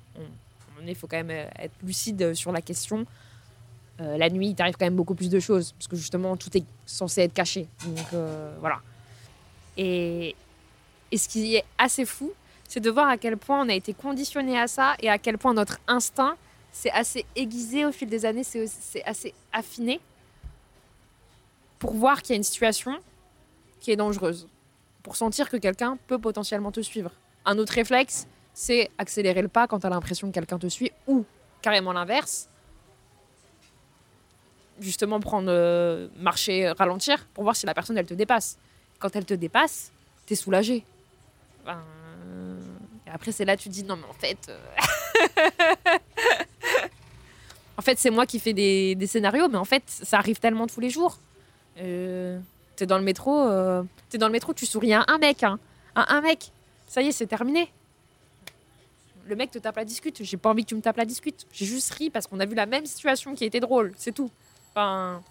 il 0.87 0.95
faut 0.95 1.07
quand 1.07 1.17
même 1.17 1.31
euh, 1.31 1.47
être 1.59 1.73
lucide 1.83 2.35
sur 2.35 2.53
la 2.53 2.61
question. 2.61 3.07
la 3.99 4.29
nuit, 4.29 4.49
il 4.49 4.55
t'arrive 4.55 4.75
quand 4.79 4.85
même 4.85 4.97
beaucoup 4.97 5.15
plus 5.15 5.31
de 5.31 5.41
choses. 5.41 5.73
Parce 5.73 5.89
que 5.89 5.97
justement, 5.97 6.37
tout 6.37 6.55
est 6.57 6.65
censé 6.85 7.23
être 7.23 7.33
caché. 7.33 7.67
Donc 7.87 8.21
voilà. 8.61 8.81
Et, 9.79 10.37
et 11.11 11.17
ce 11.17 11.29
qui 11.29 11.55
est 11.55 11.65
assez 11.79 12.05
fou, 12.05 12.33
c'est 12.69 12.81
de 12.81 12.91
voir 12.91 13.09
à 13.09 13.17
quel 13.17 13.37
point 13.37 13.65
on 13.65 13.69
a 13.69 13.75
été 13.75 13.95
conditionné 13.95 14.59
à 14.59 14.67
ça 14.67 14.95
et 15.01 15.09
à 15.09 15.17
quel 15.17 15.39
point 15.39 15.55
notre 15.55 15.79
instinct 15.87 16.37
s'est 16.73 16.91
assez 16.91 17.25
aiguisé 17.37 17.87
au 17.87 17.93
fil 17.93 18.09
des 18.09 18.27
années, 18.27 18.43
c'est 18.43 19.05
assez 19.05 19.33
affiné 19.53 20.01
pour 21.79 21.95
voir 21.95 22.21
qu'il 22.21 22.31
y 22.31 22.33
a 22.35 22.37
une 22.37 22.43
situation 22.43 22.99
qui 23.81 23.93
est 23.93 23.97
dangereuse, 23.97 24.49
pour 25.05 25.15
sentir 25.17 25.49
que 25.49 25.57
quelqu'un 25.59 25.97
peut 26.09 26.19
potentiellement 26.19 26.73
te 26.73 26.81
suivre. 26.81 27.13
Un 27.45 27.59
autre 27.59 27.75
réflexe, 27.75 28.27
c'est 28.55 28.91
accélérer 28.99 29.43
le 29.43 29.49
pas 29.49 29.69
quand 29.69 29.79
tu 29.79 29.87
as 29.87 29.91
l'impression 29.91 30.29
que 30.29 30.33
quelqu'un 30.33 30.59
te 30.59 30.67
suit 30.67 30.91
ou 31.07 31.25
carrément 31.63 31.93
l'inverse. 31.93 32.49
Justement, 34.81 35.21
prendre, 35.21 35.51
euh, 35.51 36.09
marcher, 36.17 36.71
ralentir 36.71 37.27
pour 37.35 37.45
voir 37.45 37.55
si 37.55 37.67
la 37.67 37.75
personne 37.75 37.97
elle 37.99 38.07
te 38.07 38.15
dépasse. 38.15 38.59
Quand 38.99 39.15
elle 39.15 39.27
te 39.27 39.35
dépasse, 39.35 39.93
tu 40.27 40.33
es 40.33 40.37
soulagé. 40.37 40.85
et 41.67 43.11
après, 43.13 43.31
c'est 43.31 43.45
là 43.45 43.57
tu 43.57 43.69
dis 43.69 43.85
non, 43.85 43.97
mais 43.97 44.09
en 44.09 44.15
fait. 44.15 44.39
Euh, 44.49 44.59
en 47.77 47.83
fait, 47.83 47.99
c'est 47.99 48.11
moi 48.11 48.25
qui 48.25 48.41
fais 48.41 48.55
des, 48.55 48.95
des, 48.95 49.07
scénarios, 49.07 49.49
mais 49.49 49.59
en 49.59 49.65
fait, 49.65 49.83
ça 49.87 50.19
arrive 50.19 50.39
tellement 50.41 50.67
tous 50.67 50.81
les 50.81 50.91
jours. 50.91 51.19
T'es 52.77 52.87
dans 52.87 52.99
le 52.99 53.05
métro, 53.05 53.47
euh, 53.49 53.83
t'es 54.11 54.19
dans 54.19 54.27
le 54.27 54.33
métro, 54.33 54.53
tu 54.53 54.67
souris 54.67 54.93
à 54.93 55.05
un 55.07 55.19
mec, 55.19 55.43
hein. 55.43 55.59
à 55.95 56.15
un 56.15 56.21
mec. 56.21 56.51
Ça 56.89 57.03
y 57.03 57.09
est, 57.09 57.13
c'est 57.13 57.27
terminé. 57.27 57.71
Le 59.27 59.37
mec 59.37 59.51
te 59.51 59.59
tape 59.59 59.77
la 59.77 59.85
discute. 59.85 60.23
J'ai 60.23 60.37
pas 60.37 60.51
envie 60.51 60.65
que 60.65 60.69
tu 60.69 60.75
me 60.75 60.81
tapes 60.83 60.97
la 60.97 61.05
discute. 61.05 61.47
J'ai 61.53 61.65
juste 61.65 61.93
ri 61.95 62.11
parce 62.11 62.27
qu'on 62.27 62.41
a 62.41 62.47
vu 62.47 62.55
la 62.55 62.67
même 62.67 62.85
situation 62.85 63.35
qui 63.35 63.45
était 63.45 63.61
drôle. 63.61 63.93
C'est 63.97 64.13
tout. 64.13 64.31
Enfin, 64.71 65.23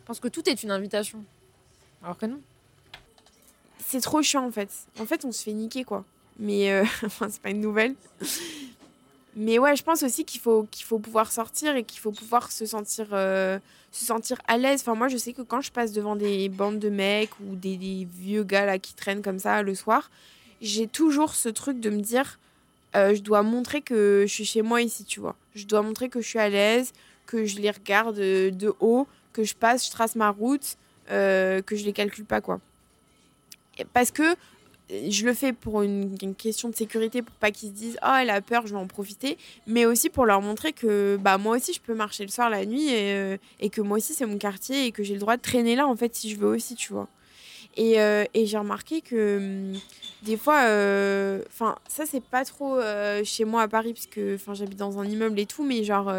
je 0.00 0.06
pense 0.06 0.20
que 0.20 0.28
tout 0.28 0.48
est 0.48 0.62
une 0.62 0.70
invitation. 0.70 1.22
Alors 2.02 2.16
que 2.16 2.26
non. 2.26 2.40
C'est 3.86 4.00
trop 4.00 4.22
chiant 4.22 4.46
en 4.46 4.50
fait. 4.50 4.70
En 4.98 5.06
fait, 5.06 5.24
on 5.24 5.32
se 5.32 5.42
fait 5.42 5.52
niquer 5.52 5.84
quoi. 5.84 6.04
Mais 6.38 6.72
euh, 6.72 6.84
enfin, 7.04 7.28
c'est 7.28 7.42
pas 7.42 7.50
une 7.50 7.60
nouvelle. 7.60 7.94
Mais 9.36 9.58
ouais, 9.58 9.74
je 9.74 9.82
pense 9.82 10.02
aussi 10.02 10.24
qu'il 10.24 10.40
faut, 10.40 10.66
qu'il 10.70 10.84
faut 10.84 10.98
pouvoir 10.98 11.32
sortir 11.32 11.74
et 11.74 11.82
qu'il 11.82 11.98
faut 11.98 12.12
pouvoir 12.12 12.52
se 12.52 12.66
sentir, 12.66 13.08
euh, 13.12 13.58
se 13.90 14.04
sentir 14.04 14.38
à 14.46 14.56
l'aise. 14.56 14.80
Enfin, 14.80 14.94
moi, 14.94 15.08
je 15.08 15.16
sais 15.16 15.32
que 15.32 15.42
quand 15.42 15.60
je 15.60 15.72
passe 15.72 15.92
devant 15.92 16.14
des 16.14 16.48
bandes 16.48 16.78
de 16.78 16.88
mecs 16.88 17.32
ou 17.40 17.56
des, 17.56 18.06
vieux 18.10 18.44
gars 18.44 18.64
là 18.64 18.78
qui 18.78 18.94
traînent 18.94 19.22
comme 19.22 19.40
ça 19.40 19.62
le 19.62 19.74
soir, 19.74 20.10
j'ai 20.60 20.86
toujours 20.86 21.34
ce 21.34 21.48
truc 21.48 21.80
de 21.80 21.90
me 21.90 22.00
dire 22.00 22.38
euh, 22.94 23.14
je 23.14 23.22
dois 23.22 23.42
montrer 23.42 23.82
que 23.82 24.24
je 24.26 24.32
suis 24.32 24.44
chez 24.44 24.62
moi 24.62 24.82
ici, 24.82 25.04
tu 25.04 25.18
vois. 25.18 25.34
Je 25.56 25.66
dois 25.66 25.82
montrer 25.82 26.08
que 26.08 26.20
je 26.20 26.28
suis 26.28 26.38
à 26.38 26.48
l'aise, 26.48 26.92
que 27.26 27.44
je 27.44 27.58
les 27.58 27.72
regarde 27.72 28.16
de 28.16 28.74
haut, 28.78 29.08
que 29.32 29.42
je 29.42 29.54
passe, 29.54 29.86
je 29.86 29.90
trace 29.90 30.14
ma 30.14 30.30
route, 30.30 30.76
euh, 31.10 31.60
que 31.60 31.74
je 31.74 31.84
les 31.84 31.92
calcule 31.92 32.24
pas, 32.24 32.40
quoi. 32.40 32.60
Parce 33.92 34.12
que 34.12 34.36
je 35.10 35.24
le 35.24 35.34
fais 35.34 35.52
pour 35.52 35.82
une, 35.82 36.16
question 36.36 36.68
de 36.68 36.74
sécurité, 36.74 37.22
pour 37.22 37.34
pas 37.36 37.50
qu'ils 37.50 37.70
se 37.70 37.74
disent 37.74 37.98
oh 38.02 38.14
elle 38.20 38.30
a 38.30 38.40
peur, 38.40 38.66
je 38.66 38.72
vais 38.72 38.80
en 38.80 38.86
profiter, 38.86 39.38
mais 39.66 39.86
aussi 39.86 40.10
pour 40.10 40.26
leur 40.26 40.40
montrer 40.40 40.72
que 40.72 41.18
bah 41.20 41.38
moi 41.38 41.56
aussi 41.56 41.72
je 41.72 41.80
peux 41.80 41.94
marcher 41.94 42.24
le 42.24 42.30
soir, 42.30 42.50
la 42.50 42.64
nuit 42.64 42.88
et, 42.88 43.12
euh, 43.12 43.36
que 43.72 43.80
moi 43.80 43.98
aussi 43.98 44.14
c'est 44.14 44.26
mon 44.26 44.38
quartier 44.38 44.86
et 44.86 44.92
que 44.92 45.02
j'ai 45.02 45.14
le 45.14 45.20
droit 45.20 45.36
de 45.36 45.42
traîner 45.42 45.76
là 45.76 45.86
en 45.86 45.96
fait 45.96 46.14
si 46.14 46.30
je 46.30 46.36
veux 46.36 46.48
aussi, 46.48 46.74
tu 46.74 46.92
vois. 46.92 47.08
Et, 47.76 48.00
euh, 48.00 48.24
et 48.34 48.46
j'ai 48.46 48.58
remarqué 48.58 49.00
que 49.00 49.38
hum, 49.72 49.80
des 50.22 50.36
fois, 50.36 50.62
euh, 50.62 51.42
enfin 51.48 51.76
ça 51.88 52.04
c'est 52.06 52.22
pas 52.22 52.44
trop 52.44 52.78
chez 53.24 53.44
moi 53.44 53.62
à 53.62 53.68
Paris 53.68 53.94
parce 53.94 54.06
que 54.06 54.38
j'habite 54.54 54.78
dans 54.78 54.98
un 54.98 55.04
immeuble 55.04 55.38
et 55.38 55.46
tout, 55.46 55.64
mais 55.64 55.84
genre 55.84 56.12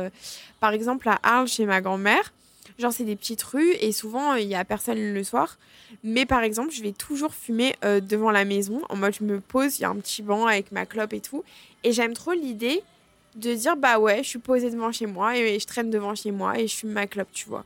par 0.59 0.73
exemple 0.73 1.09
à 1.09 1.19
Arles 1.23 1.47
chez 1.47 1.65
ma 1.65 1.81
grand-mère 1.81 2.33
Genre, 2.77 2.91
c'est 2.91 3.05
des 3.05 3.15
petites 3.15 3.43
rues 3.43 3.71
et 3.79 3.91
souvent, 3.91 4.35
il 4.35 4.47
n'y 4.47 4.55
a 4.55 4.65
personne 4.65 5.13
le 5.13 5.23
soir. 5.23 5.57
Mais 6.03 6.25
par 6.25 6.43
exemple, 6.43 6.71
je 6.71 6.81
vais 6.81 6.91
toujours 6.91 7.33
fumer 7.33 7.75
euh, 7.85 8.01
devant 8.01 8.31
la 8.31 8.43
maison. 8.43 8.81
En 8.89 8.97
mode, 8.97 9.15
je 9.17 9.23
me 9.23 9.39
pose, 9.39 9.79
il 9.79 9.83
y 9.83 9.85
a 9.85 9.89
un 9.89 9.95
petit 9.95 10.21
banc 10.21 10.45
avec 10.45 10.71
ma 10.71 10.85
clope 10.85 11.13
et 11.13 11.21
tout. 11.21 11.43
Et 11.83 11.93
j'aime 11.93 12.13
trop 12.13 12.33
l'idée 12.33 12.83
de 13.35 13.53
dire, 13.53 13.77
bah 13.77 13.99
ouais, 13.99 14.23
je 14.23 14.29
suis 14.29 14.39
posée 14.39 14.69
devant 14.69 14.91
chez 14.91 15.05
moi 15.05 15.37
et, 15.37 15.59
je 15.59 15.65
traîne 15.65 15.89
devant 15.89 16.15
chez 16.15 16.31
moi 16.31 16.59
et 16.59 16.67
je 16.67 16.75
fume 16.75 16.91
ma 16.91 17.07
clope, 17.07 17.29
tu 17.31 17.47
vois. 17.47 17.63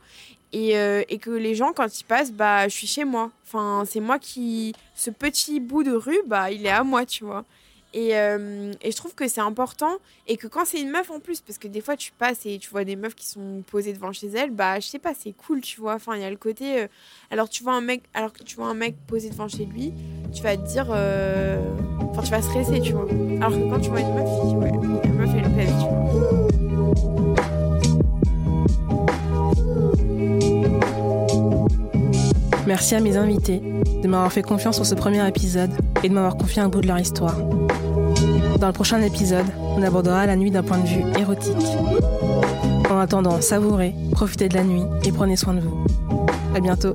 Et, 0.52 0.76
euh, 0.76 1.02
et, 1.08 1.18
que 1.18 1.30
les 1.30 1.54
gens, 1.54 1.72
quand 1.72 2.00
ils 2.00 2.04
passent, 2.04 2.32
bah, 2.32 2.68
je 2.68 2.74
suis 2.74 2.86
chez 2.86 3.04
moi. 3.04 3.30
Enfin, 3.46 3.84
c'est 3.86 4.00
moi 4.00 4.18
qui. 4.18 4.74
Ce 4.94 5.10
petit 5.10 5.60
bout 5.60 5.82
de 5.82 5.92
rue, 5.92 6.20
bah, 6.26 6.50
il 6.50 6.66
est 6.66 6.70
à 6.70 6.82
moi, 6.84 7.06
tu 7.06 7.24
vois. 7.24 7.44
Et, 7.92 8.16
euh, 8.16 8.72
et, 8.82 8.92
je 8.92 8.96
trouve 8.96 9.14
que 9.14 9.26
c'est 9.26 9.40
important 9.40 9.96
et 10.28 10.36
que 10.36 10.46
quand 10.46 10.64
c'est 10.64 10.80
une 10.80 10.90
meuf 10.90 11.10
en 11.10 11.18
plus, 11.18 11.40
parce 11.40 11.58
que 11.58 11.66
des 11.66 11.80
fois 11.80 11.96
tu 11.96 12.12
passes 12.12 12.46
et 12.46 12.58
tu 12.58 12.70
vois 12.70 12.84
des 12.84 12.94
meufs 12.94 13.16
qui 13.16 13.26
sont 13.26 13.64
posées 13.66 13.92
devant 13.92 14.12
chez 14.12 14.28
elles, 14.28 14.52
bah 14.52 14.78
je 14.78 14.86
sais 14.86 15.00
pas, 15.00 15.12
c'est 15.12 15.32
cool, 15.32 15.60
tu 15.60 15.80
vois. 15.80 15.94
Enfin, 15.94 16.14
il 16.14 16.22
y 16.22 16.24
a 16.24 16.30
le 16.30 16.36
côté. 16.36 16.82
Euh, 16.82 16.86
alors 17.32 17.48
tu 17.48 17.64
vois 17.64 17.72
un 17.74 17.80
mec, 17.80 18.02
alors 18.14 18.32
que 18.32 18.44
tu 18.44 18.54
vois 18.54 18.68
un 18.68 18.74
mec 18.74 18.94
posé 19.08 19.28
devant 19.30 19.48
chez 19.48 19.64
lui, 19.64 19.92
tu 20.32 20.40
vas 20.42 20.56
te 20.56 20.66
dire, 20.68 20.86
euh, 20.90 21.58
enfin 22.00 22.22
tu 22.22 22.30
vas 22.30 22.42
stresser, 22.42 22.80
tu 22.80 22.92
vois. 22.92 23.08
Alors 23.40 23.50
que 23.50 23.68
quand 23.68 23.80
tu 23.80 23.90
vois 23.90 24.00
une 24.00 24.14
meuf, 24.14 24.28
tu 24.40 24.46
dis 24.46 24.54
ouais, 24.54 24.70
la 25.04 25.10
meuf 25.10 25.30
elle 25.34 25.66
tu 25.66 25.72
vois. 25.72 26.50
Merci 32.70 32.94
à 32.94 33.00
mes 33.00 33.16
invités 33.16 33.58
de 33.58 34.06
m'avoir 34.06 34.32
fait 34.32 34.42
confiance 34.42 34.76
sur 34.76 34.86
ce 34.86 34.94
premier 34.94 35.26
épisode 35.26 35.72
et 36.04 36.08
de 36.08 36.14
m'avoir 36.14 36.36
confié 36.36 36.62
un 36.62 36.68
bout 36.68 36.80
de 36.80 36.86
leur 36.86 37.00
histoire. 37.00 37.34
Dans 38.60 38.66
le 38.66 38.74
prochain 38.74 39.00
épisode, 39.00 39.46
on 39.58 39.82
abordera 39.82 40.26
la 40.26 40.36
nuit 40.36 40.50
d'un 40.50 40.62
point 40.62 40.76
de 40.76 40.86
vue 40.86 41.02
érotique. 41.18 41.56
En 42.90 42.98
attendant, 42.98 43.40
savourez, 43.40 43.94
profitez 44.12 44.50
de 44.50 44.54
la 44.54 44.64
nuit 44.64 44.82
et 45.02 45.12
prenez 45.12 45.36
soin 45.36 45.54
de 45.54 45.60
vous. 45.60 45.86
À 46.54 46.60
bientôt. 46.60 46.94